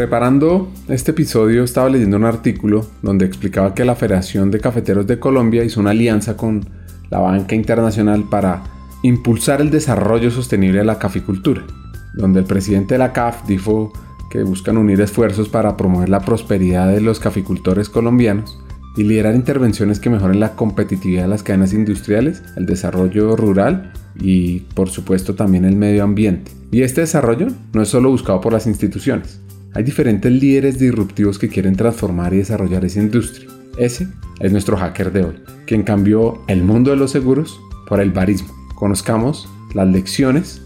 Preparando 0.00 0.70
este 0.88 1.10
episodio 1.10 1.62
estaba 1.62 1.90
leyendo 1.90 2.16
un 2.16 2.24
artículo 2.24 2.86
donde 3.02 3.26
explicaba 3.26 3.74
que 3.74 3.84
la 3.84 3.94
Federación 3.94 4.50
de 4.50 4.58
Cafeteros 4.58 5.06
de 5.06 5.18
Colombia 5.18 5.62
hizo 5.62 5.78
una 5.78 5.90
alianza 5.90 6.38
con 6.38 6.64
la 7.10 7.18
banca 7.18 7.54
internacional 7.54 8.24
para 8.30 8.62
impulsar 9.02 9.60
el 9.60 9.68
desarrollo 9.68 10.30
sostenible 10.30 10.78
de 10.78 10.86
la 10.86 10.98
caficultura, 10.98 11.66
donde 12.14 12.40
el 12.40 12.46
presidente 12.46 12.94
de 12.94 12.98
la 12.98 13.12
CAF 13.12 13.46
dijo 13.46 13.92
que 14.30 14.42
buscan 14.42 14.78
unir 14.78 15.02
esfuerzos 15.02 15.50
para 15.50 15.76
promover 15.76 16.08
la 16.08 16.20
prosperidad 16.20 16.90
de 16.90 17.02
los 17.02 17.20
caficultores 17.20 17.90
colombianos 17.90 18.58
y 18.96 19.04
liderar 19.04 19.34
intervenciones 19.34 20.00
que 20.00 20.08
mejoren 20.08 20.40
la 20.40 20.56
competitividad 20.56 21.24
de 21.24 21.28
las 21.28 21.42
cadenas 21.42 21.74
industriales, 21.74 22.42
el 22.56 22.64
desarrollo 22.64 23.36
rural 23.36 23.92
y 24.18 24.60
por 24.60 24.88
supuesto 24.88 25.34
también 25.34 25.66
el 25.66 25.76
medio 25.76 26.04
ambiente. 26.04 26.52
Y 26.70 26.84
este 26.84 27.02
desarrollo 27.02 27.48
no 27.74 27.82
es 27.82 27.90
solo 27.90 28.08
buscado 28.08 28.40
por 28.40 28.54
las 28.54 28.66
instituciones, 28.66 29.40
hay 29.72 29.84
diferentes 29.84 30.32
líderes 30.32 30.78
disruptivos 30.78 31.38
que 31.38 31.48
quieren 31.48 31.76
transformar 31.76 32.34
y 32.34 32.38
desarrollar 32.38 32.84
esa 32.84 33.00
industria. 33.00 33.48
Ese 33.78 34.08
es 34.40 34.52
nuestro 34.52 34.76
hacker 34.76 35.12
de 35.12 35.24
hoy, 35.24 35.42
quien 35.66 35.84
cambió 35.84 36.42
el 36.48 36.64
mundo 36.64 36.90
de 36.90 36.96
los 36.96 37.12
seguros 37.12 37.60
por 37.86 38.00
el 38.00 38.10
barismo. 38.10 38.48
Conozcamos 38.74 39.48
las 39.74 39.86
lecciones 39.86 40.60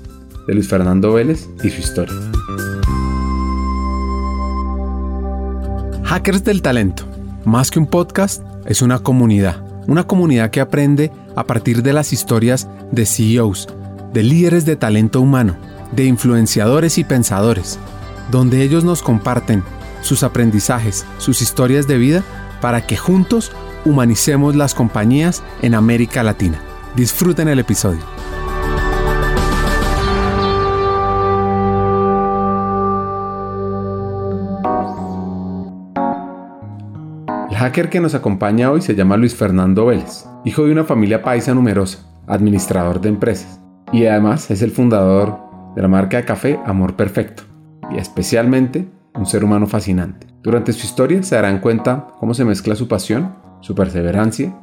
de 0.46 0.54
Luis 0.54 0.68
Fernando 0.68 1.12
Vélez 1.12 1.48
y 1.62 1.68
su 1.68 1.80
historia. 1.80 2.14
Hackers 6.04 6.44
del 6.44 6.62
Talento. 6.62 7.04
Más 7.44 7.70
que 7.70 7.78
un 7.78 7.86
podcast, 7.86 8.42
es 8.64 8.80
una 8.80 9.00
comunidad. 9.00 9.62
Una 9.86 10.06
comunidad 10.06 10.50
que 10.50 10.62
aprende 10.62 11.12
a 11.36 11.46
partir 11.46 11.82
de 11.82 11.92
las 11.92 12.14
historias 12.14 12.68
de 12.90 13.04
CEOs, 13.04 13.68
de 14.14 14.22
líderes 14.22 14.64
de 14.64 14.76
talento 14.76 15.20
humano, 15.20 15.56
de 15.92 16.06
influenciadores 16.06 16.96
y 16.96 17.04
pensadores 17.04 17.78
donde 18.30 18.62
ellos 18.62 18.84
nos 18.84 19.02
comparten 19.02 19.62
sus 20.04 20.22
aprendizajes, 20.22 21.06
sus 21.18 21.42
historias 21.42 21.86
de 21.88 21.98
vida, 21.98 22.22
para 22.60 22.86
que 22.86 22.96
juntos 22.96 23.52
humanicemos 23.84 24.54
las 24.54 24.74
compañías 24.74 25.42
en 25.62 25.74
América 25.74 26.22
Latina. 26.22 26.60
Disfruten 26.94 27.48
el 27.48 27.58
episodio. 27.58 28.00
El 37.50 37.56
hacker 37.56 37.88
que 37.88 38.00
nos 38.00 38.14
acompaña 38.14 38.70
hoy 38.70 38.82
se 38.82 38.94
llama 38.94 39.16
Luis 39.16 39.34
Fernando 39.34 39.86
Vélez, 39.86 40.26
hijo 40.44 40.64
de 40.64 40.72
una 40.72 40.84
familia 40.84 41.22
paisa 41.22 41.54
numerosa, 41.54 42.00
administrador 42.26 43.00
de 43.00 43.08
empresas, 43.08 43.60
y 43.92 44.06
además 44.06 44.50
es 44.50 44.60
el 44.60 44.70
fundador 44.70 45.38
de 45.74 45.82
la 45.82 45.88
marca 45.88 46.18
de 46.18 46.24
café 46.24 46.60
Amor 46.66 46.94
Perfecto 46.94 47.53
y 47.90 47.98
especialmente 47.98 48.88
un 49.14 49.26
ser 49.26 49.44
humano 49.44 49.66
fascinante. 49.66 50.26
Durante 50.42 50.72
su 50.72 50.86
historia 50.86 51.22
se 51.22 51.34
darán 51.34 51.60
cuenta 51.60 52.08
cómo 52.18 52.34
se 52.34 52.44
mezcla 52.44 52.74
su 52.74 52.88
pasión, 52.88 53.34
su 53.60 53.74
perseverancia 53.74 54.54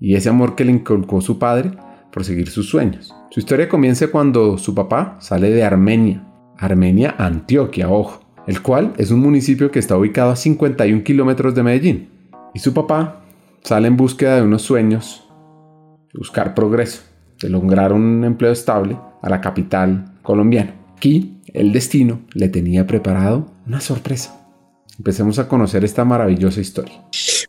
y 0.00 0.14
ese 0.14 0.28
amor 0.28 0.54
que 0.54 0.64
le 0.64 0.72
inculcó 0.72 1.20
su 1.20 1.38
padre 1.38 1.72
por 2.12 2.24
seguir 2.24 2.48
sus 2.50 2.68
sueños. 2.68 3.14
Su 3.30 3.40
historia 3.40 3.68
comienza 3.68 4.08
cuando 4.08 4.58
su 4.58 4.74
papá 4.74 5.16
sale 5.20 5.50
de 5.50 5.64
Armenia, 5.64 6.24
Armenia, 6.58 7.14
Antioquia, 7.18 7.88
ojo, 7.88 8.20
el 8.46 8.62
cual 8.62 8.92
es 8.96 9.10
un 9.10 9.20
municipio 9.20 9.70
que 9.70 9.78
está 9.78 9.96
ubicado 9.96 10.30
a 10.30 10.36
51 10.36 11.02
kilómetros 11.02 11.54
de 11.54 11.62
Medellín. 11.62 12.08
Y 12.54 12.58
su 12.60 12.72
papá 12.72 13.22
sale 13.62 13.88
en 13.88 13.96
búsqueda 13.96 14.36
de 14.36 14.42
unos 14.42 14.62
sueños, 14.62 15.28
buscar 16.14 16.54
progreso, 16.54 17.02
de 17.40 17.50
lograr 17.50 17.92
un 17.92 18.24
empleo 18.24 18.52
estable 18.52 18.98
a 19.22 19.28
la 19.28 19.40
capital 19.40 20.14
colombiana. 20.22 20.74
Aquí 20.96 21.35
el 21.52 21.72
destino 21.72 22.20
le 22.32 22.48
tenía 22.48 22.86
preparado 22.86 23.46
una 23.66 23.80
sorpresa. 23.80 24.46
Empecemos 24.98 25.38
a 25.38 25.48
conocer 25.48 25.84
esta 25.84 26.04
maravillosa 26.04 26.60
historia. 26.60 27.04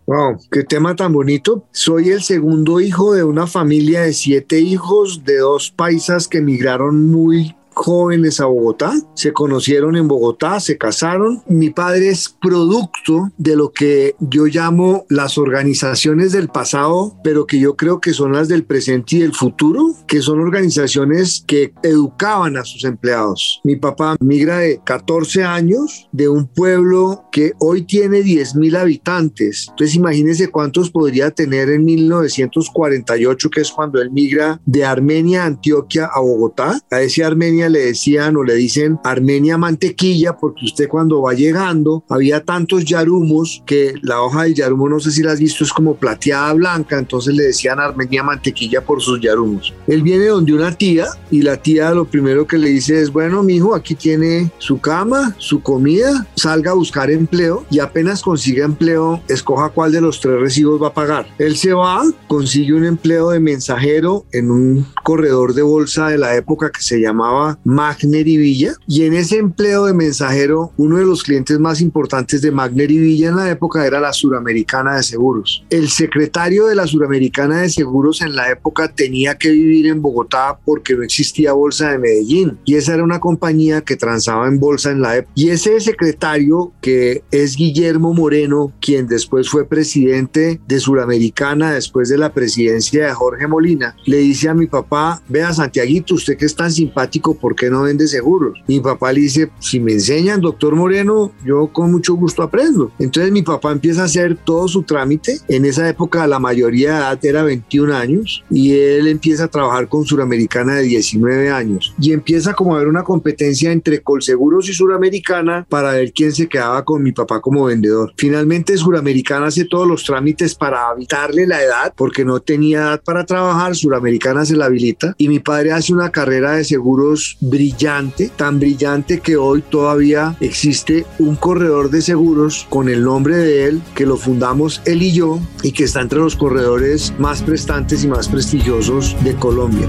Wow, 0.05 0.37
qué 0.51 0.63
tema 0.63 0.95
tan 0.95 1.11
bonito. 1.11 1.65
Soy 1.71 2.09
el 2.09 2.21
segundo 2.21 2.79
hijo 2.79 3.13
de 3.13 3.23
una 3.23 3.45
familia 3.45 4.03
de 4.03 4.13
siete 4.13 4.59
hijos, 4.59 5.25
de 5.25 5.37
dos 5.37 5.71
paisas 5.71 6.27
que 6.27 6.37
emigraron 6.37 7.09
muy 7.09 7.56
jóvenes 7.77 8.39
a 8.39 8.45
Bogotá, 8.45 8.91
se 9.13 9.33
conocieron 9.33 9.95
en 9.95 10.07
Bogotá, 10.07 10.59
se 10.59 10.77
casaron. 10.77 11.43
Mi 11.47 11.69
padre 11.69 12.09
es 12.09 12.35
producto 12.41 13.31
de 13.37 13.55
lo 13.55 13.71
que 13.71 14.15
yo 14.19 14.47
llamo 14.47 15.05
las 15.09 15.37
organizaciones 15.37 16.31
del 16.31 16.49
pasado, 16.49 17.17
pero 17.23 17.45
que 17.45 17.59
yo 17.59 17.75
creo 17.75 18.01
que 18.01 18.13
son 18.13 18.33
las 18.33 18.47
del 18.47 18.65
presente 18.65 19.17
y 19.17 19.19
del 19.19 19.33
futuro, 19.33 19.93
que 20.07 20.21
son 20.21 20.39
organizaciones 20.39 21.43
que 21.45 21.73
educaban 21.83 22.57
a 22.57 22.65
sus 22.65 22.83
empleados. 22.83 23.61
Mi 23.63 23.75
papá 23.75 24.15
migra 24.19 24.57
de 24.57 24.81
14 24.83 25.43
años 25.43 26.09
de 26.11 26.27
un 26.29 26.47
pueblo 26.47 27.25
que 27.31 27.53
hoy 27.59 27.83
tiene 27.83 28.23
10 28.23 28.55
mil 28.55 28.75
habitantes. 28.75 29.67
Entonces 29.69 29.95
imagínense 29.95 30.49
cuántos 30.49 30.89
podría 30.89 31.31
tener 31.31 31.69
en 31.69 31.85
1948, 31.85 33.49
que 33.49 33.61
es 33.61 33.71
cuando 33.71 34.01
él 34.01 34.11
migra 34.11 34.59
de 34.65 34.83
Armenia, 34.83 35.45
Antioquia 35.45 36.09
a 36.11 36.19
Bogotá. 36.19 36.79
A 36.89 37.01
ese 37.01 37.23
Armenia 37.23 37.66
le 37.69 37.79
decían 37.79 38.35
o 38.37 38.43
le 38.43 38.55
dicen 38.55 38.99
Armenia 39.03 39.57
mantequilla 39.57 40.37
porque 40.37 40.65
usted 40.65 40.87
cuando 40.87 41.21
va 41.21 41.33
llegando 41.33 42.03
había 42.09 42.43
tantos 42.43 42.85
yarumos 42.85 43.63
que 43.65 43.95
la 44.01 44.21
hoja 44.21 44.43
del 44.43 44.55
yarumo 44.55 44.89
no 44.89 44.99
sé 44.99 45.11
si 45.11 45.23
la 45.23 45.33
has 45.33 45.39
visto 45.39 45.63
es 45.63 45.73
como 45.73 45.95
plateada 45.95 46.53
blanca 46.53 46.97
entonces 46.97 47.35
le 47.35 47.43
decían 47.43 47.79
Armenia 47.79 48.23
mantequilla 48.23 48.81
por 48.81 49.01
sus 49.01 49.19
yarumos. 49.19 49.73
Él 49.87 50.01
viene 50.01 50.27
donde 50.27 50.53
una 50.53 50.75
tía 50.75 51.07
y 51.31 51.41
la 51.41 51.57
tía 51.57 51.91
lo 51.91 52.05
primero 52.05 52.47
que 52.47 52.57
le 52.57 52.69
dice 52.69 53.01
es 53.01 53.11
bueno 53.11 53.43
mijo 53.43 53.75
aquí 53.75 53.95
tiene 53.95 54.51
su 54.57 54.79
cama 54.79 55.35
su 55.37 55.61
comida 55.61 56.27
salga 56.35 56.71
a 56.71 56.75
buscar 56.75 57.11
empleo 57.11 57.65
y 57.69 57.79
apenas 57.79 58.21
consiga 58.21 58.65
empleo 58.65 59.21
escoja 59.27 59.69
cuál 59.69 59.91
de 59.91 60.01
los 60.01 60.19
tres 60.19 60.39
recibos 60.39 60.81
va 60.81 60.87
a 60.87 60.93
pagar. 60.93 61.27
Él 61.37 61.57
se 61.57 61.73
va 61.73 62.03
consigue 62.27 62.73
un 62.73 62.85
empleo 62.85 63.29
de 63.29 63.39
mensajero 63.39 64.25
en 64.31 64.51
un 64.51 64.85
corredor 65.03 65.53
de 65.53 65.61
bolsa 65.61 66.07
de 66.07 66.17
la 66.17 66.35
época 66.35 66.71
que 66.71 66.81
se 66.81 66.99
llamaba 66.99 67.56
Magner 67.63 68.27
y 68.27 68.37
Villa. 68.37 68.73
Y 68.87 69.03
en 69.03 69.13
ese 69.13 69.37
empleo 69.37 69.85
de 69.85 69.93
mensajero, 69.93 70.71
uno 70.77 70.97
de 70.97 71.05
los 71.05 71.23
clientes 71.23 71.59
más 71.59 71.81
importantes 71.81 72.41
de 72.41 72.51
Magner 72.51 72.91
y 72.91 72.97
Villa 72.97 73.29
en 73.29 73.35
la 73.35 73.49
época 73.49 73.85
era 73.85 73.99
la 73.99 74.13
Suramericana 74.13 74.95
de 74.95 75.03
Seguros. 75.03 75.63
El 75.69 75.89
secretario 75.89 76.67
de 76.67 76.75
la 76.75 76.87
Suramericana 76.87 77.61
de 77.61 77.69
Seguros 77.69 78.21
en 78.21 78.35
la 78.35 78.49
época 78.51 78.87
tenía 78.93 79.37
que 79.37 79.51
vivir 79.51 79.87
en 79.87 80.01
Bogotá 80.01 80.57
porque 80.65 80.95
no 80.95 81.03
existía 81.03 81.53
bolsa 81.53 81.91
de 81.91 81.99
Medellín. 81.99 82.57
Y 82.65 82.75
esa 82.75 82.93
era 82.93 83.03
una 83.03 83.19
compañía 83.19 83.81
que 83.81 83.95
transaba 83.95 84.47
en 84.47 84.59
bolsa 84.59 84.91
en 84.91 85.01
la 85.01 85.17
época. 85.17 85.33
Y 85.35 85.49
ese 85.49 85.79
secretario, 85.79 86.71
que 86.81 87.23
es 87.31 87.55
Guillermo 87.55 88.13
Moreno, 88.13 88.71
quien 88.81 89.07
después 89.07 89.49
fue 89.49 89.67
presidente 89.67 90.59
de 90.67 90.79
Suramericana 90.79 91.73
después 91.73 92.09
de 92.09 92.17
la 92.17 92.33
presidencia 92.33 93.05
de 93.05 93.13
Jorge 93.13 93.47
Molina, 93.47 93.95
le 94.05 94.17
dice 94.17 94.49
a 94.49 94.53
mi 94.53 94.67
papá, 94.67 95.21
vea 95.27 95.53
Santiaguito, 95.53 96.15
usted 96.15 96.37
que 96.37 96.45
es 96.45 96.55
tan 96.55 96.71
simpático, 96.71 97.35
¿por 97.47 97.55
qué 97.55 97.69
no 97.69 97.83
vende 97.83 98.09
seguros? 98.09 98.61
Mi 98.67 98.81
papá 98.81 99.13
le 99.13 99.21
dice, 99.21 99.49
si 99.61 99.79
me 99.79 99.93
enseñan, 99.93 100.41
doctor 100.41 100.75
Moreno, 100.75 101.31
yo 101.45 101.67
con 101.71 101.89
mucho 101.93 102.13
gusto 102.15 102.43
aprendo. 102.43 102.91
Entonces 102.99 103.31
mi 103.31 103.41
papá 103.41 103.71
empieza 103.71 104.01
a 104.01 104.05
hacer 104.05 104.35
todo 104.35 104.67
su 104.67 104.83
trámite. 104.83 105.39
En 105.47 105.63
esa 105.63 105.87
época 105.87 106.27
la 106.27 106.39
mayoría 106.39 106.91
de 106.91 106.97
edad 106.97 107.25
era 107.25 107.43
21 107.43 107.95
años 107.95 108.43
y 108.51 108.73
él 108.73 109.07
empieza 109.07 109.45
a 109.45 109.47
trabajar 109.47 109.87
con 109.87 110.03
Suramericana 110.03 110.75
de 110.75 110.83
19 110.83 111.49
años 111.49 111.95
y 112.01 112.11
empieza 112.11 112.53
como 112.53 112.73
a 112.73 112.79
haber 112.79 112.89
una 112.89 113.05
competencia 113.05 113.71
entre 113.71 114.01
Colseguros 114.01 114.67
y 114.67 114.73
Suramericana 114.73 115.65
para 115.69 115.93
ver 115.93 116.11
quién 116.11 116.33
se 116.33 116.49
quedaba 116.49 116.83
con 116.83 117.01
mi 117.01 117.13
papá 117.13 117.39
como 117.39 117.63
vendedor. 117.63 118.11
Finalmente 118.17 118.75
Suramericana 118.75 119.45
hace 119.45 119.63
todos 119.63 119.87
los 119.87 120.03
trámites 120.03 120.53
para 120.53 120.91
evitarle 120.93 121.47
la 121.47 121.63
edad 121.63 121.93
porque 121.95 122.25
no 122.25 122.41
tenía 122.41 122.79
edad 122.79 123.01
para 123.01 123.25
trabajar, 123.25 123.73
Suramericana 123.73 124.43
se 124.43 124.57
la 124.57 124.65
habilita 124.65 125.15
y 125.17 125.29
mi 125.29 125.39
padre 125.39 125.71
hace 125.71 125.93
una 125.93 126.11
carrera 126.11 126.57
de 126.57 126.65
seguros 126.65 127.26
brillante, 127.41 128.31
tan 128.35 128.59
brillante 128.59 129.19
que 129.19 129.35
hoy 129.35 129.61
todavía 129.61 130.37
existe 130.39 131.05
un 131.19 131.35
corredor 131.35 131.89
de 131.89 132.01
seguros 132.01 132.65
con 132.69 132.87
el 132.87 133.03
nombre 133.03 133.35
de 133.35 133.65
él, 133.65 133.81
que 133.95 134.05
lo 134.05 134.15
fundamos 134.15 134.81
él 134.85 135.01
y 135.01 135.11
yo, 135.11 135.39
y 135.63 135.71
que 135.71 135.83
está 135.83 136.01
entre 136.01 136.19
los 136.19 136.35
corredores 136.35 137.13
más 137.17 137.41
prestantes 137.41 138.03
y 138.03 138.07
más 138.07 138.29
prestigiosos 138.29 139.15
de 139.23 139.35
Colombia. 139.35 139.87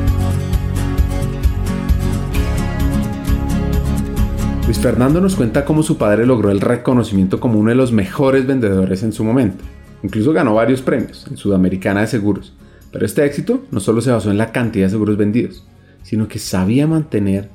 Luis 4.65 4.79
Fernando 4.81 5.21
nos 5.21 5.35
cuenta 5.35 5.65
cómo 5.65 5.83
su 5.83 5.97
padre 5.97 6.27
logró 6.27 6.51
el 6.51 6.61
reconocimiento 6.61 7.41
como 7.41 7.59
uno 7.59 7.71
de 7.71 7.77
los 7.77 7.93
mejores 7.93 8.47
vendedores 8.47 9.03
en 9.03 9.13
su 9.13 9.25
momento. 9.25 9.65
Incluso 10.03 10.33
ganó 10.33 10.55
varios 10.55 10.83
premios 10.83 11.27
en 11.31 11.37
Sudamericana 11.37 12.03
de 12.03 12.07
Seguros. 12.07 12.53
Pero 12.93 13.05
este 13.05 13.25
éxito 13.25 13.63
no 13.71 13.81
solo 13.81 14.01
se 14.01 14.11
basó 14.11 14.31
en 14.31 14.39
la 14.39 14.53
cantidad 14.53 14.87
de 14.87 14.91
seguros 14.91 15.17
vendidos, 15.17 15.65
sino 16.03 16.29
que 16.29 16.39
sabía 16.39 16.87
mantener 16.87 17.49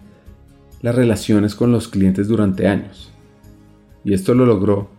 las 0.81 0.95
relaciones 0.95 1.55
con 1.55 1.71
los 1.71 1.87
clientes 1.87 2.27
durante 2.27 2.67
años. 2.67 3.11
Y 4.03 4.13
esto 4.13 4.33
lo 4.33 4.45
logró 4.45 4.89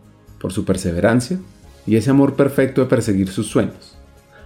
por 0.41 0.53
su 0.53 0.65
perseverancia 0.65 1.39
y 1.87 1.97
ese 1.97 2.11
amor 2.11 2.35
perfecto 2.35 2.81
de 2.81 2.87
perseguir 2.87 3.29
sus 3.29 3.47
sueños. 3.47 3.97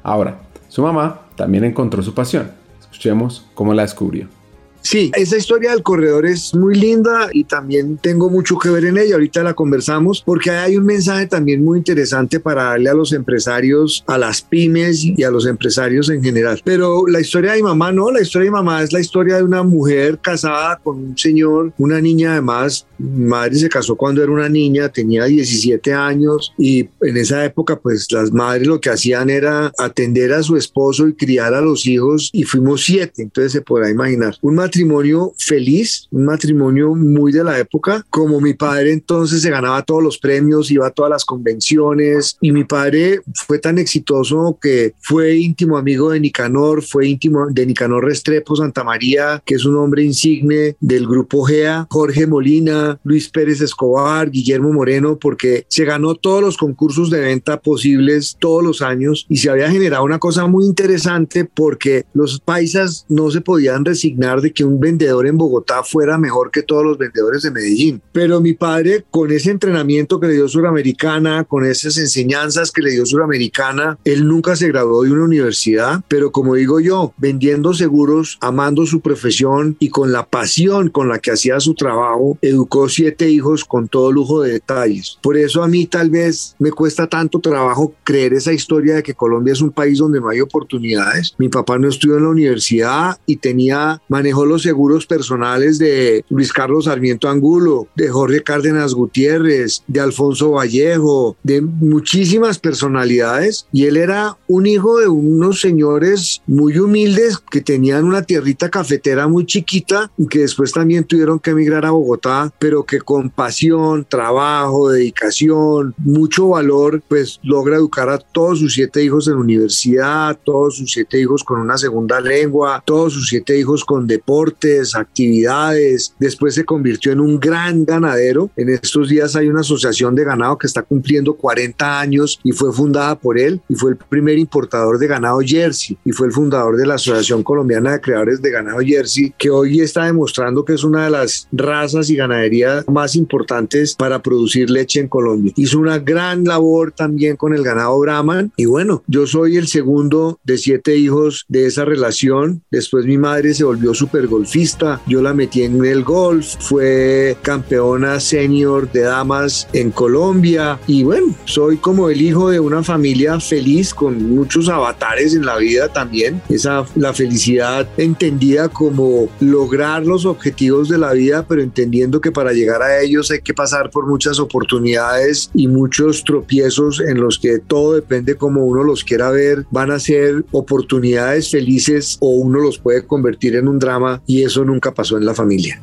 Ahora, 0.02 0.40
su 0.68 0.82
mamá 0.82 1.22
también 1.36 1.64
encontró 1.64 2.02
su 2.02 2.14
pasión. 2.14 2.50
Escuchemos 2.80 3.46
cómo 3.54 3.74
la 3.74 3.82
descubrió. 3.82 4.37
Sí, 4.82 5.10
esa 5.14 5.36
historia 5.36 5.72
del 5.72 5.82
corredor 5.82 6.26
es 6.26 6.54
muy 6.54 6.74
linda 6.74 7.28
y 7.32 7.44
también 7.44 7.98
tengo 7.98 8.30
mucho 8.30 8.58
que 8.58 8.70
ver 8.70 8.84
en 8.86 8.98
ella. 8.98 9.14
Ahorita 9.14 9.42
la 9.42 9.54
conversamos 9.54 10.22
porque 10.24 10.50
hay 10.50 10.76
un 10.76 10.86
mensaje 10.86 11.26
también 11.26 11.64
muy 11.64 11.78
interesante 11.78 12.40
para 12.40 12.64
darle 12.64 12.90
a 12.90 12.94
los 12.94 13.12
empresarios, 13.12 14.04
a 14.06 14.16
las 14.18 14.40
pymes 14.40 15.04
y 15.04 15.22
a 15.22 15.30
los 15.30 15.46
empresarios 15.46 16.08
en 16.10 16.22
general. 16.22 16.60
Pero 16.64 17.06
la 17.06 17.20
historia 17.20 17.52
de 17.52 17.58
mi 17.58 17.64
mamá 17.64 17.92
no, 17.92 18.10
la 18.10 18.22
historia 18.22 18.46
de 18.46 18.50
mi 18.50 18.56
mamá 18.56 18.82
es 18.82 18.92
la 18.92 19.00
historia 19.00 19.36
de 19.36 19.42
una 19.42 19.62
mujer 19.62 20.18
casada 20.18 20.78
con 20.82 20.96
un 20.98 21.18
señor, 21.18 21.72
una 21.78 22.00
niña 22.00 22.32
además. 22.32 22.86
Mi 22.98 23.26
madre 23.26 23.56
se 23.56 23.68
casó 23.68 23.96
cuando 23.96 24.22
era 24.22 24.32
una 24.32 24.48
niña, 24.48 24.88
tenía 24.88 25.24
17 25.24 25.92
años 25.92 26.52
y 26.56 26.88
en 27.00 27.16
esa 27.16 27.44
época 27.44 27.78
pues 27.78 28.10
las 28.10 28.32
madres 28.32 28.66
lo 28.66 28.80
que 28.80 28.90
hacían 28.90 29.30
era 29.30 29.72
atender 29.78 30.32
a 30.32 30.42
su 30.42 30.56
esposo 30.56 31.06
y 31.08 31.14
criar 31.14 31.54
a 31.54 31.60
los 31.60 31.86
hijos 31.86 32.30
y 32.32 32.44
fuimos 32.44 32.84
siete, 32.84 33.22
entonces 33.22 33.52
se 33.52 33.60
podrá 33.60 33.90
imaginar. 33.90 34.36
Un 34.42 34.56
matrimonio 34.68 35.32
feliz, 35.38 36.08
un 36.10 36.26
matrimonio 36.26 36.94
muy 36.94 37.32
de 37.32 37.42
la 37.42 37.58
época, 37.58 38.04
como 38.10 38.38
mi 38.38 38.52
padre 38.52 38.92
entonces 38.92 39.40
se 39.40 39.48
ganaba 39.48 39.82
todos 39.82 40.02
los 40.02 40.18
premios, 40.18 40.70
iba 40.70 40.86
a 40.86 40.90
todas 40.90 41.10
las 41.10 41.24
convenciones 41.24 42.36
y 42.42 42.52
mi 42.52 42.64
padre 42.64 43.22
fue 43.46 43.58
tan 43.58 43.78
exitoso 43.78 44.58
que 44.60 44.92
fue 45.00 45.38
íntimo 45.38 45.78
amigo 45.78 46.10
de 46.10 46.20
Nicanor, 46.20 46.82
fue 46.82 47.08
íntimo 47.08 47.46
de 47.50 47.64
Nicanor 47.64 48.04
Restrepo 48.04 48.56
Santa 48.56 48.84
María, 48.84 49.42
que 49.46 49.54
es 49.54 49.64
un 49.64 49.76
hombre 49.76 50.02
insigne 50.04 50.76
del 50.80 51.06
grupo 51.06 51.44
GEA, 51.44 51.86
Jorge 51.90 52.26
Molina, 52.26 53.00
Luis 53.04 53.30
Pérez 53.30 53.62
Escobar, 53.62 54.30
Guillermo 54.30 54.70
Moreno, 54.74 55.18
porque 55.18 55.64
se 55.68 55.86
ganó 55.86 56.14
todos 56.14 56.42
los 56.42 56.58
concursos 56.58 57.08
de 57.08 57.20
venta 57.20 57.58
posibles 57.58 58.36
todos 58.38 58.62
los 58.62 58.82
años 58.82 59.24
y 59.30 59.38
se 59.38 59.48
había 59.48 59.70
generado 59.70 60.04
una 60.04 60.18
cosa 60.18 60.46
muy 60.46 60.66
interesante 60.66 61.46
porque 61.46 62.04
los 62.12 62.38
paisas 62.40 63.06
no 63.08 63.30
se 63.30 63.40
podían 63.40 63.86
resignar 63.86 64.42
de 64.42 64.52
que 64.58 64.64
un 64.64 64.80
vendedor 64.80 65.28
en 65.28 65.38
Bogotá 65.38 65.84
fuera 65.84 66.18
mejor 66.18 66.50
que 66.50 66.64
todos 66.64 66.82
los 66.82 66.98
vendedores 66.98 67.42
de 67.42 67.52
Medellín. 67.52 68.02
Pero 68.10 68.40
mi 68.40 68.54
padre, 68.54 69.04
con 69.08 69.30
ese 69.30 69.52
entrenamiento 69.52 70.18
que 70.18 70.26
le 70.26 70.32
dio 70.32 70.48
Suramericana, 70.48 71.44
con 71.44 71.64
esas 71.64 71.96
enseñanzas 71.96 72.72
que 72.72 72.82
le 72.82 72.90
dio 72.90 73.06
Suramericana, 73.06 73.96
él 74.04 74.26
nunca 74.26 74.56
se 74.56 74.66
graduó 74.66 75.04
de 75.04 75.12
una 75.12 75.22
universidad, 75.22 76.02
pero 76.08 76.32
como 76.32 76.56
digo 76.56 76.80
yo, 76.80 77.14
vendiendo 77.18 77.72
seguros, 77.72 78.36
amando 78.40 78.84
su 78.84 79.00
profesión 79.00 79.76
y 79.78 79.90
con 79.90 80.10
la 80.10 80.26
pasión 80.26 80.90
con 80.90 81.08
la 81.08 81.20
que 81.20 81.30
hacía 81.30 81.60
su 81.60 81.74
trabajo, 81.74 82.36
educó 82.42 82.88
siete 82.88 83.30
hijos 83.30 83.64
con 83.64 83.86
todo 83.86 84.10
lujo 84.10 84.42
de 84.42 84.54
detalles. 84.54 85.18
Por 85.22 85.36
eso 85.36 85.62
a 85.62 85.68
mí 85.68 85.86
tal 85.86 86.10
vez 86.10 86.56
me 86.58 86.72
cuesta 86.72 87.06
tanto 87.06 87.38
trabajo 87.38 87.94
creer 88.02 88.32
esa 88.32 88.52
historia 88.52 88.96
de 88.96 89.04
que 89.04 89.14
Colombia 89.14 89.52
es 89.52 89.60
un 89.60 89.70
país 89.70 89.98
donde 89.98 90.20
no 90.20 90.28
hay 90.30 90.40
oportunidades. 90.40 91.36
Mi 91.38 91.48
papá 91.48 91.78
no 91.78 91.88
estudió 91.88 92.16
en 92.16 92.24
la 92.24 92.30
universidad 92.30 93.20
y 93.24 93.36
tenía, 93.36 94.02
manejó 94.08 94.47
los 94.48 94.62
seguros 94.62 95.06
personales 95.06 95.78
de 95.78 96.24
Luis 96.28 96.52
Carlos 96.52 96.86
Sarmiento 96.86 97.28
Angulo, 97.28 97.88
de 97.94 98.08
Jorge 98.08 98.42
Cárdenas 98.42 98.94
Gutiérrez, 98.94 99.82
de 99.86 100.00
Alfonso 100.00 100.52
Vallejo, 100.52 101.36
de 101.42 101.60
muchísimas 101.60 102.58
personalidades. 102.58 103.66
Y 103.72 103.84
él 103.84 103.96
era 103.96 104.36
un 104.46 104.66
hijo 104.66 104.98
de 104.98 105.08
unos 105.08 105.60
señores 105.60 106.42
muy 106.46 106.78
humildes 106.78 107.38
que 107.38 107.60
tenían 107.60 108.04
una 108.04 108.22
tierrita 108.22 108.68
cafetera 108.68 109.28
muy 109.28 109.46
chiquita 109.46 110.10
y 110.16 110.26
que 110.26 110.40
después 110.40 110.72
también 110.72 111.04
tuvieron 111.04 111.38
que 111.38 111.50
emigrar 111.50 111.84
a 111.84 111.90
Bogotá, 111.90 112.52
pero 112.58 112.84
que 112.84 113.00
con 113.00 113.30
pasión, 113.30 114.06
trabajo, 114.08 114.90
dedicación, 114.90 115.94
mucho 115.98 116.48
valor, 116.48 117.02
pues 117.08 117.40
logra 117.42 117.76
educar 117.76 118.08
a 118.08 118.18
todos 118.18 118.60
sus 118.60 118.74
siete 118.74 119.04
hijos 119.04 119.28
en 119.28 119.34
universidad, 119.34 120.38
todos 120.44 120.76
sus 120.76 120.92
siete 120.92 121.20
hijos 121.20 121.44
con 121.44 121.60
una 121.60 121.78
segunda 121.78 122.20
lengua, 122.20 122.82
todos 122.84 123.12
sus 123.12 123.28
siete 123.28 123.58
hijos 123.58 123.84
con 123.84 124.06
deportes, 124.38 124.94
actividades. 124.94 126.14
Después 126.18 126.54
se 126.54 126.64
convirtió 126.64 127.12
en 127.12 127.20
un 127.20 127.40
gran 127.40 127.84
ganadero. 127.84 128.50
En 128.56 128.68
estos 128.68 129.08
días 129.08 129.34
hay 129.34 129.48
una 129.48 129.60
asociación 129.60 130.14
de 130.14 130.24
ganado 130.24 130.56
que 130.56 130.66
está 130.66 130.82
cumpliendo 130.82 131.34
40 131.34 132.00
años 132.00 132.38
y 132.44 132.52
fue 132.52 132.72
fundada 132.72 133.18
por 133.18 133.38
él 133.38 133.60
y 133.68 133.74
fue 133.74 133.90
el 133.90 133.96
primer 133.96 134.38
importador 134.38 134.98
de 134.98 135.08
ganado 135.08 135.40
Jersey 135.44 135.98
y 136.04 136.12
fue 136.12 136.28
el 136.28 136.32
fundador 136.32 136.76
de 136.76 136.86
la 136.86 136.94
Asociación 136.94 137.42
Colombiana 137.42 137.92
de 137.92 138.00
Creadores 138.00 138.40
de 138.40 138.50
Ganado 138.50 138.78
Jersey, 138.78 139.34
que 139.36 139.50
hoy 139.50 139.80
está 139.80 140.04
demostrando 140.04 140.64
que 140.64 140.74
es 140.74 140.84
una 140.84 141.04
de 141.04 141.10
las 141.10 141.48
razas 141.50 142.08
y 142.10 142.16
ganaderías 142.16 142.84
más 142.88 143.16
importantes 143.16 143.94
para 143.96 144.22
producir 144.22 144.70
leche 144.70 145.00
en 145.00 145.08
Colombia. 145.08 145.52
Hizo 145.56 145.80
una 145.80 145.98
gran 145.98 146.44
labor 146.44 146.92
también 146.92 147.36
con 147.36 147.54
el 147.54 147.64
ganado 147.64 147.98
Brahman 147.98 148.52
y 148.56 148.66
bueno, 148.66 149.02
yo 149.08 149.26
soy 149.26 149.56
el 149.56 149.66
segundo 149.66 150.38
de 150.44 150.58
siete 150.58 150.96
hijos 150.96 151.44
de 151.48 151.66
esa 151.66 151.84
relación. 151.84 152.62
Después 152.70 153.04
mi 153.04 153.18
madre 153.18 153.54
se 153.54 153.64
volvió 153.64 153.94
súper 153.94 154.27
golfista, 154.28 155.00
yo 155.06 155.22
la 155.22 155.34
metí 155.34 155.62
en 155.62 155.84
el 155.84 156.04
golf, 156.04 156.54
fue 156.60 157.36
campeona 157.42 158.20
senior 158.20 158.90
de 158.90 159.02
damas 159.02 159.68
en 159.72 159.90
Colombia 159.90 160.78
y 160.86 161.02
bueno, 161.02 161.34
soy 161.44 161.76
como 161.76 162.10
el 162.10 162.20
hijo 162.20 162.50
de 162.50 162.60
una 162.60 162.82
familia 162.82 163.40
feliz 163.40 163.94
con 163.94 164.34
muchos 164.34 164.68
avatares 164.68 165.34
en 165.34 165.44
la 165.44 165.56
vida 165.56 165.88
también. 165.88 166.40
Esa 166.48 166.84
la 166.94 167.12
felicidad 167.12 167.88
entendida 167.96 168.68
como 168.68 169.28
lograr 169.40 170.04
los 170.04 170.24
objetivos 170.24 170.88
de 170.88 170.98
la 170.98 171.12
vida, 171.12 171.46
pero 171.46 171.62
entendiendo 171.62 172.20
que 172.20 172.32
para 172.32 172.52
llegar 172.52 172.82
a 172.82 173.00
ellos 173.00 173.30
hay 173.30 173.40
que 173.40 173.54
pasar 173.54 173.90
por 173.90 174.06
muchas 174.06 174.38
oportunidades 174.38 175.50
y 175.54 175.68
muchos 175.68 176.24
tropiezos 176.24 177.00
en 177.00 177.20
los 177.20 177.38
que 177.38 177.58
todo 177.58 177.94
depende 177.94 178.36
como 178.36 178.64
uno 178.64 178.82
los 178.84 179.04
quiera 179.04 179.30
ver, 179.30 179.66
van 179.70 179.90
a 179.90 179.98
ser 179.98 180.44
oportunidades 180.50 181.50
felices 181.50 182.16
o 182.20 182.30
uno 182.30 182.60
los 182.60 182.78
puede 182.78 183.06
convertir 183.06 183.56
en 183.56 183.68
un 183.68 183.78
drama 183.78 184.17
y 184.26 184.42
eso 184.42 184.64
nunca 184.64 184.92
pasó 184.92 185.16
en 185.16 185.26
la 185.26 185.34
familia. 185.34 185.80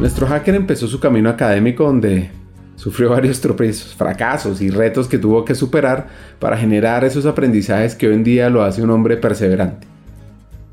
Nuestro 0.00 0.26
hacker 0.26 0.54
empezó 0.54 0.86
su 0.86 0.98
camino 0.98 1.28
académico 1.28 1.84
donde 1.84 2.30
sufrió 2.76 3.10
varios 3.10 3.40
tropiezos, 3.42 3.94
fracasos 3.94 4.62
y 4.62 4.70
retos 4.70 5.08
que 5.08 5.18
tuvo 5.18 5.44
que 5.44 5.54
superar 5.54 6.08
para 6.38 6.56
generar 6.56 7.04
esos 7.04 7.26
aprendizajes 7.26 7.94
que 7.94 8.08
hoy 8.08 8.14
en 8.14 8.24
día 8.24 8.48
lo 8.48 8.62
hace 8.62 8.82
un 8.82 8.90
hombre 8.90 9.18
perseverante. 9.18 9.86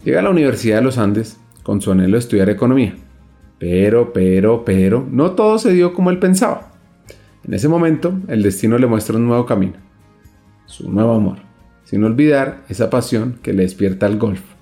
Llega 0.05 0.21
a 0.21 0.23
la 0.23 0.29
Universidad 0.29 0.77
de 0.77 0.83
los 0.83 0.97
Andes 0.97 1.37
con 1.63 1.81
su 1.81 1.91
anhelo 1.91 2.13
de 2.13 2.19
estudiar 2.19 2.49
economía. 2.49 2.95
Pero, 3.59 4.13
pero, 4.13 4.63
pero, 4.63 5.05
no 5.11 5.31
todo 5.31 5.59
se 5.59 5.73
dio 5.73 5.93
como 5.93 6.09
él 6.09 6.19
pensaba. 6.19 6.71
En 7.45 7.53
ese 7.53 7.67
momento, 7.67 8.13
el 8.29 8.43
destino 8.43 8.77
le 8.77 8.87
muestra 8.87 9.17
un 9.17 9.27
nuevo 9.27 9.45
camino, 9.45 9.73
su 10.65 10.89
nuevo 10.89 11.13
amor, 11.13 11.39
sin 11.87 12.03
olvidar 12.03 12.65
esa 12.67 12.89
pasión 12.89 13.39
que 13.41 13.53
le 13.53 13.63
despierta 13.63 14.07
al 14.07 14.17
golf. 14.17 14.56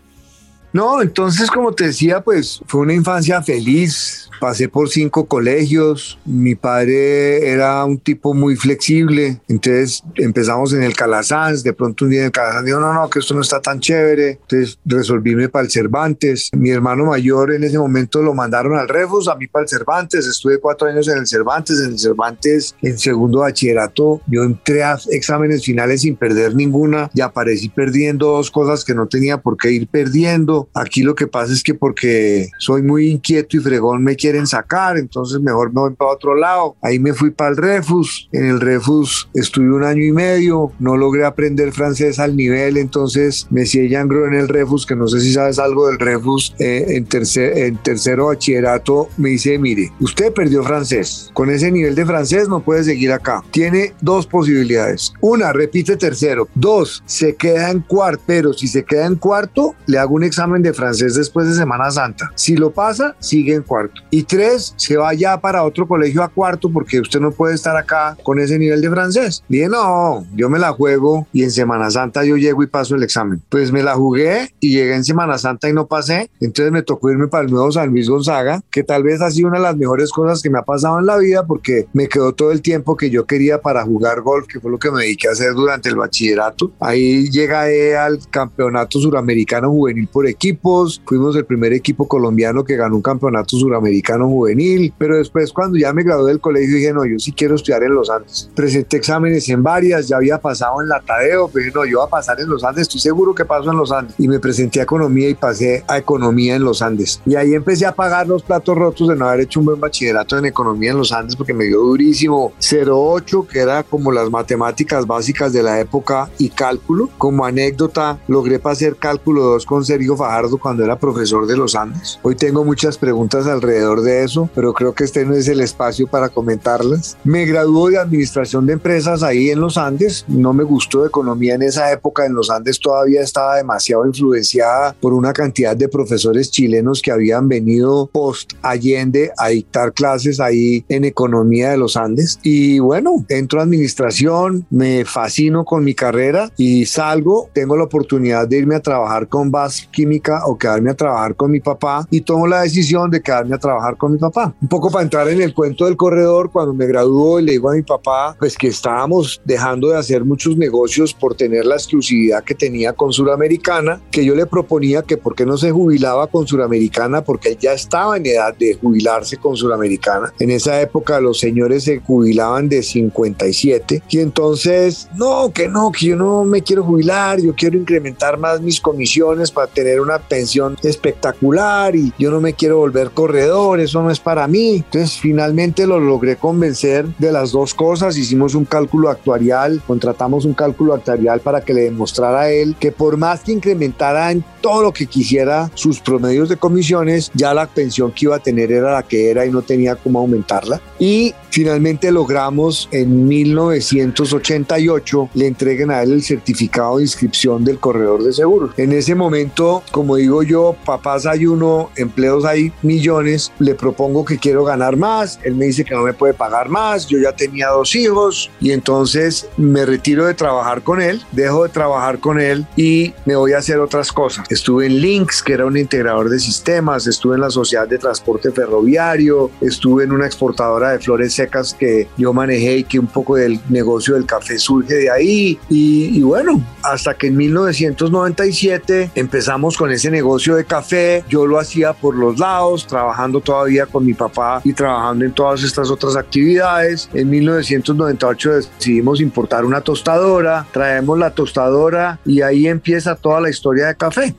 No, 0.76 1.02
entonces 1.02 1.50
como 1.50 1.72
te 1.72 1.86
decía, 1.86 2.20
pues 2.20 2.62
fue 2.68 2.82
una 2.82 2.94
infancia 2.94 3.42
feliz, 3.42 4.30
pasé 4.42 4.68
por 4.68 4.90
cinco 4.90 5.26
colegios, 5.26 6.20
mi 6.26 6.56
padre 6.56 7.50
era 7.50 7.86
un 7.86 7.98
tipo 7.98 8.34
muy 8.34 8.58
flexible, 8.58 9.40
entonces 9.48 10.04
empezamos 10.16 10.74
en 10.74 10.84
el 10.84 10.94
Calasanz, 10.94 11.64
de 11.64 11.72
pronto 11.72 12.04
un 12.04 12.12
día 12.12 12.20
en 12.20 12.26
el 12.26 12.32
Calasanz 12.34 12.66
dijo, 12.66 12.82
no, 12.82 12.94
no, 12.94 13.10
que 13.10 13.20
esto 13.20 13.34
no 13.34 13.40
está 13.40 13.62
tan 13.62 13.80
chévere, 13.80 14.32
entonces 14.32 14.78
resolvíme 14.84 15.48
para 15.48 15.64
el 15.64 15.72
Cervantes, 15.72 16.50
mi 16.52 16.72
hermano 16.72 17.06
mayor 17.06 17.54
en 17.54 17.64
ese 17.64 17.80
momento 17.80 18.22
lo 18.22 18.34
mandaron 18.34 18.78
al 18.78 18.90
Refus, 18.90 19.30
a 19.30 19.36
mí 19.36 19.48
para 19.48 19.64
el 19.64 19.70
Cervantes, 19.70 20.28
estuve 20.28 20.60
cuatro 20.60 20.90
años 20.90 21.08
en 21.08 21.20
el 21.20 21.26
Cervantes, 21.26 21.80
en 21.80 21.92
el 21.92 22.00
Cervantes 22.00 22.76
en 22.82 23.00
segundo 23.00 23.40
bachillerato, 23.40 24.20
yo 24.28 24.44
entré 24.44 24.84
a 24.84 24.98
exámenes 25.10 25.64
finales 25.64 26.02
sin 26.02 26.18
perder 26.18 26.54
ninguna. 26.54 27.10
Y 27.14 27.22
aparecí 27.22 27.70
perdiendo 27.70 28.28
dos 28.28 28.52
cosas 28.52 28.84
que 28.84 28.94
no 28.94 29.08
tenía 29.08 29.38
por 29.38 29.56
qué 29.58 29.72
ir 29.72 29.88
perdiendo, 29.88 30.65
aquí 30.74 31.04
lo 31.04 31.16
que 31.16 31.28
pasa 31.28 31.54
es 31.54 31.64
que 31.64 31.74
porque 31.74 32.50
soy 32.60 32.82
muy 32.82 33.10
inquieto 33.10 33.58
y 33.58 33.60
fregón 33.60 34.04
me 34.04 34.16
quieren 34.16 34.48
sacar, 34.48 34.98
entonces 34.98 35.40
mejor 35.42 35.74
me 35.74 35.82
voy 35.82 35.94
para 35.94 36.12
otro 36.12 36.36
lado. 36.36 36.76
Ahí 36.82 37.00
me 37.00 37.14
fui 37.14 37.32
para 37.32 37.52
el 37.52 37.58
Refus, 37.58 38.30
en 38.32 38.46
el 38.46 38.60
Refus 38.60 39.30
estuve 39.34 39.72
un 39.72 39.84
año 39.84 40.04
y 40.04 40.12
medio, 40.12 40.72
no 40.80 40.98
logré 40.98 41.26
aprender 41.26 41.72
francés 41.72 42.20
al 42.20 42.36
nivel, 42.36 42.78
entonces 42.78 43.48
me 43.50 43.66
Yangro 43.66 44.28
en 44.28 44.36
el 44.36 44.48
Refus, 44.48 44.86
que 44.86 44.96
no 44.96 45.08
sé 45.08 45.20
si 45.20 45.34
sabes 45.34 45.60
algo 45.60 45.88
del 45.88 46.00
Refus, 46.00 46.56
eh, 46.60 46.86
en, 46.90 47.06
tercer, 47.06 47.58
en 47.58 47.78
tercero 47.78 48.28
bachillerato 48.28 49.10
me 49.18 49.30
dice, 49.30 49.58
mire, 49.58 49.92
usted 50.00 50.34
perdió 50.34 50.64
francés, 50.64 51.30
con 51.34 51.50
ese 51.50 51.72
nivel 51.72 51.96
de 51.96 52.06
francés 52.06 52.48
no 52.48 52.62
puede 52.62 52.84
seguir 52.84 53.12
acá. 53.12 53.44
Tiene 53.52 53.94
dos 54.02 54.28
posibilidades. 54.28 55.14
Una, 55.22 55.52
repite 55.52 55.98
tercero. 55.98 56.48
Dos, 56.56 57.04
se 57.06 57.36
queda 57.36 57.72
en 57.72 57.82
cuarto, 57.82 58.24
pero 58.26 58.54
si 58.54 58.68
se 58.68 58.84
queda 58.84 59.06
en 59.06 59.16
cuarto, 59.16 59.76
le 59.88 59.98
hago 59.98 60.16
un 60.16 60.24
examen 60.24 60.55
examen 60.56 60.62
de 60.62 60.74
francés 60.74 61.16
después 61.16 61.48
de 61.48 61.56
Semana 61.56 61.92
Santa. 61.92 62.32
Si 62.36 62.56
lo 62.56 62.72
pasa, 62.72 63.16
sigue 63.20 63.54
en 63.54 63.64
cuarto. 63.64 64.02
Y 64.10 64.24
tres, 64.24 64.74
se 64.78 64.96
va 64.96 65.14
ya 65.14 65.40
para 65.40 65.64
otro 65.64 65.88
colegio 65.88 66.24
a 66.24 66.30
cuarto 66.30 66.70
porque 66.70 67.00
usted 67.00 67.20
no 67.20 67.32
puede 67.32 67.56
estar 67.56 67.76
acá 67.76 68.18
con 68.24 68.40
ese 68.40 68.58
nivel 68.58 68.82
de 68.82 68.90
francés. 68.90 69.44
Dije, 69.50 69.68
no, 69.68 70.26
yo 70.36 70.50
me 70.50 70.60
la 70.60 70.72
juego 70.72 71.28
y 71.34 71.44
en 71.44 71.52
Semana 71.52 71.90
Santa 71.90 72.24
yo 72.24 72.38
llego 72.38 72.64
y 72.64 72.68
paso 72.68 72.96
el 72.96 73.04
examen. 73.04 73.42
Pues 73.50 73.72
me 73.72 73.84
la 73.84 73.96
jugué 73.96 74.54
y 74.60 74.76
llegué 74.76 74.96
en 74.96 75.04
Semana 75.04 75.38
Santa 75.38 75.70
y 75.70 75.74
no 75.74 75.88
pasé. 75.88 76.30
Entonces 76.40 76.72
me 76.72 76.84
tocó 76.84 77.12
irme 77.12 77.28
para 77.28 77.46
el 77.46 77.52
nuevo 77.52 77.72
San 77.72 77.90
Luis 77.90 78.10
Gonzaga, 78.10 78.62
que 78.72 78.84
tal 78.84 79.04
vez 79.04 79.22
ha 79.22 79.32
sido 79.32 79.50
una 79.50 79.58
de 79.58 79.64
las 79.64 79.76
mejores 79.76 80.12
cosas 80.12 80.42
que 80.42 80.50
me 80.50 80.60
ha 80.60 80.64
pasado 80.64 81.00
en 81.00 81.06
la 81.06 81.18
vida 81.18 81.46
porque 81.46 81.88
me 81.94 82.08
quedó 82.08 82.34
todo 82.34 82.52
el 82.52 82.62
tiempo 82.62 82.96
que 82.96 83.10
yo 83.10 83.26
quería 83.26 83.62
para 83.62 83.84
jugar 83.84 84.22
golf, 84.22 84.48
que 84.48 84.60
fue 84.60 84.72
lo 84.72 84.80
que 84.80 84.92
me 84.92 85.02
dediqué 85.02 85.28
a 85.28 85.32
hacer 85.32 85.54
durante 85.54 85.90
el 85.90 85.96
bachillerato. 85.96 86.72
Ahí 86.80 87.30
llegué 87.30 87.96
al 87.98 88.20
campeonato 88.30 89.00
suramericano 89.00 89.70
juvenil 89.70 90.08
por 90.08 90.28
equipos. 90.46 91.02
Fuimos 91.06 91.36
el 91.36 91.46
primer 91.46 91.74
equipo 91.74 92.08
colombiano 92.08 92.64
que 92.64 92.76
ganó 92.76 92.96
un 92.96 93.02
campeonato 93.02 93.58
suramericano 93.58 94.28
juvenil. 94.28 94.94
Pero 94.98 95.18
después, 95.18 95.52
cuando 95.52 95.78
ya 95.78 95.92
me 95.94 96.04
gradué 96.04 96.32
del 96.32 96.40
colegio, 96.40 96.76
dije, 96.76 96.94
no, 96.94 97.06
yo 97.06 97.18
sí 97.18 97.32
quiero 97.32 97.56
estudiar 97.56 97.84
en 97.84 97.96
los 97.96 98.10
Andes. 98.10 98.50
Presenté 98.56 98.98
exámenes 98.98 99.50
en 99.50 99.64
varias, 99.64 100.08
ya 100.08 100.18
había 100.18 100.40
pasado 100.40 100.82
en 100.82 100.90
la 100.90 101.02
Tadeo, 101.02 101.50
pero 101.52 101.66
no, 101.74 101.86
yo 101.86 102.00
voy 102.00 102.08
a 102.08 102.10
pasar 102.10 102.40
en 102.40 102.50
los 102.50 102.64
Andes, 102.64 102.84
estoy 102.84 103.00
seguro 103.00 103.34
que 103.34 103.46
paso 103.46 103.72
en 103.72 103.78
los 103.78 103.92
Andes. 103.92 104.16
Y 104.18 104.28
me 104.28 104.40
presenté 104.40 104.80
a 104.80 104.84
economía 104.84 105.30
y 105.30 105.36
pasé 105.36 105.84
a 105.88 105.98
economía 105.98 106.56
en 106.56 106.64
los 106.64 106.82
Andes. 106.82 107.22
Y 107.26 107.36
ahí 107.36 107.54
empecé 107.54 107.86
a 107.86 107.96
pagar 107.96 108.28
los 108.28 108.44
platos 108.44 108.78
rotos 108.78 109.08
de 109.08 109.16
no 109.16 109.28
haber 109.28 109.42
hecho 109.42 109.60
un 109.60 109.68
buen 109.68 109.80
bachillerato 109.80 110.38
en 110.38 110.46
economía 110.46 110.92
en 110.92 110.98
los 110.98 111.12
Andes 111.12 111.36
porque 111.36 111.54
me 111.54 111.66
dio 111.66 111.80
durísimo 111.80 112.54
08, 112.60 113.48
que 113.52 113.60
era 113.60 113.84
como 113.84 114.12
las 114.12 114.30
matemáticas 114.30 115.08
básicas 115.08 115.54
de 115.54 115.64
la 115.64 115.80
época 115.80 116.30
y 116.38 116.50
cálculo. 116.50 117.10
Como 117.18 117.46
anécdota, 117.46 118.20
logré 118.28 118.60
pasar 118.60 118.96
cálculo 118.96 119.44
2 119.44 119.66
con 119.66 119.86
Sergio 119.86 120.18
Fajardo 120.26 120.58
cuando 120.58 120.84
era 120.84 120.98
profesor 120.98 121.46
de 121.46 121.56
los 121.56 121.76
Andes. 121.76 122.20
Hoy 122.24 122.36
tengo 122.36 122.66
muchas 122.66 122.98
preguntas 122.98 123.46
alrededor 123.46 124.02
de 124.02 124.24
eso, 124.24 124.50
pero 124.56 124.74
creo 124.74 124.96
que 124.96 125.04
este 125.04 125.24
no 125.24 125.36
es 125.36 125.48
el 125.48 125.62
espacio 125.62 126.08
para 126.08 126.30
comentarlas. 126.30 127.16
Me 127.24 127.46
graduó 127.46 127.90
de 127.90 128.00
administración 128.00 128.66
de 128.66 128.74
empresas 128.74 129.22
ahí 129.22 129.52
en 129.52 129.60
los 129.60 129.78
Andes. 129.78 130.26
No 130.28 130.52
me 130.52 130.64
gustó 130.64 131.06
economía 131.06 131.54
en 131.54 131.62
esa 131.62 131.92
época. 131.92 132.26
En 132.26 132.34
los 132.34 132.50
Andes 132.50 132.80
todavía 132.80 133.22
estaba 133.22 133.58
demasiado 133.58 134.08
influenciada 134.08 134.96
por 135.00 135.14
una 135.14 135.32
cantidad 135.32 135.78
de 135.78 135.90
profesores 135.90 136.50
chilenos 136.50 137.04
que 137.04 137.12
habían 137.12 137.48
venido 137.48 138.08
post 138.12 138.54
Allende 138.64 139.32
a 139.38 139.50
dictar 139.50 139.94
clases 139.94 140.40
ahí 140.40 140.84
en 140.90 141.06
economía 141.06 141.70
de 141.70 141.78
los 141.78 141.98
Andes. 141.98 142.40
Y 142.42 142.80
bueno, 142.80 143.24
entro 143.30 143.60
a 143.60 143.64
administración, 143.64 144.66
me 144.72 145.06
fascino 145.06 145.66
con 145.66 145.84
mi 145.84 145.94
carrera 145.94 146.52
y 146.58 146.88
salgo. 146.88 147.48
Tengo 147.54 147.78
la 147.78 147.84
oportunidad 147.84 148.48
de 148.48 148.58
irme 148.58 148.74
a 148.74 148.80
trabajar 148.80 149.28
con 149.28 149.52
BAS 149.52 149.88
Química 149.92 150.15
o 150.46 150.58
quedarme 150.58 150.92
a 150.92 150.96
trabajar 150.96 151.36
con 151.36 151.52
mi 151.52 151.60
papá 151.60 152.08
y 152.10 152.22
tomo 152.22 152.48
la 152.48 152.62
decisión 152.62 153.10
de 153.10 153.22
quedarme 153.22 153.56
a 153.56 153.60
trabajar 153.60 153.98
con 153.98 154.14
mi 154.14 154.18
papá. 154.18 154.54
Un 154.62 154.68
poco 154.68 154.90
para 154.90 155.04
entrar 155.04 155.28
en 155.30 155.42
el 155.42 155.54
cuento 155.54 155.86
del 155.86 155.98
corredor, 155.98 156.52
cuando 156.52 156.74
me 156.74 156.86
graduó 156.88 157.40
y 157.40 157.44
le 157.44 157.52
digo 157.54 157.70
a 157.70 157.76
mi 157.76 157.84
papá, 157.84 158.36
pues 158.40 158.58
que 158.58 158.68
estábamos 158.68 159.42
dejando 159.46 159.90
de 159.90 159.98
hacer 159.98 160.24
muchos 160.24 160.58
negocios 160.58 161.14
por 161.14 161.36
tener 161.36 161.66
la 161.66 161.76
exclusividad 161.76 162.44
que 162.44 162.56
tenía 162.56 162.94
con 162.94 163.12
Suramericana, 163.12 164.02
que 164.12 164.26
yo 164.26 164.36
le 164.36 164.46
proponía 164.46 165.02
que 165.02 165.18
por 165.18 165.36
qué 165.36 165.46
no 165.46 165.58
se 165.58 165.72
jubilaba 165.72 166.28
con 166.28 166.48
Suramericana, 166.48 167.24
porque 167.24 167.50
él 167.50 167.58
ya 167.60 167.74
estaba 167.74 168.18
en 168.18 168.26
edad 168.26 168.56
de 168.56 168.76
jubilarse 168.76 169.38
con 169.38 169.56
Suramericana. 169.56 170.34
En 170.40 170.52
esa 170.52 170.82
época 170.82 171.20
los 171.20 171.40
señores 171.40 171.84
se 171.84 172.00
jubilaban 172.00 172.70
de 172.70 172.84
57 172.84 174.04
y 174.10 174.20
entonces, 174.20 175.08
no, 175.16 175.52
que 175.54 175.68
no, 175.68 175.92
que 175.92 176.08
yo 176.08 176.16
no 176.16 176.44
me 176.44 176.62
quiero 176.62 176.84
jubilar, 176.84 177.40
yo 177.40 177.54
quiero 177.56 177.78
incrementar 177.78 178.38
más 178.38 178.62
mis 178.62 178.80
comisiones 178.80 179.52
para 179.52 179.68
tener 179.68 180.00
una 180.06 180.20
pensión 180.20 180.78
espectacular 180.84 181.96
y 181.96 182.14
yo 182.18 182.32
no 182.32 182.42
me 182.42 182.54
quiero 182.54 182.78
volver 182.78 183.12
corredor, 183.12 183.80
eso 183.80 184.02
no 184.02 184.12
es 184.12 184.20
para 184.20 184.48
mí. 184.48 184.78
Entonces 184.78 185.20
finalmente 185.20 185.86
lo 185.86 186.00
logré 186.00 186.38
convencer 186.38 187.06
de 187.18 187.32
las 187.32 187.52
dos 187.52 187.74
cosas, 187.74 188.18
hicimos 188.18 188.56
un 188.56 188.66
cálculo 188.66 189.10
actuarial, 189.10 189.82
contratamos 189.86 190.46
un 190.46 190.54
cálculo 190.54 190.94
actuarial 190.94 191.40
para 191.40 191.62
que 191.62 191.74
le 191.74 191.82
demostrara 191.82 192.42
a 192.42 192.52
él 192.52 192.76
que 192.80 192.92
por 192.92 193.18
más 193.18 193.42
que 193.42 193.52
incrementara 193.52 194.32
en 194.32 194.44
todo 194.62 194.82
lo 194.82 194.92
que 194.92 195.06
quisiera 195.06 195.70
sus 195.74 196.00
promedios 196.00 196.50
de 196.50 196.58
comisiones, 196.58 197.32
ya 197.34 197.54
la 197.54 197.68
pensión 197.68 198.12
que 198.12 198.26
iba 198.26 198.36
a 198.36 198.40
tener 198.40 198.72
era 198.72 198.94
la 198.94 199.04
que 199.04 199.30
era 199.30 199.46
y 199.46 199.52
no 199.52 199.62
tenía 199.62 199.96
cómo 199.96 200.20
aumentarla. 200.20 200.82
Y 201.00 201.34
finalmente 201.56 202.12
logramos 202.12 202.90
en 202.92 203.30
1988 203.30 205.30
le 205.36 205.48
entreguen 205.48 205.90
a 205.90 206.04
él 206.04 206.12
el 206.12 206.22
certificado 206.22 206.98
de 206.98 207.04
inscripción 207.04 207.64
del 207.64 207.80
corredor 207.80 208.26
de 208.26 208.34
seguros. 208.34 208.72
En 208.76 208.92
ese 208.92 209.16
momento, 209.16 209.82
como 209.92 210.18
digo 210.18 210.44
yo, 210.44 210.76
papás 210.84 211.26
hay 211.26 211.46
uno, 211.46 211.92
empleos 211.96 212.44
hay 212.44 212.74
millones, 212.82 213.54
le 213.60 213.74
propongo 213.74 214.26
que 214.26 214.38
quiero 214.38 214.66
ganar 214.66 214.98
más, 214.98 215.40
él 215.44 215.56
me 215.56 215.68
dice 215.68 215.86
que 215.86 215.96
no 215.96 216.02
me 216.02 216.12
puede 216.12 216.34
pagar 216.34 216.68
más, 216.68 217.08
yo 217.08 217.20
ya 217.20 217.32
tenía 217.32 217.70
dos 217.70 217.96
hijos 217.96 218.52
y 218.60 218.72
entonces 218.72 219.48
me 219.56 219.86
retiro 219.86 220.26
de 220.26 220.34
trabajar 220.34 220.82
con 220.82 221.02
él, 221.02 221.24
dejo 221.32 221.64
de 221.64 221.70
trabajar 221.70 222.20
con 222.20 222.38
él 222.38 222.68
y 222.76 223.14
me 223.24 223.38
voy 223.38 223.54
a 223.54 223.60
hacer 223.60 223.80
otras 223.80 224.12
cosas. 224.12 224.46
Estuve 224.50 224.88
en 224.88 225.00
Links, 225.00 225.42
que 225.42 225.54
era 225.54 225.66
un 225.66 225.78
integrador 225.78 226.28
de 226.28 226.38
sistemas, 226.38 227.08
estuve 227.08 227.36
en 227.36 227.42
la 227.42 227.50
Sociedad 227.50 227.88
de 227.88 227.98
Transporte 227.98 228.52
Ferroviario, 228.52 229.52
estuve 229.62 230.04
en 230.04 230.12
una 230.12 230.26
exportadora 230.26 230.92
de 230.92 231.00
flores 231.00 231.45
secas 231.46 231.74
que 231.74 232.08
yo 232.18 232.34
manejé 232.34 232.78
y 232.78 232.84
que 232.84 233.00
un 233.00 233.08
poco 233.08 233.36
del 233.36 233.60
negocio 233.70 234.16
del 234.16 234.26
café 234.26 234.58
surge 234.58 234.96
de 234.96 235.12
ahí. 235.12 235.60
Y, 235.70 236.18
y 236.18 236.22
bueno, 236.22 236.62
hasta 236.84 237.14
que 237.14 237.28
en 237.28 237.38
1997 237.38 239.12
empezamos 239.16 239.78
con 239.78 239.92
ese 239.92 240.10
negocio 240.10 240.56
de 240.56 240.66
café, 240.66 241.24
yo 241.30 241.46
lo 241.46 241.60
hacía 241.60 241.94
por 241.94 242.16
los 242.16 242.40
lados, 242.40 242.88
trabajando 242.88 243.42
todavía 243.42 243.86
con 243.86 244.06
mi 244.06 244.14
papá 244.14 244.62
y 244.64 244.74
trabajando 244.74 245.26
en 245.26 245.34
todas 245.34 245.64
estas 245.64 245.90
otras 245.92 246.16
actividades. 246.16 247.10
En 247.14 247.30
1998 247.30 248.52
decidimos 248.52 249.22
importar 249.22 249.66
una 249.66 249.82
tostadora, 249.82 250.66
traemos 250.72 251.18
la 251.20 251.32
tostadora 251.32 252.20
y 252.26 252.42
ahí 252.42 252.68
empieza 252.68 253.16
toda 253.16 253.40
la 253.42 253.50
historia 253.50 253.88
de 253.88 253.96
café. 253.96 254.36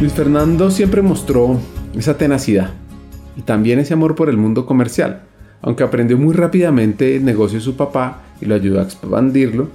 Luis 0.00 0.12
Fernando 0.14 0.68
siempre 0.72 1.00
mostró 1.00 1.60
esa 1.94 2.16
tenacidad 2.16 2.70
y 3.36 3.42
también 3.42 3.78
ese 3.78 3.94
amor 3.94 4.14
por 4.14 4.28
el 4.28 4.36
mundo 4.36 4.66
comercial. 4.66 5.22
Aunque 5.60 5.84
aprendió 5.84 6.18
muy 6.18 6.34
rápidamente 6.34 7.16
el 7.16 7.24
negocio 7.24 7.58
de 7.58 7.64
su 7.64 7.76
papá 7.76 8.22
y 8.40 8.46
lo 8.46 8.54
ayudó 8.54 8.80
a 8.80 8.84
expandirlo, 8.84 9.68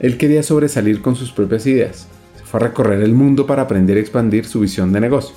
él 0.00 0.18
quería 0.18 0.42
sobresalir 0.42 1.00
con 1.00 1.16
sus 1.16 1.32
propias 1.32 1.66
ideas. 1.66 2.08
Se 2.36 2.44
fue 2.44 2.60
a 2.60 2.64
recorrer 2.64 3.02
el 3.02 3.14
mundo 3.14 3.46
para 3.46 3.62
aprender 3.62 3.96
a 3.96 4.00
expandir 4.00 4.44
su 4.44 4.60
visión 4.60 4.92
de 4.92 5.00
negocio. 5.00 5.34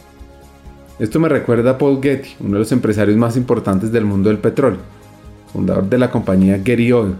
Esto 1.00 1.19
me 1.19 1.29
recuerda 1.29 1.71
a 1.71 1.77
Paul 1.77 2.01
Getty, 2.01 2.29
uno 2.41 2.53
de 2.53 2.59
los 2.59 2.71
empresarios 2.71 3.17
más 3.17 3.38
importantes 3.38 3.91
del 3.91 4.03
mundo 4.03 4.29
del 4.29 4.39
petróleo, 4.39 4.79
fundador 5.53 5.88
de 5.88 6.00
la 6.00 6.12
compañía 6.12 6.59
Getty 6.63 6.91
Oil, 6.91 7.13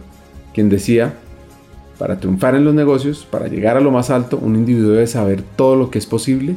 quien 0.54 0.68
decía, 0.68 1.13
para 2.00 2.20
triunfar 2.20 2.56
en 2.56 2.66
los 2.66 2.74
negocios, 2.74 3.25
para 3.30 3.48
llegar 3.48 3.77
a 3.77 3.82
lo 3.82 3.92
más 3.92 4.10
alto, 4.10 4.38
un 4.38 4.56
individuo 4.56 4.92
debe 4.92 5.08
saber 5.08 5.44
todo 5.56 5.75
lo 5.75 5.89
que 5.89 6.00
es 6.00 6.08
posible 6.08 6.56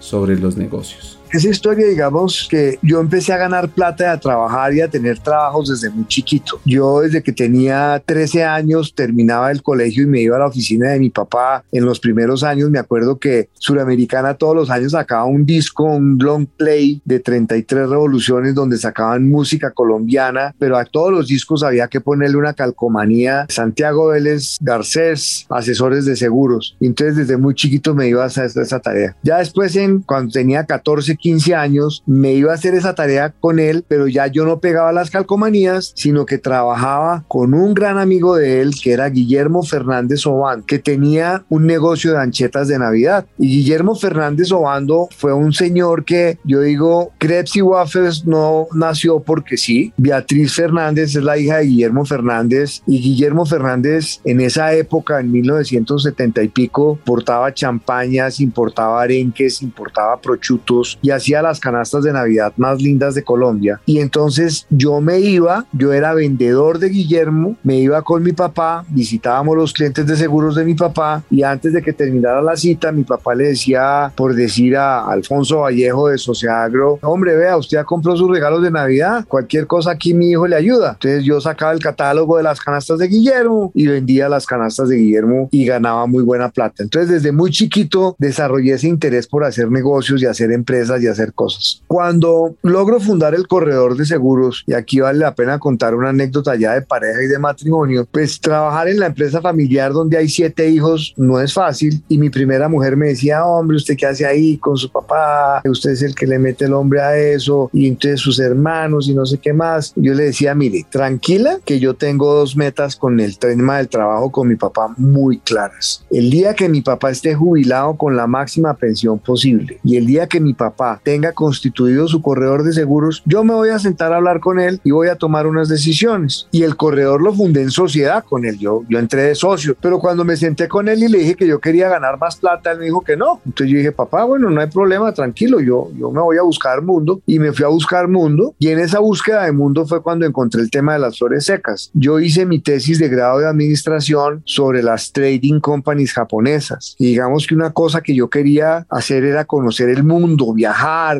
sobre 0.00 0.38
los 0.38 0.56
negocios 0.56 1.18
esa 1.36 1.48
historia, 1.48 1.86
digamos 1.86 2.46
que 2.48 2.78
yo 2.82 3.00
empecé 3.00 3.32
a 3.32 3.36
ganar 3.36 3.68
plata 3.68 4.04
y 4.04 4.06
a 4.06 4.20
trabajar 4.20 4.72
y 4.72 4.80
a 4.80 4.88
tener 4.88 5.18
trabajos 5.18 5.68
desde 5.68 5.90
muy 5.90 6.06
chiquito. 6.06 6.60
Yo 6.64 7.00
desde 7.00 7.22
que 7.22 7.32
tenía 7.32 8.00
13 8.04 8.44
años 8.44 8.94
terminaba 8.94 9.50
el 9.50 9.62
colegio 9.62 10.04
y 10.04 10.06
me 10.06 10.20
iba 10.20 10.36
a 10.36 10.40
la 10.40 10.46
oficina 10.46 10.90
de 10.90 11.00
mi 11.00 11.10
papá. 11.10 11.64
En 11.72 11.84
los 11.84 11.98
primeros 11.98 12.44
años 12.44 12.70
me 12.70 12.78
acuerdo 12.78 13.18
que 13.18 13.48
Suramericana 13.54 14.34
todos 14.34 14.54
los 14.54 14.70
años 14.70 14.92
sacaba 14.92 15.24
un 15.24 15.44
disco, 15.44 15.84
un 15.84 16.18
long 16.18 16.46
play 16.46 17.02
de 17.04 17.18
33 17.18 17.88
revoluciones 17.88 18.54
donde 18.54 18.78
sacaban 18.78 19.28
música 19.28 19.72
colombiana, 19.72 20.54
pero 20.58 20.76
a 20.76 20.84
todos 20.84 21.12
los 21.12 21.26
discos 21.26 21.62
había 21.62 21.88
que 21.88 22.00
ponerle 22.00 22.36
una 22.36 22.54
calcomanía. 22.54 23.46
Santiago 23.48 24.08
Vélez 24.08 24.58
Garcés, 24.60 25.46
asesores 25.50 26.04
de 26.04 26.14
seguros. 26.14 26.76
Entonces 26.80 27.16
desde 27.16 27.36
muy 27.36 27.54
chiquito 27.54 27.94
me 27.94 28.08
iba 28.08 28.22
a 28.22 28.26
hacer 28.26 28.44
esa 28.44 28.80
tarea. 28.80 29.16
Ya 29.22 29.38
después, 29.38 29.74
en, 29.76 30.00
cuando 30.00 30.32
tenía 30.32 30.64
14, 30.64 31.16
15 31.24 31.54
años, 31.54 32.02
me 32.04 32.34
iba 32.34 32.52
a 32.52 32.54
hacer 32.54 32.74
esa 32.74 32.94
tarea 32.94 33.30
con 33.40 33.58
él, 33.58 33.82
pero 33.88 34.08
ya 34.08 34.26
yo 34.26 34.44
no 34.44 34.60
pegaba 34.60 34.92
las 34.92 35.08
calcomanías, 35.08 35.94
sino 35.96 36.26
que 36.26 36.36
trabajaba 36.36 37.24
con 37.28 37.54
un 37.54 37.72
gran 37.72 37.96
amigo 37.96 38.36
de 38.36 38.60
él, 38.60 38.74
que 38.82 38.92
era 38.92 39.08
Guillermo 39.08 39.62
Fernández 39.62 40.26
Obán, 40.26 40.62
que 40.64 40.78
tenía 40.78 41.46
un 41.48 41.66
negocio 41.66 42.12
de 42.12 42.18
anchetas 42.18 42.68
de 42.68 42.78
Navidad. 42.78 43.24
Y 43.38 43.48
Guillermo 43.48 43.94
Fernández 43.94 44.52
Obando 44.52 45.08
fue 45.16 45.32
un 45.32 45.54
señor 45.54 46.04
que 46.04 46.38
yo 46.44 46.60
digo, 46.60 47.12
Krebs 47.16 47.56
y 47.56 47.62
Waffles 47.62 48.26
no 48.26 48.66
nació 48.74 49.20
porque 49.20 49.56
sí. 49.56 49.94
Beatriz 49.96 50.52
Fernández 50.52 51.16
es 51.16 51.22
la 51.22 51.38
hija 51.38 51.56
de 51.56 51.64
Guillermo 51.64 52.04
Fernández 52.04 52.82
y 52.86 53.00
Guillermo 53.00 53.46
Fernández 53.46 54.20
en 54.26 54.42
esa 54.42 54.74
época, 54.74 55.20
en 55.20 55.32
1970 55.32 56.42
y 56.42 56.48
pico, 56.48 56.98
portaba 57.02 57.54
champañas, 57.54 58.40
importaba 58.40 59.00
arenques, 59.00 59.62
importaba 59.62 60.20
prochutos 60.20 60.98
y 61.00 61.13
hacía 61.14 61.42
las 61.42 61.60
canastas 61.60 62.04
de 62.04 62.12
Navidad 62.12 62.52
más 62.56 62.80
lindas 62.80 63.14
de 63.14 63.24
Colombia. 63.24 63.80
Y 63.86 63.98
entonces 63.98 64.66
yo 64.70 65.00
me 65.00 65.20
iba, 65.20 65.66
yo 65.72 65.92
era 65.92 66.14
vendedor 66.14 66.78
de 66.78 66.88
Guillermo, 66.88 67.56
me 67.62 67.76
iba 67.78 68.02
con 68.02 68.22
mi 68.22 68.32
papá, 68.32 68.84
visitábamos 68.88 69.56
los 69.56 69.72
clientes 69.72 70.06
de 70.06 70.16
seguros 70.16 70.54
de 70.54 70.64
mi 70.64 70.74
papá 70.74 71.22
y 71.30 71.42
antes 71.42 71.72
de 71.72 71.82
que 71.82 71.92
terminara 71.92 72.42
la 72.42 72.56
cita, 72.56 72.92
mi 72.92 73.04
papá 73.04 73.34
le 73.34 73.48
decía, 73.48 74.12
por 74.14 74.34
decir 74.34 74.76
a 74.76 75.06
Alfonso 75.06 75.60
Vallejo 75.60 76.08
de 76.08 76.18
Sociagro, 76.18 76.98
hombre, 77.02 77.36
vea, 77.36 77.56
usted 77.56 77.78
ya 77.78 77.84
compró 77.84 78.16
sus 78.16 78.30
regalos 78.30 78.62
de 78.62 78.70
Navidad, 78.70 79.24
cualquier 79.26 79.66
cosa 79.66 79.92
aquí 79.92 80.14
mi 80.14 80.30
hijo 80.30 80.46
le 80.46 80.56
ayuda. 80.56 80.92
Entonces 80.92 81.24
yo 81.24 81.40
sacaba 81.40 81.72
el 81.72 81.80
catálogo 81.80 82.36
de 82.36 82.42
las 82.42 82.60
canastas 82.60 82.98
de 82.98 83.08
Guillermo 83.08 83.72
y 83.74 83.86
vendía 83.86 84.28
las 84.28 84.46
canastas 84.46 84.88
de 84.88 84.96
Guillermo 84.96 85.48
y 85.50 85.64
ganaba 85.64 86.06
muy 86.06 86.22
buena 86.22 86.48
plata. 86.50 86.82
Entonces 86.82 87.10
desde 87.10 87.32
muy 87.32 87.50
chiquito 87.50 88.16
desarrollé 88.18 88.74
ese 88.74 88.88
interés 88.88 89.26
por 89.26 89.44
hacer 89.44 89.70
negocios 89.70 90.22
y 90.22 90.26
hacer 90.26 90.52
empresas 90.52 90.93
y 91.02 91.06
hacer 91.06 91.32
cosas. 91.32 91.82
Cuando 91.86 92.56
logro 92.62 93.00
fundar 93.00 93.34
el 93.34 93.46
corredor 93.46 93.96
de 93.96 94.04
seguros, 94.04 94.64
y 94.66 94.74
aquí 94.74 95.00
vale 95.00 95.18
la 95.20 95.34
pena 95.34 95.58
contar 95.58 95.94
una 95.94 96.10
anécdota 96.10 96.54
ya 96.56 96.74
de 96.74 96.82
pareja 96.82 97.22
y 97.22 97.26
de 97.26 97.38
matrimonio, 97.38 98.06
pues 98.10 98.40
trabajar 98.40 98.88
en 98.88 99.00
la 99.00 99.06
empresa 99.06 99.40
familiar 99.40 99.92
donde 99.92 100.16
hay 100.16 100.28
siete 100.28 100.68
hijos 100.68 101.14
no 101.16 101.40
es 101.40 101.52
fácil 101.52 102.02
y 102.08 102.18
mi 102.18 102.30
primera 102.30 102.68
mujer 102.68 102.96
me 102.96 103.08
decía, 103.08 103.44
hombre, 103.44 103.76
¿usted 103.76 103.96
qué 103.96 104.06
hace 104.06 104.26
ahí 104.26 104.56
con 104.58 104.76
su 104.76 104.90
papá? 104.90 105.62
Usted 105.64 105.90
es 105.90 106.02
el 106.02 106.14
que 106.14 106.26
le 106.26 106.38
mete 106.38 106.66
el 106.66 106.72
hombre 106.72 107.00
a 107.00 107.16
eso 107.16 107.70
y 107.72 107.88
entonces 107.88 108.20
sus 108.20 108.38
hermanos 108.38 109.08
y 109.08 109.14
no 109.14 109.26
sé 109.26 109.38
qué 109.38 109.52
más. 109.52 109.92
Yo 109.96 110.14
le 110.14 110.24
decía, 110.24 110.54
mire, 110.54 110.86
tranquila 110.90 111.58
que 111.64 111.78
yo 111.78 111.94
tengo 111.94 112.34
dos 112.34 112.56
metas 112.56 112.96
con 112.96 113.20
el 113.20 113.38
tema 113.38 113.78
del 113.78 113.88
trabajo 113.88 114.30
con 114.30 114.48
mi 114.48 114.56
papá 114.56 114.94
muy 114.96 115.38
claras. 115.38 116.04
El 116.10 116.30
día 116.30 116.54
que 116.54 116.68
mi 116.68 116.80
papá 116.80 117.10
esté 117.10 117.34
jubilado 117.34 117.96
con 117.96 118.16
la 118.16 118.26
máxima 118.26 118.74
pensión 118.74 119.18
posible 119.18 119.80
y 119.84 119.96
el 119.96 120.06
día 120.06 120.26
que 120.26 120.40
mi 120.40 120.54
papá 120.54 120.83
tenga 121.02 121.32
constituido 121.32 122.08
su 122.08 122.22
corredor 122.22 122.62
de 122.62 122.72
seguros, 122.72 123.22
yo 123.26 123.44
me 123.44 123.54
voy 123.54 123.70
a 123.70 123.78
sentar 123.78 124.12
a 124.12 124.16
hablar 124.16 124.40
con 124.40 124.58
él 124.58 124.80
y 124.84 124.90
voy 124.90 125.08
a 125.08 125.16
tomar 125.16 125.46
unas 125.46 125.68
decisiones. 125.68 126.48
Y 126.50 126.62
el 126.62 126.76
corredor 126.76 127.22
lo 127.22 127.32
fundé 127.32 127.62
en 127.62 127.70
sociedad 127.70 128.24
con 128.24 128.44
él. 128.44 128.58
Yo, 128.58 128.82
yo 128.88 128.98
entré 128.98 129.22
de 129.22 129.34
socio, 129.34 129.76
pero 129.80 129.98
cuando 129.98 130.24
me 130.24 130.36
senté 130.36 130.68
con 130.68 130.88
él 130.88 131.02
y 131.02 131.08
le 131.08 131.18
dije 131.18 131.34
que 131.34 131.46
yo 131.46 131.60
quería 131.60 131.88
ganar 131.88 132.18
más 132.18 132.36
plata, 132.36 132.72
él 132.72 132.78
me 132.78 132.84
dijo 132.86 133.02
que 133.02 133.16
no. 133.16 133.40
Entonces 133.44 133.70
yo 133.70 133.78
dije, 133.78 133.92
papá, 133.92 134.24
bueno, 134.24 134.50
no 134.50 134.60
hay 134.60 134.68
problema, 134.68 135.12
tranquilo, 135.12 135.60
yo, 135.60 135.90
yo 135.98 136.10
me 136.10 136.20
voy 136.20 136.38
a 136.38 136.42
buscar 136.42 136.82
mundo 136.82 137.20
y 137.26 137.38
me 137.38 137.52
fui 137.52 137.64
a 137.64 137.68
buscar 137.68 138.08
mundo. 138.08 138.54
Y 138.58 138.68
en 138.68 138.78
esa 138.78 138.98
búsqueda 138.98 139.44
de 139.44 139.52
mundo 139.52 139.86
fue 139.86 140.02
cuando 140.02 140.26
encontré 140.26 140.60
el 140.60 140.70
tema 140.70 140.94
de 140.94 140.98
las 140.98 141.18
flores 141.18 141.44
secas. 141.44 141.90
Yo 141.94 142.20
hice 142.20 142.46
mi 142.46 142.58
tesis 142.58 142.98
de 142.98 143.08
grado 143.08 143.38
de 143.38 143.48
administración 143.48 144.42
sobre 144.44 144.82
las 144.82 145.12
trading 145.12 145.60
companies 145.60 146.12
japonesas. 146.12 146.94
Y 146.98 147.06
digamos 147.06 147.46
que 147.46 147.54
una 147.54 147.72
cosa 147.72 148.00
que 148.00 148.14
yo 148.14 148.28
quería 148.28 148.86
hacer 148.90 149.24
era 149.24 149.44
conocer 149.44 149.88
el 149.88 150.04
mundo, 150.04 150.52
viajar, 150.52 150.73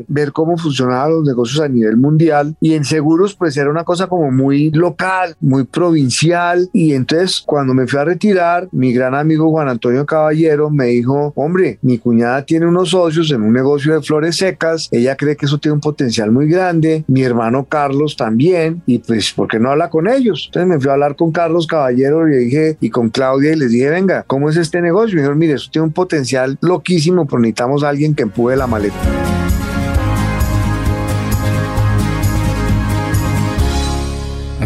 ver 0.09 0.33
cómo 0.33 0.57
funcionaban 0.57 1.13
los 1.13 1.25
negocios 1.25 1.61
a 1.61 1.69
nivel 1.69 1.97
mundial. 1.97 2.57
Y 2.61 2.75
en 2.75 2.85
seguros, 2.85 3.35
pues 3.35 3.57
era 3.57 3.71
una 3.71 3.85
cosa 3.85 4.07
como 4.07 4.31
muy 4.31 4.71
local, 4.71 5.37
muy 5.41 5.65
provincial. 5.65 6.69
Y 6.73 6.93
entonces, 6.95 7.43
cuando 7.45 7.75
me 7.75 7.87
fui 7.87 7.99
a 7.99 8.05
retirar, 8.05 8.69
mi 8.73 8.93
gran 8.93 9.15
amigo 9.15 9.51
Juan 9.51 9.69
Antonio 9.69 10.07
Caballero 10.07 10.71
me 10.71 10.87
dijo, 10.87 11.33
hombre, 11.37 11.79
mi 11.83 11.99
cuñada 11.99 12.45
tiene 12.45 12.67
unos 12.67 12.91
socios 12.91 13.31
en 13.31 13.43
un 13.43 13.53
negocio 13.53 13.95
de 13.95 14.03
flores 14.03 14.37
secas. 14.37 14.89
Ella 14.91 15.17
cree 15.17 15.37
que 15.37 15.47
eso 15.47 15.59
tiene 15.59 15.75
un 15.75 15.81
potencial 15.81 16.31
muy 16.31 16.49
grande. 16.49 17.05
Mi 17.07 17.23
hermano 17.23 17.65
Carlos 17.65 18.17
también. 18.17 18.83
Y 18.87 18.99
pues, 18.99 19.33
¿por 19.33 19.49
qué 19.49 19.59
no 19.59 19.71
habla 19.71 19.91
con 19.91 20.09
ellos? 20.09 20.45
Entonces 20.47 20.69
me 20.69 20.81
fui 20.81 20.91
a 20.91 20.95
hablar 20.95 21.17
con 21.17 21.33
Carlos 21.33 21.67
Caballero 21.67 22.27
y 22.27 22.31
le 22.31 22.37
dije, 22.39 22.77
y 22.81 22.91
con 22.91 23.11
Claudia, 23.11 23.53
y 23.53 23.57
les 23.57 23.71
dije, 23.71 23.91
venga, 23.91 24.25
¿cómo 24.27 24.51
es 24.51 24.57
este 24.57 24.81
negocio? 24.81 25.15
Me 25.15 25.23
dijeron, 25.23 25.39
mire, 25.39 25.55
eso 25.55 25.71
tiene 25.71 25.87
un 25.87 25.93
potencial 25.93 26.59
loquísimo, 26.61 27.27
pero 27.27 27.41
necesitamos 27.41 27.85
a 27.85 27.89
alguien 27.89 28.15
que 28.15 28.23
empuje 28.23 28.57
la 28.57 28.67
maleta. 28.67 29.44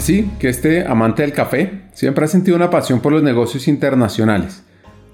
Así 0.08 0.30
que 0.38 0.48
este 0.48 0.86
amante 0.86 1.20
del 1.20 1.34
café 1.34 1.82
siempre 1.92 2.24
ha 2.24 2.28
sentido 2.28 2.56
una 2.56 2.70
pasión 2.70 3.00
por 3.00 3.12
los 3.12 3.22
negocios 3.22 3.68
internacionales 3.68 4.62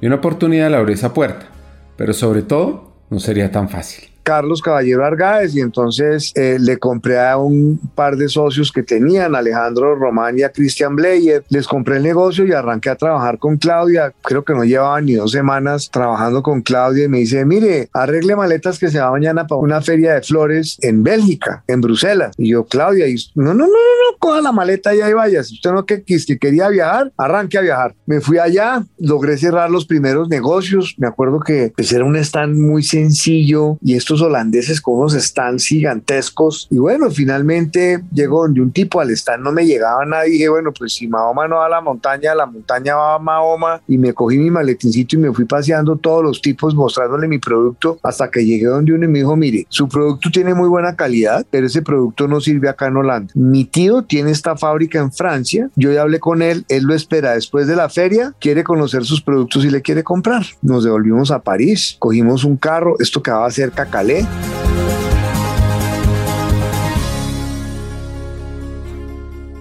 y 0.00 0.06
una 0.06 0.14
oportunidad 0.14 0.70
le 0.70 0.76
abrió 0.76 0.94
esa 0.94 1.12
puerta, 1.12 1.48
pero 1.96 2.12
sobre 2.12 2.42
todo 2.42 2.94
no 3.10 3.18
sería 3.18 3.50
tan 3.50 3.68
fácil. 3.68 4.13
Carlos 4.24 4.62
Caballero 4.62 5.04
Argáez 5.04 5.54
y 5.54 5.60
entonces 5.60 6.32
eh, 6.34 6.56
le 6.58 6.78
compré 6.78 7.20
a 7.20 7.36
un 7.36 7.78
par 7.94 8.16
de 8.16 8.28
socios 8.28 8.72
que 8.72 8.82
tenían, 8.82 9.36
Alejandro 9.36 9.94
Román 9.94 10.38
y 10.38 10.42
a 10.42 10.50
Christian 10.50 10.96
Bleyer, 10.96 11.44
les 11.50 11.68
compré 11.68 11.98
el 11.98 12.02
negocio 12.02 12.46
y 12.46 12.52
arranqué 12.52 12.90
a 12.90 12.96
trabajar 12.96 13.38
con 13.38 13.58
Claudia, 13.58 14.12
creo 14.22 14.42
que 14.42 14.54
no 14.54 14.64
llevaban 14.64 15.04
ni 15.04 15.12
dos 15.12 15.30
semanas 15.30 15.90
trabajando 15.92 16.42
con 16.42 16.62
Claudia 16.62 17.04
y 17.04 17.08
me 17.08 17.18
dice, 17.18 17.44
mire, 17.44 17.88
arregle 17.92 18.34
maletas 18.34 18.78
que 18.78 18.88
se 18.88 18.98
va 18.98 19.10
mañana 19.10 19.46
para 19.46 19.60
una 19.60 19.82
feria 19.82 20.14
de 20.14 20.22
flores 20.22 20.78
en 20.80 21.02
Bélgica, 21.02 21.62
en 21.66 21.82
Bruselas. 21.82 22.34
Y 22.38 22.50
yo, 22.50 22.64
Claudia, 22.64 23.06
y, 23.06 23.16
no, 23.34 23.52
no, 23.52 23.52
no, 23.52 23.66
no, 23.66 23.66
no, 23.66 24.18
coja 24.18 24.40
la 24.40 24.52
maleta 24.52 24.94
y 24.94 25.02
ahí 25.02 25.12
vaya, 25.12 25.44
si 25.44 25.54
usted 25.54 25.70
no 25.70 25.84
que, 25.84 26.02
que 26.02 26.38
quería 26.38 26.68
viajar, 26.68 27.12
arranque 27.18 27.58
a 27.58 27.60
viajar. 27.60 27.94
Me 28.06 28.20
fui 28.22 28.38
allá, 28.38 28.82
logré 28.98 29.36
cerrar 29.36 29.70
los 29.70 29.84
primeros 29.84 30.28
negocios, 30.28 30.94
me 30.96 31.06
acuerdo 31.06 31.40
que 31.40 31.72
pues, 31.76 31.92
era 31.92 32.04
un 32.04 32.16
stand 32.16 32.56
muy 32.56 32.82
sencillo 32.82 33.76
y 33.82 33.94
esto 33.94 34.13
holandeses 34.20 34.80
con 34.80 34.98
unos 34.98 35.14
stands 35.14 35.66
gigantescos. 35.66 36.68
Y 36.70 36.78
bueno, 36.78 37.10
finalmente 37.10 38.02
llegó 38.12 38.42
donde 38.42 38.60
un 38.60 38.72
tipo 38.72 39.00
al 39.00 39.10
stand 39.10 39.42
no 39.42 39.52
me 39.52 39.66
llegaba 39.66 40.04
nada. 40.04 40.24
Dije, 40.24 40.48
bueno, 40.48 40.72
pues 40.72 40.94
si 40.94 41.08
Mahoma 41.08 41.48
no 41.48 41.56
va 41.56 41.66
a 41.66 41.68
la 41.68 41.80
montaña, 41.80 42.34
la 42.34 42.46
montaña 42.46 42.96
va 42.96 43.14
a 43.14 43.18
Mahoma. 43.18 43.80
Y 43.86 43.98
me 43.98 44.12
cogí 44.12 44.38
mi 44.38 44.50
maletincito 44.50 45.16
y 45.16 45.18
me 45.18 45.32
fui 45.32 45.44
paseando 45.44 45.96
todos 45.96 46.22
los 46.22 46.40
tipos 46.40 46.74
mostrándole 46.74 47.28
mi 47.28 47.38
producto 47.38 47.98
hasta 48.02 48.30
que 48.30 48.44
llegué 48.44 48.66
donde 48.66 48.92
uno 48.92 49.04
y 49.04 49.08
me 49.08 49.18
dijo, 49.20 49.36
mire, 49.36 49.66
su 49.68 49.88
producto 49.88 50.30
tiene 50.30 50.54
muy 50.54 50.68
buena 50.68 50.96
calidad, 50.96 51.46
pero 51.50 51.66
ese 51.66 51.82
producto 51.82 52.28
no 52.28 52.40
sirve 52.40 52.68
acá 52.68 52.86
en 52.86 52.96
Holanda. 52.96 53.32
Mi 53.34 53.64
tío 53.64 54.02
tiene 54.02 54.30
esta 54.30 54.56
fábrica 54.56 54.98
en 54.98 55.12
Francia. 55.12 55.70
Yo 55.76 55.92
ya 55.92 56.02
hablé 56.02 56.20
con 56.20 56.42
él, 56.42 56.64
él 56.68 56.84
lo 56.84 56.94
espera 56.94 57.34
después 57.34 57.66
de 57.66 57.76
la 57.76 57.88
feria, 57.88 58.34
quiere 58.40 58.64
conocer 58.64 59.04
sus 59.04 59.20
productos 59.20 59.64
y 59.64 59.70
le 59.70 59.82
quiere 59.82 60.02
comprar. 60.02 60.44
Nos 60.62 60.84
devolvimos 60.84 61.30
a 61.30 61.40
París, 61.40 61.96
cogimos 61.98 62.44
un 62.44 62.56
carro, 62.56 62.96
esto 62.98 63.22
quedaba 63.22 63.50
cerca 63.50 63.86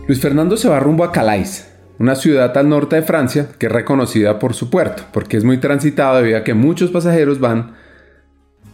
Luis 0.08 0.19
Fernando 0.19 0.58
se 0.58 0.67
va 0.67 0.82
rumbo 0.82 1.06
a 1.06 1.13
Calais, 1.13 1.71
una 1.97 2.15
ciudad 2.15 2.58
al 2.58 2.67
norte 2.67 2.97
de 2.97 3.03
Francia 3.03 3.47
que 3.58 3.67
es 3.67 3.71
reconocida 3.71 4.39
por 4.39 4.53
su 4.53 4.69
puerto, 4.69 5.03
porque 5.13 5.38
es 5.38 5.45
muy 5.45 5.60
transitado 5.60 6.17
debido 6.17 6.39
a 6.39 6.43
que 6.43 6.53
muchos 6.53 6.91
pasajeros 6.91 7.39
van 7.39 7.75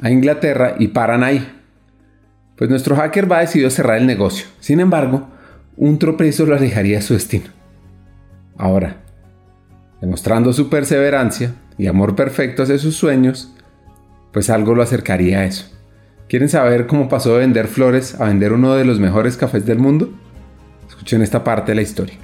a 0.01 0.10
Inglaterra 0.10 0.75
y 0.79 0.88
paran 0.88 1.23
ahí. 1.23 1.47
Pues 2.55 2.69
nuestro 2.69 2.95
hacker 2.95 3.32
va 3.32 3.38
a 3.38 3.41
decidir 3.41 3.69
cerrar 3.69 3.99
el 3.99 4.08
negocio. 4.08 4.47
Sin 4.60 4.79
embargo, 4.79 5.29
un 5.77 5.99
tropiezo 5.99 6.45
lo 6.45 6.55
alejaría 6.55 6.97
de 6.97 7.03
su 7.03 7.13
destino. 7.13 7.45
Ahora, 8.58 8.97
demostrando 10.01 10.51
su 10.51 10.69
perseverancia 10.69 11.53
y 11.77 11.88
amor 11.88 12.15
perfecto 12.15 12.63
hacia 12.63 12.79
sus 12.79 12.95
sueños, 12.95 13.53
pues 14.31 14.49
algo 14.49 14.75
lo 14.75 14.83
acercaría 14.83 15.39
a 15.39 15.45
eso. 15.45 15.65
¿Quieren 16.27 16.49
saber 16.49 16.87
cómo 16.87 17.09
pasó 17.09 17.33
de 17.33 17.39
vender 17.39 17.67
flores 17.67 18.19
a 18.19 18.25
vender 18.25 18.53
uno 18.53 18.75
de 18.75 18.85
los 18.85 18.99
mejores 18.99 19.35
cafés 19.35 19.65
del 19.65 19.79
mundo? 19.79 20.11
Escuchen 20.87 21.21
esta 21.21 21.43
parte 21.43 21.71
de 21.71 21.75
la 21.75 21.81
historia 21.81 22.17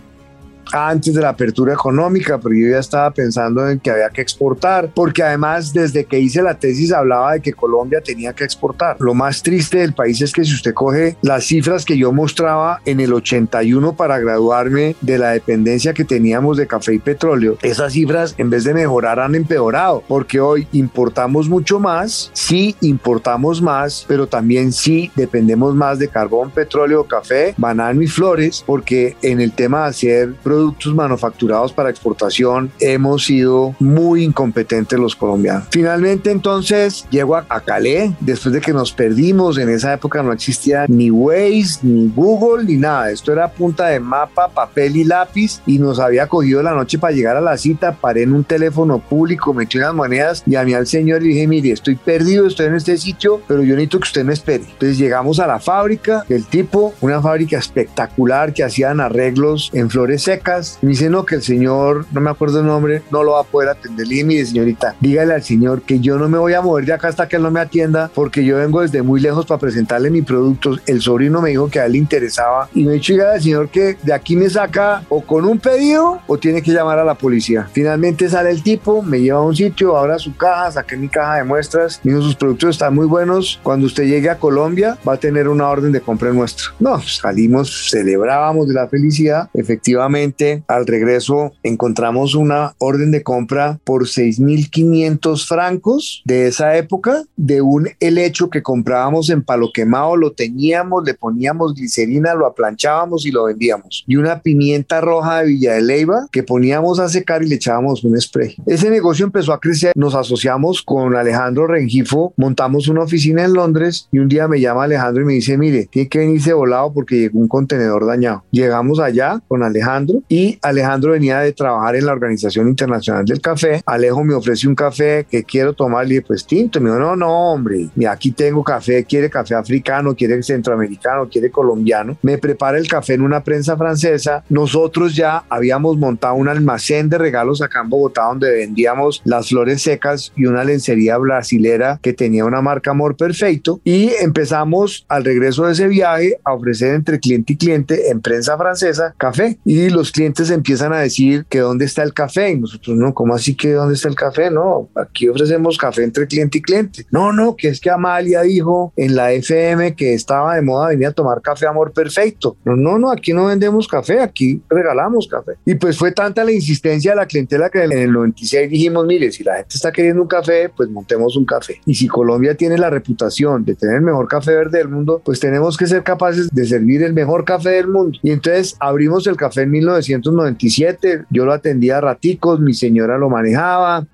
antes 0.71 1.13
de 1.13 1.21
la 1.21 1.29
apertura 1.29 1.73
económica, 1.73 2.39
pero 2.39 2.55
yo 2.55 2.69
ya 2.69 2.79
estaba 2.79 3.11
pensando 3.11 3.67
en 3.69 3.79
que 3.79 3.91
había 3.91 4.09
que 4.09 4.21
exportar, 4.21 4.89
porque 4.93 5.23
además 5.23 5.73
desde 5.73 6.05
que 6.05 6.19
hice 6.19 6.41
la 6.41 6.57
tesis 6.57 6.91
hablaba 6.91 7.33
de 7.33 7.41
que 7.41 7.53
Colombia 7.53 8.01
tenía 8.01 8.33
que 8.33 8.43
exportar. 8.43 8.97
Lo 8.99 9.13
más 9.13 9.41
triste 9.43 9.79
del 9.79 9.93
país 9.93 10.21
es 10.21 10.31
que 10.31 10.43
si 10.43 10.53
usted 10.53 10.73
coge 10.73 11.17
las 11.21 11.45
cifras 11.45 11.85
que 11.85 11.97
yo 11.97 12.11
mostraba 12.11 12.81
en 12.85 12.99
el 12.99 13.13
81 13.13 13.95
para 13.95 14.19
graduarme 14.19 14.95
de 15.01 15.17
la 15.17 15.31
dependencia 15.31 15.93
que 15.93 16.03
teníamos 16.03 16.57
de 16.57 16.67
café 16.67 16.93
y 16.93 16.99
petróleo, 16.99 17.57
esas 17.61 17.93
cifras 17.93 18.35
en 18.37 18.49
vez 18.49 18.63
de 18.63 18.73
mejorar 18.73 19.19
han 19.19 19.35
empeorado, 19.35 20.03
porque 20.07 20.39
hoy 20.39 20.67
importamos 20.71 21.49
mucho 21.49 21.79
más, 21.79 22.31
sí 22.33 22.75
importamos 22.81 23.61
más, 23.61 24.05
pero 24.07 24.27
también 24.27 24.71
sí 24.71 25.11
dependemos 25.15 25.75
más 25.75 25.99
de 25.99 26.07
carbón, 26.07 26.51
petróleo, 26.51 27.03
café, 27.05 27.53
banano 27.57 28.01
y 28.01 28.07
flores, 28.07 28.63
porque 28.65 29.15
en 29.21 29.41
el 29.41 29.51
tema 29.51 29.83
de 29.83 29.89
hacer 29.89 30.33
productos 30.55 30.95
manufacturados 30.95 31.73
para 31.73 31.89
exportación 31.89 32.71
hemos 32.79 33.25
sido 33.25 33.75
muy 33.77 34.23
incompetentes 34.23 34.97
los 34.97 35.13
colombianos. 35.13 35.67
Finalmente 35.69 36.31
entonces 36.31 37.05
llego 37.09 37.35
a, 37.35 37.45
Calais, 37.65 38.11
después 38.21 38.53
de 38.53 38.61
que 38.61 38.71
nos 38.71 38.93
perdimos, 38.93 39.57
en 39.57 39.69
esa 39.69 39.93
época 39.93 40.23
no 40.23 40.31
existía 40.31 40.85
ni 40.87 41.11
Waze, 41.11 41.79
ni 41.81 42.09
Google, 42.15 42.63
ni 42.63 42.77
nada, 42.77 43.11
esto 43.11 43.33
era 43.33 43.51
punta 43.51 43.87
de 43.87 43.99
mapa, 43.99 44.47
papel 44.47 44.95
y 44.95 45.03
lápiz 45.03 45.61
y 45.65 45.77
nos 45.77 45.99
había 45.99 46.27
cogido 46.27 46.63
la 46.63 46.71
noche 46.71 46.97
para 46.97 47.13
llegar 47.13 47.35
a 47.35 47.41
la 47.41 47.57
cita, 47.57 47.93
paré 47.93 48.23
en 48.23 48.33
un 48.33 48.45
teléfono 48.45 48.99
público, 48.99 49.53
metí 49.53 49.77
unas 49.77 49.93
monedas, 49.93 50.43
llamé 50.45 50.75
al 50.75 50.87
señor 50.87 51.21
y 51.23 51.29
dije, 51.29 51.47
mire, 51.47 51.71
estoy 51.71 51.95
perdido, 51.95 52.47
estoy 52.47 52.67
en 52.67 52.75
este 52.75 52.97
sitio, 52.97 53.41
pero 53.47 53.61
yo 53.61 53.75
necesito 53.75 53.99
que 53.99 54.07
usted 54.07 54.23
me 54.23 54.33
espere. 54.33 54.63
Entonces 54.63 54.97
llegamos 54.97 55.39
a 55.39 55.47
la 55.47 55.59
fábrica, 55.59 56.23
el 56.29 56.45
tipo, 56.45 56.93
una 57.01 57.21
fábrica 57.21 57.57
espectacular 57.57 58.53
que 58.53 58.63
hacían 58.63 59.01
arreglos 59.01 59.69
en 59.73 59.89
flores 59.89 60.23
secas 60.23 60.44
Me 60.81 60.89
dice, 60.89 61.09
no, 61.09 61.25
que 61.25 61.35
el 61.35 61.41
señor, 61.41 62.05
no 62.11 62.21
me 62.21 62.29
acuerdo 62.29 62.59
el 62.59 62.67
nombre, 62.67 63.01
no 63.11 63.23
lo 63.23 63.31
va 63.31 63.41
a 63.41 63.43
poder 63.43 63.69
atender. 63.69 64.07
Dije, 64.07 64.23
mire, 64.23 64.45
señorita, 64.45 64.95
dígale 64.99 65.33
al 65.33 65.43
señor 65.43 65.81
que 65.81 65.99
yo 65.99 66.17
no 66.17 66.29
me 66.29 66.37
voy 66.37 66.53
a 66.53 66.61
mover 66.61 66.85
de 66.85 66.93
acá 66.93 67.07
hasta 67.07 67.27
que 67.27 67.37
él 67.37 67.43
no 67.43 67.51
me 67.51 67.59
atienda, 67.59 68.11
porque 68.13 68.45
yo 68.45 68.57
vengo 68.57 68.81
desde 68.81 69.01
muy 69.01 69.19
lejos 69.19 69.45
para 69.45 69.59
presentarle 69.59 70.09
mi 70.09 70.21
producto. 70.21 70.77
El 70.85 71.01
sobrino 71.01 71.41
me 71.41 71.49
dijo 71.49 71.69
que 71.69 71.79
a 71.79 71.85
él 71.85 71.93
le 71.93 71.97
interesaba 71.97 72.69
y 72.73 72.83
me 72.83 72.93
dicho, 72.93 73.13
dígale 73.13 73.35
al 73.35 73.41
señor 73.41 73.69
que 73.69 73.97
de 74.03 74.13
aquí 74.13 74.35
me 74.35 74.49
saca 74.49 75.03
o 75.09 75.21
con 75.21 75.45
un 75.45 75.59
pedido 75.59 76.21
o 76.27 76.37
tiene 76.37 76.61
que 76.61 76.71
llamar 76.71 76.99
a 76.99 77.05
la 77.05 77.15
policía. 77.15 77.67
Finalmente 77.71 78.29
sale 78.29 78.51
el 78.51 78.61
tipo, 78.61 79.01
me 79.01 79.21
lleva 79.21 79.39
a 79.39 79.41
un 79.41 79.55
sitio, 79.55 79.97
ahora 79.97 80.19
su 80.19 80.35
caja, 80.35 80.71
saqué 80.71 80.97
mi 80.97 81.09
caja 81.09 81.37
de 81.37 81.43
muestras, 81.43 81.99
y 82.03 82.09
sus 82.11 82.35
productos 82.35 82.71
están 82.71 82.93
muy 82.93 83.07
buenos. 83.07 83.59
Cuando 83.63 83.87
usted 83.87 84.03
llegue 84.03 84.29
a 84.29 84.37
Colombia, 84.37 84.97
va 85.07 85.13
a 85.13 85.17
tener 85.17 85.47
una 85.47 85.67
orden 85.67 85.91
de 85.91 86.01
compra 86.01 86.31
nuestra. 86.31 86.67
No, 86.79 87.01
salimos, 87.01 87.89
celebrábamos 87.89 88.67
de 88.67 88.73
la 88.73 88.87
felicidad. 88.87 89.49
Efectivamente, 89.53 90.34
al 90.67 90.85
regreso 90.85 91.53
encontramos 91.63 92.35
una 92.35 92.75
orden 92.79 93.11
de 93.11 93.23
compra 93.23 93.79
por 93.83 94.03
6.500 94.03 95.47
francos 95.47 96.21
de 96.25 96.47
esa 96.47 96.75
época 96.77 97.23
de 97.37 97.61
un 97.61 97.89
helecho 97.99 98.49
que 98.49 98.61
comprábamos 98.61 99.29
en 99.29 99.43
palo 99.43 99.71
quemado, 99.73 100.15
lo 100.15 100.33
teníamos, 100.33 101.03
le 101.05 101.13
poníamos 101.13 101.75
glicerina, 101.75 102.33
lo 102.33 102.45
aplanchábamos 102.45 103.25
y 103.25 103.31
lo 103.31 103.45
vendíamos. 103.45 104.03
Y 104.07 104.17
una 104.17 104.41
pimienta 104.41 105.01
roja 105.01 105.39
de 105.39 105.47
Villa 105.47 105.73
de 105.73 105.81
Leiva 105.81 106.27
que 106.31 106.43
poníamos 106.43 106.99
a 106.99 107.09
secar 107.09 107.43
y 107.43 107.47
le 107.47 107.55
echábamos 107.55 108.03
un 108.03 108.19
spray. 108.19 108.55
Ese 108.65 108.89
negocio 108.89 109.25
empezó 109.25 109.53
a 109.53 109.59
crecer, 109.59 109.93
nos 109.95 110.15
asociamos 110.15 110.81
con 110.81 111.15
Alejandro 111.15 111.67
Rengifo, 111.67 112.33
montamos 112.37 112.87
una 112.87 113.03
oficina 113.03 113.43
en 113.45 113.53
Londres 113.53 114.07
y 114.11 114.19
un 114.19 114.27
día 114.27 114.47
me 114.47 114.59
llama 114.59 114.83
Alejandro 114.83 115.23
y 115.23 115.25
me 115.25 115.33
dice, 115.33 115.57
mire, 115.57 115.87
tiene 115.91 116.09
que 116.09 116.19
venirse 116.19 116.53
volado 116.53 116.93
porque 116.93 117.19
llegó 117.19 117.39
un 117.39 117.47
contenedor 117.47 118.05
dañado. 118.05 118.43
Llegamos 118.51 118.99
allá 118.99 119.41
con 119.47 119.63
Alejandro 119.63 120.21
y 120.29 120.57
Alejandro 120.61 121.11
venía 121.11 121.39
de 121.39 121.53
trabajar 121.53 121.95
en 121.95 122.05
la 122.05 122.13
Organización 122.13 122.67
Internacional 122.67 123.25
del 123.25 123.41
Café. 123.41 123.81
Alejo 123.85 124.23
me 124.23 124.33
ofrece 124.33 124.67
un 124.67 124.75
café 124.75 125.25
que 125.29 125.43
quiero 125.43 125.73
tomar, 125.73 126.11
y 126.11 126.21
pues 126.21 126.45
tinto. 126.45 126.79
Me 126.79 126.89
dijo, 126.89 126.99
no, 126.99 127.15
no, 127.15 127.53
hombre, 127.53 127.89
aquí 128.09 128.31
tengo 128.31 128.63
café, 128.63 129.03
quiere 129.05 129.29
café 129.29 129.55
africano, 129.55 130.15
quiere 130.15 130.41
centroamericano, 130.43 131.27
quiere 131.29 131.49
colombiano. 131.49 132.17
Me 132.21 132.37
prepara 132.37 132.77
el 132.77 132.87
café 132.87 133.13
en 133.13 133.21
una 133.21 133.43
prensa 133.43 133.77
francesa. 133.77 134.43
Nosotros 134.49 135.15
ya 135.15 135.43
habíamos 135.49 135.97
montado 135.97 136.35
un 136.35 136.47
almacén 136.47 137.09
de 137.09 137.17
regalos 137.17 137.61
acá 137.61 137.81
en 137.81 137.89
Bogotá 137.89 138.23
donde 138.23 138.51
vendíamos 138.51 139.21
las 139.25 139.49
flores 139.49 139.81
secas 139.81 140.31
y 140.35 140.45
una 140.45 140.63
lencería 140.63 141.17
brasilera 141.17 141.99
que 142.01 142.13
tenía 142.13 142.45
una 142.45 142.61
marca 142.61 142.91
Amor 142.91 143.15
Perfecto 143.15 143.79
y 143.83 144.11
empezamos 144.21 145.05
al 145.07 145.25
regreso 145.25 145.65
de 145.65 145.73
ese 145.73 145.87
viaje 145.87 146.37
a 146.43 146.53
ofrecer 146.53 146.95
entre 146.95 147.19
cliente 147.19 147.53
y 147.53 147.57
cliente 147.57 148.09
en 148.09 148.21
prensa 148.21 148.57
francesa 148.57 149.13
café 149.17 149.57
y 149.65 149.89
los 149.89 150.11
clientes 150.15 150.49
empiezan 150.49 150.93
a 150.93 150.99
decir 150.99 151.45
que 151.49 151.59
dónde 151.59 151.83
está 151.83 152.01
el 152.01 152.13
café 152.13 152.51
y 152.51 152.57
nosotros 152.57 152.95
no, 152.95 153.13
¿cómo 153.13 153.35
así 153.35 153.53
que 153.53 153.73
dónde 153.73 153.95
está 153.95 154.07
el 154.07 154.15
café? 154.15 154.49
No, 154.49 154.87
aquí 154.95 155.27
ofrecemos 155.27 155.77
café 155.77 156.05
entre 156.05 156.25
cliente 156.25 156.59
y 156.59 156.61
cliente. 156.61 157.05
No, 157.11 157.33
no, 157.33 157.57
que 157.57 157.67
es 157.67 157.81
que 157.81 157.89
Amalia 157.89 158.41
dijo 158.41 158.93
en 158.95 159.13
la 159.13 159.33
FM 159.33 159.93
que 159.95 160.13
estaba 160.13 160.55
de 160.55 160.61
moda 160.61 160.87
venir 160.87 161.07
a 161.07 161.11
tomar 161.11 161.41
café 161.41 161.67
Amor 161.67 161.91
Perfecto. 161.91 162.55
No, 162.63 162.77
no, 162.77 162.97
no, 162.97 163.11
aquí 163.11 163.33
no 163.33 163.47
vendemos 163.47 163.89
café, 163.89 164.21
aquí 164.21 164.61
regalamos 164.69 165.27
café. 165.27 165.53
Y 165.65 165.75
pues 165.75 165.97
fue 165.97 166.13
tanta 166.13 166.45
la 166.45 166.53
insistencia 166.53 167.11
de 167.11 167.17
la 167.17 167.25
clientela 167.25 167.69
que 167.69 167.83
en 167.83 167.91
el 167.91 168.13
96 168.13 168.69
dijimos, 168.69 169.05
mire, 169.05 169.33
si 169.33 169.43
la 169.43 169.55
gente 169.55 169.75
está 169.75 169.91
queriendo 169.91 170.21
un 170.21 170.29
café, 170.29 170.69
pues 170.69 170.89
montemos 170.89 171.35
un 171.35 171.45
café. 171.45 171.81
Y 171.85 171.93
si 171.93 172.07
Colombia 172.07 172.55
tiene 172.55 172.77
la 172.77 172.89
reputación 172.89 173.65
de 173.65 173.75
tener 173.75 173.97
el 173.97 174.01
mejor 174.01 174.29
café 174.29 174.55
verde 174.55 174.77
del 174.77 174.87
mundo, 174.87 175.21
pues 175.25 175.41
tenemos 175.41 175.75
que 175.75 175.87
ser 175.87 176.03
capaces 176.03 176.49
de 176.49 176.65
servir 176.65 177.03
el 177.03 177.13
mejor 177.13 177.43
café 177.43 177.71
del 177.71 177.89
mundo. 177.89 178.17
Y 178.23 178.31
entonces 178.31 178.77
abrimos 178.79 179.27
el 179.27 179.35
café 179.35 179.63
en 179.63 179.71
1997, 180.09 181.25
yo 181.29 181.45
lo 181.45 181.53
atendía 181.53 181.97
a 181.97 182.01
raticos, 182.01 182.59
mi 182.59 182.73
señora 182.73 183.17
lo 183.17 183.29
manejaba, 183.29 184.07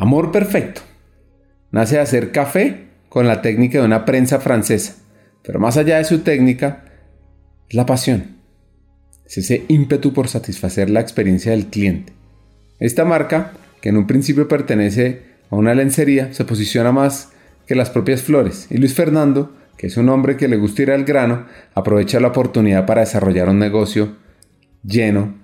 Amor 0.00 0.30
perfecto. 0.30 0.80
Nace 1.72 1.96
de 1.96 2.00
hacer 2.00 2.30
café 2.30 2.86
con 3.08 3.26
la 3.26 3.42
técnica 3.42 3.78
de 3.78 3.84
una 3.84 4.04
prensa 4.04 4.38
francesa, 4.38 4.94
pero 5.42 5.58
más 5.58 5.76
allá 5.76 5.98
de 5.98 6.04
su 6.04 6.20
técnica, 6.20 6.84
es 7.68 7.74
la 7.74 7.84
pasión. 7.84 8.36
Es 9.26 9.38
ese 9.38 9.64
ímpetu 9.66 10.12
por 10.12 10.28
satisfacer 10.28 10.88
la 10.88 11.00
experiencia 11.00 11.50
del 11.50 11.66
cliente. 11.66 12.12
Esta 12.78 13.04
marca, 13.04 13.52
que 13.80 13.88
en 13.88 13.96
un 13.96 14.06
principio 14.06 14.46
pertenece 14.46 15.22
a 15.50 15.56
una 15.56 15.74
lencería, 15.74 16.32
se 16.32 16.44
posiciona 16.44 16.92
más 16.92 17.32
que 17.68 17.76
las 17.76 17.90
propias 17.90 18.22
flores, 18.22 18.66
y 18.70 18.78
Luis 18.78 18.94
Fernando, 18.94 19.52
que 19.76 19.86
es 19.86 19.96
un 19.96 20.08
hombre 20.08 20.36
que 20.36 20.48
le 20.48 20.56
gusta 20.56 20.82
ir 20.82 20.90
al 20.90 21.04
grano, 21.04 21.46
aprovecha 21.74 22.18
la 22.18 22.28
oportunidad 22.28 22.84
para 22.84 23.02
desarrollar 23.02 23.48
un 23.48 23.60
negocio 23.60 24.16
lleno 24.82 25.36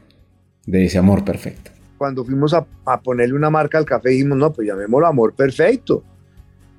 de 0.66 0.86
ese 0.86 0.98
amor 0.98 1.24
perfecto 1.24 1.70
cuando 2.04 2.22
fuimos 2.22 2.52
a, 2.52 2.66
ponerle 3.02 3.34
una 3.34 3.48
marca 3.48 3.78
al 3.78 3.86
café, 3.86 4.10
dijimos, 4.10 4.36
no, 4.36 4.52
pues 4.52 4.68
llamémoslo 4.68 5.06
Amor 5.06 5.34
Perfecto. 5.34 6.04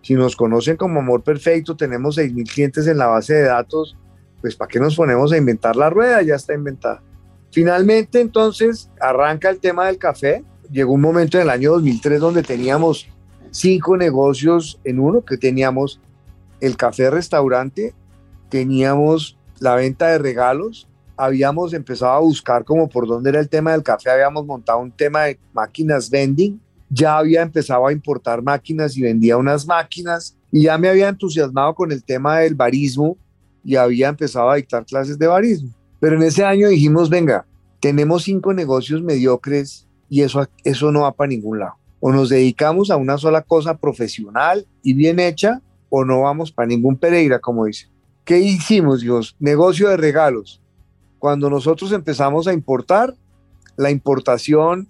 Si 0.04 0.14
nos 0.14 0.36
conocen 0.36 0.78
como 0.78 1.00
Amor 1.00 1.24
Perfecto, 1.24 1.76
tenemos 1.76 2.20
6.000 2.20 2.54
clientes 2.54 2.86
en 2.86 3.00
la 3.00 3.08
base 3.08 3.34
de 3.34 3.44
datos, 3.44 3.98
pues 4.40 4.56
¿para 4.56 4.70
qué 4.70 4.80
nos 4.80 4.96
ponemos 4.96 5.32
a 5.32 5.38
inventar 5.38 5.76
la 5.76 5.90
rueda? 5.90 6.22
Ya 6.22 6.36
está 6.36 6.54
inventada. 6.54 7.02
Finalmente, 7.52 8.22
entonces, 8.22 8.92
arranca 9.00 9.50
el 9.50 9.60
tema 9.60 9.88
del 9.88 9.98
café. 9.98 10.44
Llegó 10.70 10.94
un 10.94 11.02
momento 11.02 11.38
en 11.38 11.44
el 11.44 11.50
año 11.50 11.72
2003 11.72 12.20
donde 12.20 12.44
teníamos 12.44 13.08
cinco 13.56 13.96
negocios 13.96 14.82
en 14.84 15.00
uno, 15.00 15.24
que 15.24 15.38
teníamos 15.38 16.02
el 16.60 16.76
café 16.76 17.10
restaurante, 17.10 17.94
teníamos 18.50 19.38
la 19.60 19.76
venta 19.76 20.08
de 20.08 20.18
regalos, 20.18 20.90
habíamos 21.16 21.74
empezado 21.74 22.12
a 22.12 22.20
buscar 22.20 22.66
como 22.66 22.90
por 22.90 23.08
dónde 23.08 23.30
era 23.30 23.40
el 23.40 23.48
tema 23.48 23.72
del 23.72 23.82
café, 23.82 24.10
habíamos 24.10 24.46
montado 24.46 24.80
un 24.80 24.92
tema 24.92 25.24
de 25.24 25.40
máquinas 25.54 26.10
vending, 26.10 26.60
ya 26.90 27.18
había 27.18 27.42
empezado 27.42 27.88
a 27.88 27.94
importar 27.94 28.42
máquinas 28.42 28.98
y 28.98 29.02
vendía 29.02 29.38
unas 29.38 29.66
máquinas 29.66 30.36
y 30.52 30.64
ya 30.64 30.78
me 30.78 30.90
había 30.90 31.08
entusiasmado 31.08 31.74
con 31.76 31.94
el 31.94 32.04
tema 32.04 32.40
del 32.40 32.56
barismo 32.56 33.18
y 33.64 33.78
había 33.78 34.10
empezado 34.10 34.50
a 34.50 34.58
dictar 34.58 34.86
clases 34.86 35.18
de 35.18 35.28
barismo. 35.28 35.70
Pero 36.02 36.18
en 36.18 36.24
ese 36.24 36.44
año 36.44 36.68
dijimos, 36.68 37.10
venga, 37.10 37.46
tenemos 37.80 38.24
cinco 38.24 38.54
negocios 38.54 39.02
mediocres 39.02 39.88
y 40.10 40.24
eso, 40.24 40.46
eso 40.66 40.92
no 40.92 41.04
va 41.04 41.14
para 41.14 41.30
ningún 41.30 41.60
lado. 41.60 41.76
O 42.08 42.12
nos 42.12 42.30
dedicamos 42.30 42.92
a 42.92 42.98
una 42.98 43.18
sola 43.18 43.42
cosa 43.42 43.78
profesional 43.78 44.68
y 44.84 44.94
bien 44.94 45.20
hecha 45.20 45.60
o 45.90 46.06
no 46.06 46.22
vamos 46.22 46.52
para 46.52 46.68
ningún 46.68 46.98
Pereira, 46.98 47.40
como 47.40 47.66
dice. 47.66 47.88
¿Qué 48.24 48.38
hicimos, 48.38 49.02
Dios? 49.02 49.36
Negocio 49.40 49.90
de 49.90 49.98
regalos 49.98 50.62
cuando 51.26 51.50
nosotros 51.50 51.92
empezamos 51.92 52.48
a 52.48 52.54
importar, 52.54 53.16
la 53.78 53.90
importación 53.90 54.88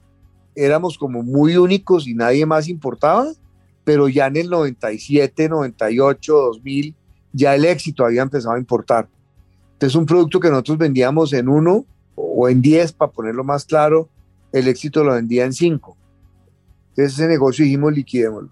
éramos 0.53 0.97
como 0.97 1.23
muy 1.23 1.55
únicos 1.55 2.05
y 2.07 2.13
nadie 2.13 2.45
más 2.45 2.67
importaba, 2.67 3.31
pero 3.85 4.09
ya 4.09 4.27
en 4.27 4.35
el 4.35 4.49
97, 4.49 5.47
98, 5.47 6.33
2000, 6.33 6.93
ya 7.31 7.55
el 7.55 7.63
éxito 7.63 8.03
había 8.03 8.21
empezado 8.21 8.55
a 8.55 8.59
importar. 8.59 9.07
Entonces 9.71 9.95
un 9.95 10.05
producto 10.05 10.41
que 10.41 10.49
nosotros 10.49 10.77
vendíamos 10.77 11.31
en 11.31 11.47
uno 11.47 11.85
o 12.15 12.49
en 12.49 12.61
diez, 12.61 12.91
para 12.91 13.13
ponerlo 13.13 13.45
más 13.45 13.63
claro, 13.63 14.09
el 14.51 14.67
éxito 14.67 15.05
lo 15.05 15.13
vendía 15.13 15.45
en 15.45 15.53
cinco. 15.53 15.95
Entonces 16.95 17.19
ese 17.19 17.27
negocio 17.27 17.65
dijimos 17.65 17.93
liquidémoslo. 17.93 18.49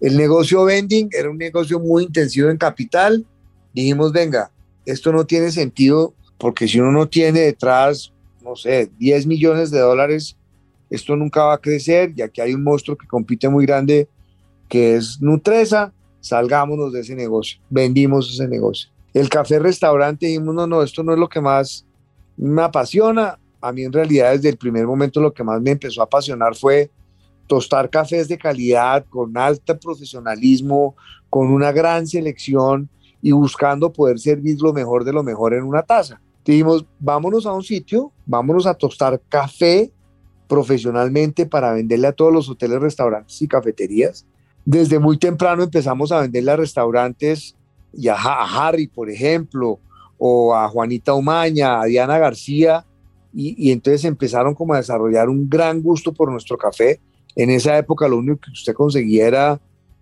El 0.00 0.16
negocio 0.16 0.64
vending 0.64 1.10
era 1.12 1.30
un 1.30 1.36
negocio 1.36 1.78
muy 1.78 2.04
intensivo 2.04 2.48
en 2.48 2.56
capital. 2.56 3.26
Dijimos, 3.74 4.12
venga, 4.12 4.50
esto 4.86 5.12
no 5.12 5.26
tiene 5.26 5.50
sentido 5.50 6.14
porque 6.38 6.66
si 6.66 6.80
uno 6.80 6.90
no 6.90 7.06
tiene 7.06 7.40
detrás, 7.40 8.12
no 8.42 8.56
sé, 8.56 8.90
10 8.98 9.26
millones 9.26 9.70
de 9.70 9.80
dólares, 9.80 10.36
esto 10.88 11.16
nunca 11.16 11.44
va 11.44 11.54
a 11.54 11.58
crecer, 11.58 12.14
ya 12.14 12.28
que 12.28 12.40
hay 12.40 12.54
un 12.54 12.62
monstruo 12.62 12.96
que 12.96 13.06
compite 13.06 13.48
muy 13.48 13.66
grande, 13.66 14.08
que 14.68 14.96
es 14.96 15.20
Nutresa, 15.20 15.92
salgámonos 16.20 16.92
de 16.92 17.00
ese 17.00 17.14
negocio, 17.14 17.60
vendimos 17.68 18.32
ese 18.32 18.48
negocio. 18.48 18.88
El 19.12 19.28
café 19.28 19.58
restaurante, 19.58 20.26
dijimos, 20.26 20.54
no, 20.54 20.66
no, 20.66 20.82
esto 20.82 21.02
no 21.02 21.12
es 21.12 21.18
lo 21.18 21.28
que 21.28 21.40
más 21.40 21.86
me 22.36 22.62
apasiona. 22.62 23.38
A 23.60 23.72
mí 23.72 23.82
en 23.82 23.92
realidad 23.92 24.32
desde 24.32 24.50
el 24.50 24.56
primer 24.56 24.86
momento 24.86 25.20
lo 25.20 25.32
que 25.32 25.42
más 25.42 25.60
me 25.60 25.72
empezó 25.72 26.02
a 26.02 26.04
apasionar 26.04 26.54
fue 26.54 26.90
tostar 27.46 27.90
cafés 27.90 28.28
de 28.28 28.38
calidad, 28.38 29.04
con 29.08 29.36
alto 29.36 29.78
profesionalismo, 29.78 30.96
con 31.30 31.48
una 31.48 31.72
gran 31.72 32.06
selección 32.06 32.88
y 33.22 33.32
buscando 33.32 33.92
poder 33.92 34.18
servir 34.18 34.60
lo 34.60 34.72
mejor 34.72 35.04
de 35.04 35.12
lo 35.12 35.22
mejor 35.22 35.54
en 35.54 35.64
una 35.64 35.82
taza 35.82 36.20
dijimos, 36.52 36.86
vámonos 36.98 37.46
a 37.46 37.52
un 37.52 37.62
sitio, 37.62 38.12
vámonos 38.24 38.66
a 38.66 38.74
tostar 38.74 39.20
café 39.28 39.90
profesionalmente 40.48 41.46
para 41.46 41.72
venderle 41.72 42.06
a 42.06 42.12
todos 42.12 42.32
los 42.32 42.48
hoteles, 42.48 42.80
restaurantes 42.80 43.40
y 43.42 43.48
cafeterías. 43.48 44.24
Desde 44.64 44.98
muy 44.98 45.18
temprano 45.18 45.64
empezamos 45.64 46.12
a 46.12 46.20
venderle 46.20 46.52
a 46.52 46.56
restaurantes 46.56 47.56
y 47.92 48.08
a, 48.08 48.16
Harry, 48.16 48.86
por 48.86 49.10
ejemplo, 49.10 49.80
o 50.18 50.54
a 50.54 50.68
Juanita 50.68 51.14
Umaña, 51.14 51.80
a 51.80 51.84
Diana 51.86 52.18
García, 52.18 52.84
y, 53.34 53.68
y, 53.68 53.72
entonces 53.72 54.04
empezaron 54.04 54.54
como 54.54 54.72
a 54.72 54.78
desarrollar 54.78 55.28
un 55.28 55.48
gran 55.48 55.82
gusto 55.82 56.12
por 56.14 56.30
nuestro 56.30 56.56
café. 56.56 57.00
En 57.36 57.50
esa 57.50 57.76
época 57.76 58.08
lo 58.08 58.16
único 58.16 58.40
que 58.40 58.50
usted 58.50 58.74
conseguía 58.74 59.26
era 59.26 59.60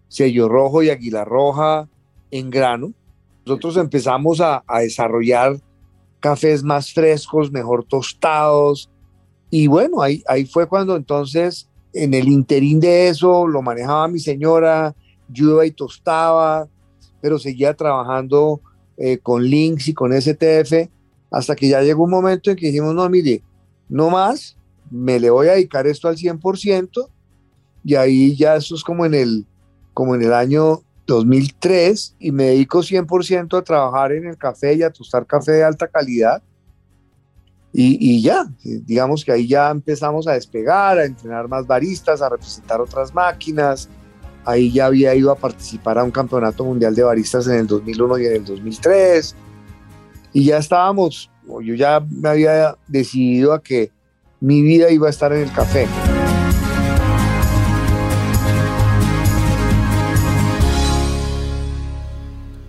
sello 0.08 0.48
rojo 0.48 0.82
y 0.82 0.90
águila 0.90 1.24
roja, 1.24 1.88
en 2.30 2.50
grano. 2.50 2.92
Nosotros 3.44 3.76
empezamos 3.76 4.40
a, 4.40 4.62
desarrollar 4.80 5.56
cafés 6.20 6.62
más 6.62 6.92
frescos, 6.92 7.52
mejor 7.52 7.84
tostados. 7.84 8.90
Y 9.50 9.66
bueno, 9.66 10.00
ahí, 10.00 10.22
ahí 10.26 10.46
fue 10.46 10.66
cuando 10.66 10.96
entonces, 10.96 11.68
en 11.92 12.14
el 12.14 12.28
interín 12.28 12.80
de 12.80 13.08
eso, 13.08 13.46
lo 13.46 13.60
manejaba 13.60 14.08
mi 14.08 14.18
señora, 14.18 14.94
yo 15.28 15.50
iba 15.50 15.66
y 15.66 15.70
tostaba, 15.70 16.68
pero 17.20 17.38
seguía 17.38 17.74
trabajando 17.74 18.60
eh, 18.96 19.18
con 19.18 19.44
Links 19.44 19.88
y 19.88 19.94
con 19.94 20.12
STF, 20.12 20.88
hasta 21.30 21.56
que 21.56 21.68
ya 21.68 21.82
llegó 21.82 22.04
un 22.04 22.10
momento 22.10 22.50
en 22.50 22.56
que 22.56 22.66
dijimos, 22.66 22.94
no, 22.94 23.08
mire, 23.08 23.42
no 23.88 24.10
más, 24.10 24.56
me 24.90 25.18
le 25.18 25.30
voy 25.30 25.48
a 25.48 25.52
dedicar 25.52 25.86
esto 25.86 26.08
al 26.08 26.16
100%, 26.16 27.08
y 27.84 27.94
ahí 27.94 28.36
ya 28.36 28.56
eso 28.56 28.74
es 28.74 28.82
como 28.82 29.04
en 29.04 29.14
el, 29.14 29.46
como 29.92 30.14
en 30.14 30.22
el 30.22 30.32
año 30.32 30.82
2003, 31.06 32.16
y 32.18 32.32
me 32.32 32.44
dedico 32.44 32.80
100% 32.80 33.58
a 33.58 33.62
trabajar 33.62 34.12
en 34.12 34.26
el 34.26 34.36
café 34.38 34.74
y 34.74 34.82
a 34.82 34.90
tostar 34.90 35.26
café 35.26 35.52
de 35.52 35.64
alta 35.64 35.86
calidad. 35.88 36.42
Y, 37.72 37.98
y, 38.00 38.22
ya, 38.22 38.46
digamos 38.62 39.24
que 39.24 39.32
ahí 39.32 39.48
ya 39.48 39.68
empezamos 39.70 40.28
a 40.28 40.32
despegar, 40.32 40.96
a 40.96 41.04
entrenar 41.04 41.48
más 41.48 41.66
baristas, 41.66 42.22
a 42.22 42.28
representar 42.28 42.80
otras 42.80 43.12
máquinas, 43.12 43.88
Ahí 44.44 44.70
ya 44.70 44.86
había 44.86 45.14
ido 45.14 45.30
a 45.30 45.36
participar 45.36 45.98
a 45.98 46.04
un 46.04 46.10
campeonato 46.10 46.64
mundial 46.64 46.94
de 46.94 47.02
baristas 47.02 47.46
en 47.46 47.54
el 47.54 47.66
2001 47.66 48.18
y 48.18 48.26
en 48.26 48.32
el 48.34 48.44
2003. 48.44 49.34
Y 50.34 50.44
ya 50.44 50.58
estábamos, 50.58 51.30
yo 51.46 51.74
ya 51.74 52.00
me 52.00 52.28
había 52.28 52.76
decidido 52.86 53.54
a 53.54 53.62
que 53.62 53.90
mi 54.40 54.60
vida 54.60 54.90
iba 54.90 55.06
a 55.06 55.10
estar 55.10 55.32
en 55.32 55.44
el 55.44 55.52
café. 55.52 55.86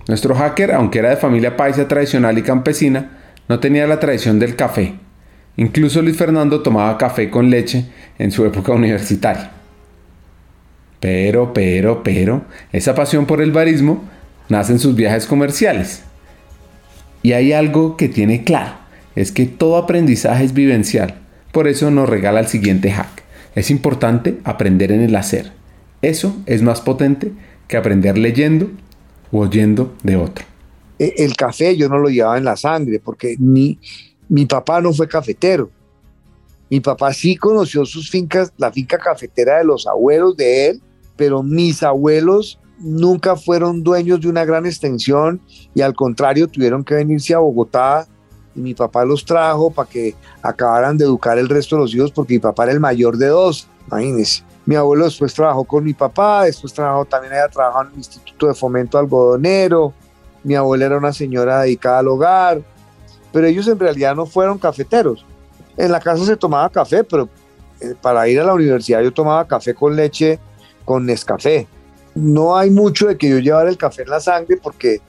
Nuestro 0.08 0.36
hacker, 0.36 0.72
aunque 0.74 1.00
era 1.00 1.10
de 1.10 1.18
familia 1.18 1.58
paisa 1.58 1.88
tradicional 1.88 2.38
y 2.38 2.44
campesina, 2.44 3.18
no 3.48 3.60
tenía 3.60 3.88
la 3.88 4.00
tradición 4.00 4.39
del 4.39 4.56
café. 4.56 4.94
Incluso 5.58 6.02
Luis 6.02 6.18
Fernando 6.18 6.62
tomaba 6.62 6.98
café 6.98 7.30
con 7.30 7.50
leche 7.50 7.86
en 8.20 8.32
su 8.32 8.46
época 8.46 8.74
universitaria. 8.74 9.52
Pero, 11.00 11.54
pero, 11.54 12.04
pero, 12.04 12.46
esa 12.72 12.94
pasión 12.94 13.26
por 13.26 13.41
el 13.41 13.52
barismo 13.52 14.04
nace 14.50 14.74
en 14.74 14.80
sus 14.80 14.96
viajes 14.96 15.26
comerciales. 15.26 16.04
Y 17.24 17.34
hay 17.34 17.54
algo 17.54 17.98
que 17.98 18.10
tiene 18.10 18.44
claro, 18.44 18.74
es 19.15 19.32
que 19.32 19.46
todo 19.46 19.78
aprendizaje 19.78 20.44
es 20.44 20.54
vivencial. 20.54 21.15
Por 21.52 21.68
eso 21.68 21.89
nos 21.89 22.10
regala 22.10 22.41
el 22.41 22.48
siguiente 22.48 22.91
hack. 22.91 23.24
Es 23.56 23.72
importante 23.72 24.38
aprender 24.44 24.91
en 24.91 25.02
el 25.02 25.15
hacer. 25.15 25.52
Eso 26.02 26.36
es 26.46 26.62
más 26.62 26.82
potente 26.82 27.32
que 27.68 27.78
aprender 27.78 28.18
leyendo 28.18 28.70
oyendo 29.39 29.93
de 30.04 30.15
otro. 30.15 30.45
E, 31.00 31.13
el 31.17 31.36
café 31.36 31.76
yo 31.76 31.89
no 31.89 31.98
lo 31.98 32.10
llevaba 32.10 32.38
en 32.38 32.45
la 32.45 32.56
sangre 32.56 33.00
porque 33.04 33.36
mi, 33.39 33.80
mi 34.30 34.45
papá 34.45 34.82
no 34.82 34.93
fue 34.93 35.08
cafetero. 35.08 35.69
Mi 36.69 36.80
papá 36.80 37.13
sí 37.13 37.36
conoció 37.36 37.86
sus 37.86 38.10
fincas, 38.10 38.52
la 38.58 38.71
finca 38.71 38.98
cafetera 38.98 39.60
de 39.60 39.65
los 39.65 39.86
abuelos 39.86 40.36
de 40.36 40.69
él, 40.69 40.82
pero 41.15 41.43
mis 41.43 41.84
abuelos 41.84 42.60
nunca 42.80 43.36
fueron 43.36 43.84
dueños 43.84 44.19
de 44.21 44.28
una 44.28 44.45
gran 44.45 44.65
extensión 44.65 45.39
y 45.74 45.82
al 45.82 45.93
contrario 45.93 46.48
tuvieron 46.48 46.84
que 46.84 46.95
venirse 46.95 47.34
a 47.34 47.39
Bogotá 47.39 48.08
y 48.56 48.60
mi 48.60 48.74
papá 48.74 49.06
los 49.06 49.24
trajo 49.26 49.69
para 49.69 49.89
que 49.89 50.15
acabaran 50.41 50.98
de 50.98 51.06
educar 51.06 51.38
el 51.38 51.50
resto 51.50 51.76
de 51.76 51.84
los 51.84 51.93
hijos 51.93 52.12
porque 52.12 52.34
mi 52.34 52.39
papá 52.39 52.63
era 52.63 52.74
el 52.74 52.80
mayor 52.80 53.17
de 53.17 53.28
dos, 53.28 53.67
imagínense. 53.88 54.43
Mi 54.65 54.75
abuelo 54.75 55.06
después 55.06 55.34
trabajó 55.34 55.63
con 55.63 55.84
mi 55.84 55.93
papá, 55.93 56.45
después 56.45 56.73
trabajó 56.73 57.06
también 57.06 57.34
había 57.34 57.47
trabajado 57.49 57.86
en 57.86 57.91
el 57.91 57.97
Instituto 57.97 58.47
de 58.47 58.54
Fomento 58.56 58.97
Algodonero, 58.97 59.93
mi 60.43 60.56
abuela 60.56 60.86
era 60.86 60.97
una 60.97 61.13
señora 61.13 61.62
dedicada 61.62 61.99
al 61.99 62.08
hogar, 62.08 62.62
pero 63.32 63.47
ellos 63.47 63.67
en 63.67 63.80
realidad 63.80 64.15
no 64.15 64.25
fueron 64.25 64.58
cafeteros. 64.58 65.25
En 65.78 65.91
la 65.91 65.99
casa 65.99 66.25
se 66.25 66.38
tomaba 66.38 66.69
café, 66.69 67.04
pero 67.04 67.30
eh, 67.82 67.93
para 68.01 68.28
ir 68.28 68.39
a 68.39 68.43
la 68.43 68.54
universidad 68.54 69.01
yo 69.01 69.12
tomaba 69.12 69.45
café 69.45 69.73
con 69.73 69.95
leche 69.95 70.39
con 70.86 71.06
Nescafé. 71.06 71.67
No 72.13 72.56
hay 72.56 72.69
mucho 72.69 73.08
de 73.08 73.17
que 73.17 73.30
yo 73.30 73.39
llevara 73.39 73.69
el 73.69 73.78
café 73.78 74.04
en 74.04 74.10
la 74.10 74.19
sangre 74.19 74.58
porque 74.62 75.01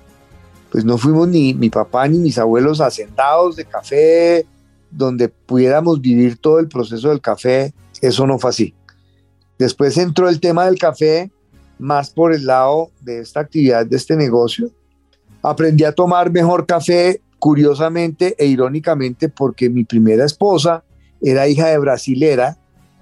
pues 0.70 0.84
no 0.84 0.98
fuimos 0.98 1.28
ni 1.28 1.54
mi 1.54 1.70
papá 1.70 2.08
ni 2.08 2.18
mis 2.18 2.38
abuelos 2.38 2.80
hacendados 2.80 3.56
de 3.56 3.64
café 3.64 4.46
donde 4.90 5.28
pudiéramos 5.28 6.00
vivir 6.00 6.38
todo 6.38 6.58
el 6.58 6.68
proceso 6.68 7.10
del 7.10 7.20
café. 7.20 7.72
Eso 8.00 8.26
no 8.26 8.38
fue 8.38 8.50
así. 8.50 8.74
Después 9.58 9.96
entró 9.96 10.28
el 10.28 10.40
tema 10.40 10.66
del 10.66 10.78
café 10.78 11.30
más 11.78 12.10
por 12.10 12.32
el 12.32 12.46
lado 12.46 12.90
de 13.00 13.20
esta 13.20 13.40
actividad, 13.40 13.86
de 13.86 13.96
este 13.96 14.16
negocio. 14.16 14.70
Aprendí 15.42 15.84
a 15.84 15.92
tomar 15.92 16.30
mejor 16.30 16.66
café, 16.66 17.20
curiosamente 17.38 18.34
e 18.38 18.46
irónicamente, 18.46 19.28
porque 19.28 19.70
mi 19.70 19.84
primera 19.84 20.24
esposa 20.24 20.84
era 21.20 21.48
hija 21.48 21.68
de 21.68 21.78
brasilera 21.78 22.58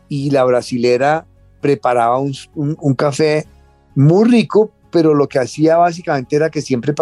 y 0.08 0.30
la 0.30 0.44
brasilera 0.44 1.26
preparaba 1.60 2.18
un, 2.18 2.94
café 2.94 3.46
muy 3.94 4.28
rico, 4.28 4.70
pero 4.90 5.14
lo 5.14 5.28
que 5.28 5.38
hacía 5.38 5.76
básicamente 5.76 6.36
era 6.36 6.50
que 6.50 6.60
siempre 6.60 6.94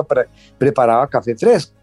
preparaba 0.59 1.09
café 1.09 1.37
fresco. 1.37 1.75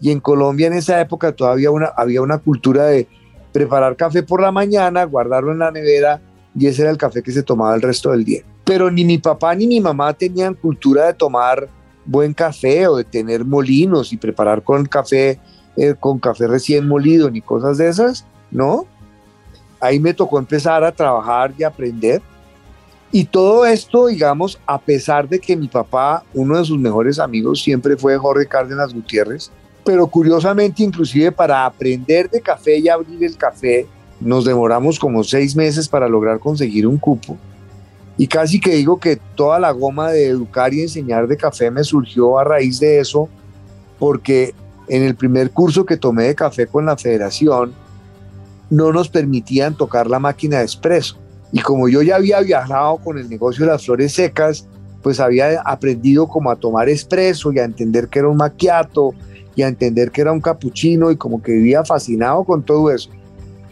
Y 0.00 0.12
en 0.12 0.20
Colombia 0.20 0.68
en 0.68 0.74
esa 0.74 1.00
época 1.00 1.32
todavía 1.32 1.70
había 1.96 2.22
una 2.22 2.38
cultura 2.38 2.84
de 2.84 3.08
preparar 3.52 3.96
café 3.96 4.22
por 4.22 4.40
la 4.40 4.52
mañana, 4.52 5.04
guardarlo 5.04 5.50
en 5.50 5.58
la 5.58 5.72
nevera 5.72 6.20
y 6.58 6.66
ese 6.66 6.82
era 6.82 6.90
el 6.90 6.98
café 6.98 7.22
que 7.22 7.32
se 7.32 7.42
tomaba 7.42 7.74
el 7.74 7.82
resto 7.82 8.10
del 8.10 8.24
día. 8.24 8.42
Pero 8.64 8.90
ni 8.90 9.04
mi 9.04 9.18
papá 9.18 9.54
ni 9.54 9.66
mi 9.66 9.80
mamá 9.80 10.12
tenían 10.12 10.54
cultura 10.54 11.06
de 11.06 11.14
tomar 11.14 11.68
buen 12.04 12.34
café 12.34 12.86
o 12.88 12.96
de 12.96 13.04
tener 13.04 13.44
molinos 13.44 14.12
y 14.12 14.16
preparar 14.16 14.62
con 14.62 14.84
café, 14.86 15.38
eh, 15.76 15.94
con 15.98 16.18
café 16.18 16.46
recién 16.46 16.88
molido 16.88 17.30
ni 17.30 17.40
cosas 17.40 17.78
de 17.78 17.88
esas, 17.88 18.26
¿no? 18.50 18.86
ahí 19.80 20.00
me 20.00 20.14
tocó 20.14 20.38
empezar 20.38 20.84
a 20.84 20.92
trabajar 20.92 21.52
y 21.56 21.62
aprender. 21.62 22.22
Y 23.10 23.24
todo 23.24 23.64
esto, 23.64 24.06
digamos, 24.06 24.60
a 24.66 24.78
pesar 24.78 25.28
de 25.28 25.38
que 25.38 25.56
mi 25.56 25.68
papá, 25.68 26.24
uno 26.34 26.58
de 26.58 26.64
sus 26.64 26.78
mejores 26.78 27.18
amigos, 27.18 27.62
siempre 27.62 27.96
fue 27.96 28.18
Jorge 28.18 28.46
Cárdenas 28.46 28.92
Gutiérrez, 28.92 29.50
pero 29.84 30.06
curiosamente, 30.06 30.82
inclusive 30.82 31.32
para 31.32 31.64
aprender 31.64 32.28
de 32.28 32.40
café 32.40 32.78
y 32.78 32.88
abrir 32.88 33.24
el 33.24 33.36
café, 33.36 33.86
nos 34.20 34.44
demoramos 34.44 34.98
como 34.98 35.22
seis 35.24 35.54
meses 35.54 35.88
para 35.88 36.08
lograr 36.08 36.38
conseguir 36.38 36.86
un 36.86 36.98
cupo. 36.98 37.36
Y 38.16 38.26
casi 38.26 38.58
que 38.58 38.74
digo 38.74 38.98
que 38.98 39.16
toda 39.36 39.60
la 39.60 39.70
goma 39.70 40.10
de 40.10 40.26
educar 40.26 40.74
y 40.74 40.82
enseñar 40.82 41.28
de 41.28 41.36
café 41.36 41.70
me 41.70 41.84
surgió 41.84 42.38
a 42.38 42.44
raíz 42.44 42.80
de 42.80 42.98
eso, 42.98 43.28
porque 43.98 44.54
en 44.88 45.04
el 45.04 45.14
primer 45.14 45.50
curso 45.50 45.86
que 45.86 45.96
tomé 45.96 46.24
de 46.24 46.34
café 46.34 46.66
con 46.66 46.86
la 46.86 46.96
federación, 46.96 47.72
no 48.70 48.92
nos 48.92 49.08
permitían 49.08 49.76
tocar 49.76 50.08
la 50.08 50.18
máquina 50.18 50.58
de 50.58 50.64
expreso. 50.64 51.16
Y 51.52 51.60
como 51.60 51.88
yo 51.88 52.02
ya 52.02 52.16
había 52.16 52.40
viajado 52.40 52.96
con 52.98 53.18
el 53.18 53.28
negocio 53.28 53.64
de 53.64 53.72
las 53.72 53.84
flores 53.84 54.12
secas, 54.12 54.66
pues 55.02 55.20
había 55.20 55.60
aprendido 55.62 56.28
como 56.28 56.50
a 56.50 56.56
tomar 56.56 56.88
expreso 56.88 57.52
y 57.52 57.58
a 57.58 57.64
entender 57.64 58.08
que 58.08 58.18
era 58.18 58.28
un 58.28 58.36
maquiato 58.36 59.14
y 59.54 59.62
a 59.62 59.68
entender 59.68 60.10
que 60.10 60.20
era 60.20 60.32
un 60.32 60.40
capuchino 60.40 61.10
y 61.10 61.16
como 61.16 61.42
que 61.42 61.52
vivía 61.52 61.84
fascinado 61.84 62.44
con 62.44 62.62
todo 62.62 62.90
eso. 62.90 63.10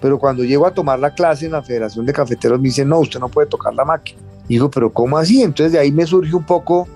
Pero 0.00 0.18
cuando 0.18 0.44
llego 0.44 0.66
a 0.66 0.72
tomar 0.72 0.98
la 0.98 1.14
clase 1.14 1.46
en 1.46 1.52
la 1.52 1.62
Federación 1.62 2.04
de 2.06 2.12
Cafeteros 2.12 2.58
me 2.58 2.64
dicen, 2.64 2.88
no, 2.88 2.98
usted 3.00 3.20
no 3.20 3.28
puede 3.28 3.48
tocar 3.48 3.74
la 3.74 3.84
máquina. 3.84 4.20
Y 4.48 4.54
digo, 4.54 4.70
pero 4.70 4.92
¿cómo 4.92 5.18
así? 5.18 5.42
Entonces 5.42 5.72
de 5.72 5.78
ahí 5.78 5.90
me 5.90 6.06
surge 6.06 6.34
un 6.34 6.44
poco, 6.44 6.86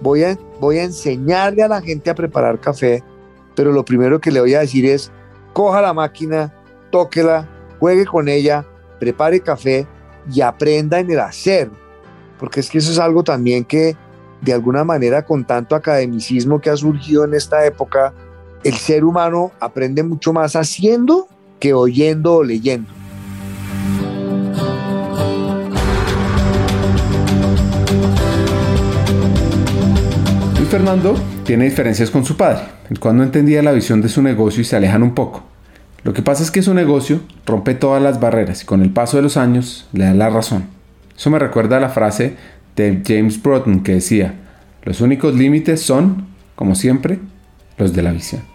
voy 0.00 0.24
a, 0.24 0.38
voy 0.60 0.78
a 0.78 0.84
enseñarle 0.84 1.62
a 1.62 1.68
la 1.68 1.80
gente 1.80 2.10
a 2.10 2.14
preparar 2.14 2.60
café, 2.60 3.02
pero 3.56 3.72
lo 3.72 3.84
primero 3.84 4.20
que 4.20 4.30
le 4.30 4.40
voy 4.40 4.54
a 4.54 4.60
decir 4.60 4.86
es, 4.86 5.10
coja 5.52 5.80
la 5.82 5.92
máquina, 5.92 6.54
tóquela, 6.90 7.48
juegue 7.78 8.04
con 8.06 8.28
ella, 8.28 8.64
prepare 8.98 9.40
café 9.40 9.86
y 10.32 10.40
aprenda 10.40 11.00
en 11.00 11.10
el 11.10 11.20
hacer. 11.20 11.70
Porque 12.38 12.60
es 12.60 12.70
que 12.70 12.78
eso 12.78 12.92
es 12.92 12.98
algo 12.98 13.24
también 13.24 13.64
que 13.64 13.96
de 14.40 14.52
alguna 14.52 14.84
manera 14.84 15.24
con 15.24 15.44
tanto 15.44 15.74
academicismo 15.74 16.60
que 16.60 16.70
ha 16.70 16.76
surgido 16.76 17.24
en 17.24 17.34
esta 17.34 17.64
época, 17.66 18.14
el 18.64 18.74
ser 18.74 19.04
humano 19.04 19.52
aprende 19.60 20.02
mucho 20.02 20.32
más 20.32 20.56
haciendo 20.56 21.28
que 21.60 21.74
oyendo 21.74 22.34
o 22.34 22.42
leyendo. 22.42 22.90
Luis 30.56 30.68
Fernando 30.68 31.14
tiene 31.44 31.66
diferencias 31.66 32.10
con 32.10 32.24
su 32.24 32.36
padre, 32.36 32.62
el 32.88 32.98
cual 32.98 33.16
no 33.18 33.22
entendía 33.22 33.62
la 33.62 33.72
visión 33.72 34.00
de 34.00 34.08
su 34.08 34.22
negocio 34.22 34.62
y 34.62 34.64
se 34.64 34.76
alejan 34.76 35.02
un 35.02 35.14
poco. 35.14 35.44
Lo 36.02 36.14
que 36.14 36.22
pasa 36.22 36.42
es 36.42 36.50
que 36.50 36.62
su 36.62 36.72
negocio 36.72 37.20
rompe 37.44 37.74
todas 37.74 38.02
las 38.02 38.20
barreras 38.20 38.62
y 38.62 38.66
con 38.66 38.80
el 38.80 38.90
paso 38.90 39.18
de 39.18 39.22
los 39.22 39.36
años 39.36 39.86
le 39.92 40.06
da 40.06 40.14
la 40.14 40.30
razón. 40.30 40.64
Eso 41.16 41.28
me 41.28 41.38
recuerda 41.38 41.76
a 41.76 41.80
la 41.80 41.90
frase 41.90 42.36
de 42.74 43.02
James 43.06 43.42
Broughton 43.42 43.82
que 43.82 43.92
decía, 43.92 44.34
los 44.82 45.02
únicos 45.02 45.34
límites 45.34 45.82
son, 45.82 46.28
como 46.56 46.74
siempre, 46.74 47.18
los 47.76 47.92
de 47.92 48.02
la 48.02 48.12
visión. 48.12 48.49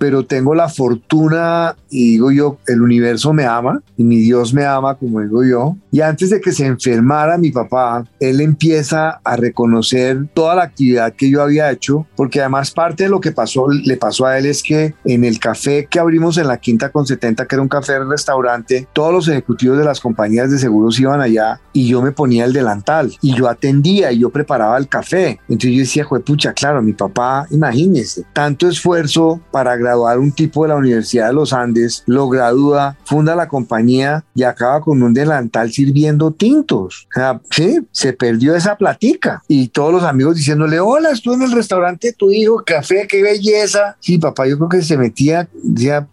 Pero 0.00 0.24
tengo 0.24 0.54
la 0.54 0.70
fortuna 0.70 1.76
y 1.90 2.12
digo 2.12 2.30
yo, 2.30 2.56
el 2.66 2.80
universo 2.80 3.34
me 3.34 3.44
ama 3.44 3.82
y 3.98 4.02
mi 4.02 4.16
Dios 4.16 4.54
me 4.54 4.64
ama, 4.64 4.94
como 4.94 5.20
digo 5.20 5.44
yo. 5.44 5.76
Y 5.92 6.00
antes 6.00 6.30
de 6.30 6.40
que 6.40 6.52
se 6.52 6.64
enfermara 6.64 7.36
mi 7.36 7.50
papá, 7.50 8.06
él 8.18 8.40
empieza 8.40 9.20
a 9.22 9.36
reconocer 9.36 10.26
toda 10.32 10.54
la 10.54 10.62
actividad 10.62 11.12
que 11.12 11.30
yo 11.30 11.42
había 11.42 11.70
hecho, 11.70 12.06
porque 12.16 12.40
además 12.40 12.70
parte 12.70 13.04
de 13.04 13.10
lo 13.10 13.20
que 13.20 13.32
pasó, 13.32 13.68
le 13.68 13.98
pasó 13.98 14.24
a 14.24 14.38
él 14.38 14.46
es 14.46 14.62
que 14.62 14.94
en 15.04 15.22
el 15.22 15.38
café 15.38 15.86
que 15.90 16.00
abrimos 16.00 16.38
en 16.38 16.48
la 16.48 16.56
Quinta 16.56 16.88
con 16.88 17.06
70, 17.06 17.44
que 17.44 17.54
era 17.54 17.62
un 17.62 17.68
café 17.68 17.98
restaurante, 18.02 18.88
todos 18.94 19.12
los 19.12 19.28
ejecutivos 19.28 19.76
de 19.76 19.84
las 19.84 20.00
compañías 20.00 20.50
de 20.50 20.58
seguros 20.58 20.98
iban 20.98 21.20
allá 21.20 21.60
y 21.74 21.88
yo 21.88 22.00
me 22.00 22.12
ponía 22.12 22.46
el 22.46 22.54
delantal 22.54 23.12
y 23.20 23.36
yo 23.36 23.48
atendía 23.48 24.12
y 24.12 24.20
yo 24.20 24.30
preparaba 24.30 24.78
el 24.78 24.88
café. 24.88 25.40
Entonces 25.42 25.72
yo 25.72 25.80
decía, 25.80 26.06
pucha, 26.24 26.54
claro, 26.54 26.80
mi 26.80 26.94
papá, 26.94 27.46
imagínese, 27.50 28.24
tanto 28.32 28.66
esfuerzo 28.66 29.40
para 29.50 29.76
graduar 29.90 30.18
un 30.20 30.30
tipo 30.30 30.62
de 30.62 30.68
la 30.68 30.76
Universidad 30.76 31.28
de 31.28 31.32
los 31.32 31.52
Andes, 31.52 32.04
lo 32.06 32.28
gradúa, 32.28 32.96
funda 33.04 33.34
la 33.34 33.48
compañía 33.48 34.24
y 34.34 34.44
acaba 34.44 34.80
con 34.80 35.02
un 35.02 35.12
delantal 35.12 35.72
sirviendo 35.72 36.30
tintos. 36.30 37.08
O 37.10 37.14
sea, 37.14 37.40
sí, 37.50 37.80
se 37.90 38.12
perdió 38.12 38.54
esa 38.54 38.76
platica 38.76 39.42
y 39.48 39.68
todos 39.68 39.92
los 39.92 40.04
amigos 40.04 40.36
diciéndole, 40.36 40.78
hola, 40.78 41.10
estuve 41.10 41.34
en 41.34 41.42
el 41.42 41.52
restaurante 41.52 42.08
de 42.08 42.12
tu 42.12 42.30
hijo, 42.30 42.62
café, 42.64 43.06
qué 43.08 43.22
belleza. 43.22 43.96
Sí, 44.00 44.18
papá, 44.18 44.46
yo 44.46 44.56
creo 44.58 44.68
que 44.68 44.82
se 44.82 44.96
metía, 44.96 45.48
decía, 45.62 46.08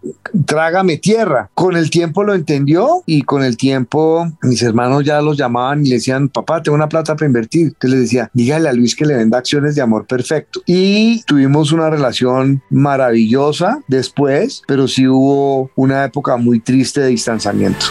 trágame 0.45 0.97
tierra. 0.97 1.49
Con 1.53 1.75
el 1.75 1.89
tiempo 1.89 2.23
lo 2.23 2.33
entendió 2.33 3.03
y 3.05 3.21
con 3.21 3.43
el 3.43 3.57
tiempo 3.57 4.27
mis 4.41 4.61
hermanos 4.63 5.03
ya 5.03 5.21
los 5.21 5.37
llamaban 5.37 5.85
y 5.85 5.89
le 5.89 5.95
decían, 5.95 6.29
papá, 6.29 6.63
tengo 6.63 6.75
una 6.75 6.89
plata 6.89 7.15
para 7.15 7.27
invertir. 7.27 7.67
Entonces 7.67 7.91
le 7.91 7.99
decía, 7.99 8.29
dígale 8.33 8.69
a 8.69 8.73
Luis 8.73 8.95
que 8.95 9.05
le 9.05 9.15
venda 9.15 9.37
acciones 9.37 9.75
de 9.75 9.81
amor 9.81 10.07
perfecto. 10.07 10.61
Y 10.65 11.21
tuvimos 11.23 11.71
una 11.71 11.89
relación 11.89 12.63
maravillosa 12.69 13.66
después, 13.87 14.63
pero 14.67 14.87
sí 14.87 15.07
hubo 15.07 15.69
una 15.75 16.05
época 16.05 16.37
muy 16.37 16.59
triste 16.59 17.01
de 17.01 17.07
distanciamiento. 17.07 17.87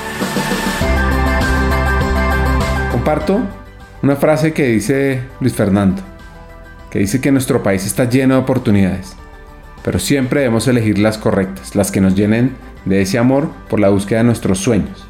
Comparto 2.92 3.40
una 4.02 4.16
frase 4.16 4.52
que 4.52 4.68
dice 4.68 5.20
Luis 5.40 5.54
Fernando, 5.54 6.02
que 6.90 7.00
dice 7.00 7.20
que 7.20 7.32
nuestro 7.32 7.62
país 7.62 7.84
está 7.86 8.08
lleno 8.08 8.34
de 8.34 8.40
oportunidades, 8.40 9.16
pero 9.84 9.98
siempre 9.98 10.40
debemos 10.40 10.66
elegir 10.68 10.98
las 10.98 11.18
correctas, 11.18 11.74
las 11.74 11.90
que 11.90 12.00
nos 12.00 12.14
llenen 12.14 12.52
de 12.84 13.02
ese 13.02 13.18
amor 13.18 13.50
por 13.68 13.80
la 13.80 13.90
búsqueda 13.90 14.18
de 14.18 14.24
nuestros 14.24 14.58
sueños. 14.58 15.06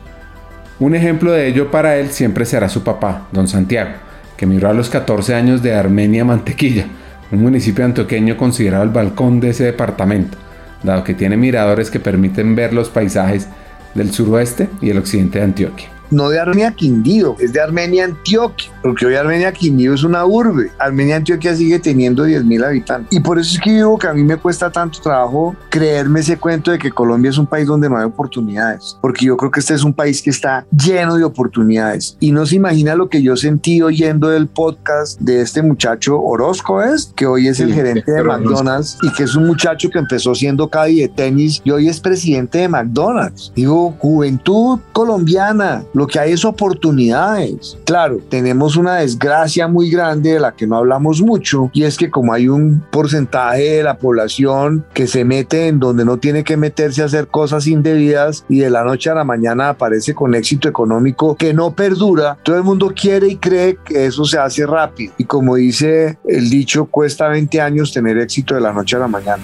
Un 0.79 0.95
ejemplo 0.95 1.33
de 1.33 1.49
ello 1.49 1.71
para 1.71 1.97
él 1.97 2.11
siempre 2.11 2.45
será 2.45 2.69
su 2.69 2.83
papá, 2.83 3.29
don 3.33 3.49
Santiago, 3.49 3.93
que 4.37 4.47
migró 4.47 4.69
a 4.69 4.75
los 4.75 4.91
14 4.91 5.35
años 5.35 5.63
de 5.63 5.75
Armenia 5.75 6.25
Mantequilla, 6.25 6.87
un 7.33 7.43
municipio 7.43 7.85
antioqueño 7.85 8.37
considerado 8.37 8.85
el 8.85 8.91
balcón 8.91 9.41
de 9.41 9.51
ese 9.51 9.65
departamento, 9.65 10.37
dado 10.83 11.05
que 11.05 11.15
tiene 11.15 11.37
miradores 11.37 11.91
que 11.91 12.01
permiten 12.01 12.55
ver 12.55 12.73
los 12.73 12.89
paisajes 12.89 13.49
del 13.95 14.13
suroeste 14.13 14.69
y 14.81 14.91
el 14.91 14.99
occidente 14.99 15.39
de 15.39 15.45
Antioquia 15.45 15.96
no 16.11 16.29
de 16.29 16.39
Armenia 16.39 16.73
Quindío, 16.73 17.37
es 17.39 17.53
de 17.53 17.61
Armenia 17.61 18.05
Antioquia, 18.05 18.71
porque 18.83 19.07
hoy 19.07 19.15
Armenia 19.15 19.53
Quindío 19.53 19.95
es 19.95 20.05
una 20.05 20.25
urbe. 20.25 20.71
Armenia 20.79 21.17
Antioquia 21.17 21.55
sigue 21.55 21.79
teniendo 21.79 22.27
10.000 22.27 22.65
habitantes. 22.65 23.17
Y 23.17 23.21
por 23.21 23.39
eso 23.39 23.55
es 23.55 23.61
que 23.61 23.73
digo 23.73 23.99
que 23.99 24.09
a 24.09 24.15
mí 24.15 24.23
me 24.23 24.37
cuesta 24.37 24.71
tanto 24.71 25.01
trabajo 25.01 25.57
creerme 25.71 26.21
ese 26.21 26.37
cuento 26.37 26.71
de 26.71 26.79
que 26.79 26.91
Colombia 26.91 27.31
es 27.31 27.39
un 27.39 27.47
país 27.47 27.67
donde 27.67 27.89
no 27.89 27.97
hay 27.97 28.05
oportunidades, 28.05 28.97
porque 29.01 29.27
yo 29.27 29.37
creo 29.37 29.51
que 29.51 29.61
este 29.61 29.75
es 29.75 29.85
un 29.85 29.93
país 29.93 30.23
que 30.23 30.31
está 30.31 30.67
lleno 30.71 31.17
de 31.17 31.25
oportunidades. 31.25 32.17
Y 32.21 32.33
no 32.33 32.47
se 32.47 32.57
imagina 32.57 32.95
lo 32.95 33.09
que 33.09 33.23
yo 33.23 33.37
sentí 33.37 33.83
oyendo 33.83 34.33
el 34.33 34.47
podcast 34.47 35.21
de 35.21 35.41
este 35.41 35.63
muchacho 35.63 36.21
Orozco, 36.21 36.83
¿es? 36.83 37.13
Que 37.17 37.27
hoy 37.27 37.49
es 37.49 37.61
el 37.61 37.73
gerente 37.73 38.11
de 38.11 38.23
McDonald's 38.23 38.99
y 39.03 39.13
que 39.13 39.25
es 39.25 39.35
un 39.35 39.47
muchacho 39.47 39.91
que 39.91 39.99
empezó 39.99 40.35
siendo 40.35 40.69
caddy 40.69 41.01
de 41.03 41.09
tenis 41.09 41.61
y 41.65 41.71
hoy 41.71 41.89
es 41.89 42.01
presidente 42.01 42.59
de 42.59 42.69
McDonald's. 42.69 43.53
Digo, 43.55 43.95
juventud 43.99 44.79
colombiana, 44.93 45.85
lo 45.97 46.07
que 46.07 46.19
hay 46.19 46.33
es 46.33 46.45
oportunidades. 46.45 47.79
Claro, 47.87 48.21
tenemos 48.29 48.77
una 48.77 48.97
desgracia 48.97 49.67
muy 49.67 49.91
grande 49.91 50.35
de 50.35 50.41
la 50.41 50.53
que 50.53 50.67
no 50.67 50.77
hablamos 50.77 51.23
mucho 51.23 51.71
y 51.73 51.85
es 51.85 51.97
que 51.97 52.11
como 52.11 52.35
hay 52.35 52.49
un 52.49 52.85
porcentaje 52.91 53.77
de 53.77 53.83
la 53.83 53.97
población 53.97 54.85
que 54.93 55.07
se 55.07 55.25
mete 55.25 55.69
en 55.69 55.81
donde 55.81 56.05
no 56.05 56.19
tiene 56.19 56.45
que 56.45 56.59
meterse 56.59 57.01
a 57.01 57.07
hacer 57.07 57.29
cosas 57.29 57.67
indebidas 57.67 58.45
y 58.47 58.59
de 58.59 58.69
la 58.69 58.85
noche 58.85 59.09
a 59.09 59.15
la 59.15 59.25
mañana 59.25 59.71
aparece 59.71 60.15
con 60.15 60.35
éxito 60.35 60.69
económico 60.69 61.35
que 61.35 61.55
no 61.55 61.75
perdura, 61.75 62.37
todo 62.43 62.57
el 62.57 62.63
mundo 62.63 62.93
quiere 62.95 63.29
y 63.29 63.37
cree 63.37 63.79
que 63.83 64.05
eso 64.05 64.27
se 64.27 64.39
hace 64.39 64.67
rápido. 64.67 65.15
Y 65.17 65.25
como 65.25 65.57
dice 65.57 66.19
el 66.27 66.51
dicho, 66.51 66.85
cuesta 66.85 67.29
20 67.29 67.59
años 67.63 67.95
tener 67.95 68.19
éxito 68.19 68.55
de 68.55 68.61
la 68.61 68.75
noche 68.75 68.97
a 68.97 68.99
la 68.99 69.09
mañana. 69.09 69.43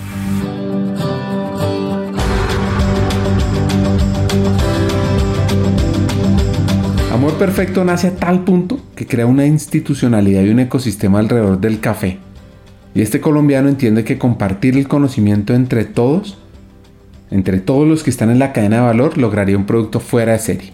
Amor 7.23 7.39
Perfecto 7.39 7.85
nace 7.85 8.09
a 8.09 8.17
tal 8.17 8.43
punto 8.43 8.81
que 8.97 9.07
crea 9.07 9.27
una 9.27 9.47
institucionalidad 9.47 10.43
y 10.43 10.49
un 10.49 10.59
ecosistema 10.59 11.21
alrededor 11.21 11.61
del 11.61 11.79
café. 11.79 12.19
Y 12.97 13.01
este 13.01 13.21
colombiano 13.21 13.69
entiende 13.69 14.03
que 14.03 14.19
compartir 14.19 14.77
el 14.77 14.89
conocimiento 14.89 15.55
entre 15.55 15.85
todos, 15.85 16.37
entre 17.31 17.61
todos 17.61 17.87
los 17.87 18.03
que 18.03 18.11
están 18.11 18.31
en 18.31 18.41
la 18.41 18.53
cadena 18.53 18.79
de 18.79 18.83
valor, 18.83 19.19
lograría 19.19 19.57
un 19.57 19.67
producto 19.67 20.01
fuera 20.01 20.33
de 20.33 20.41
serie. 20.41 20.73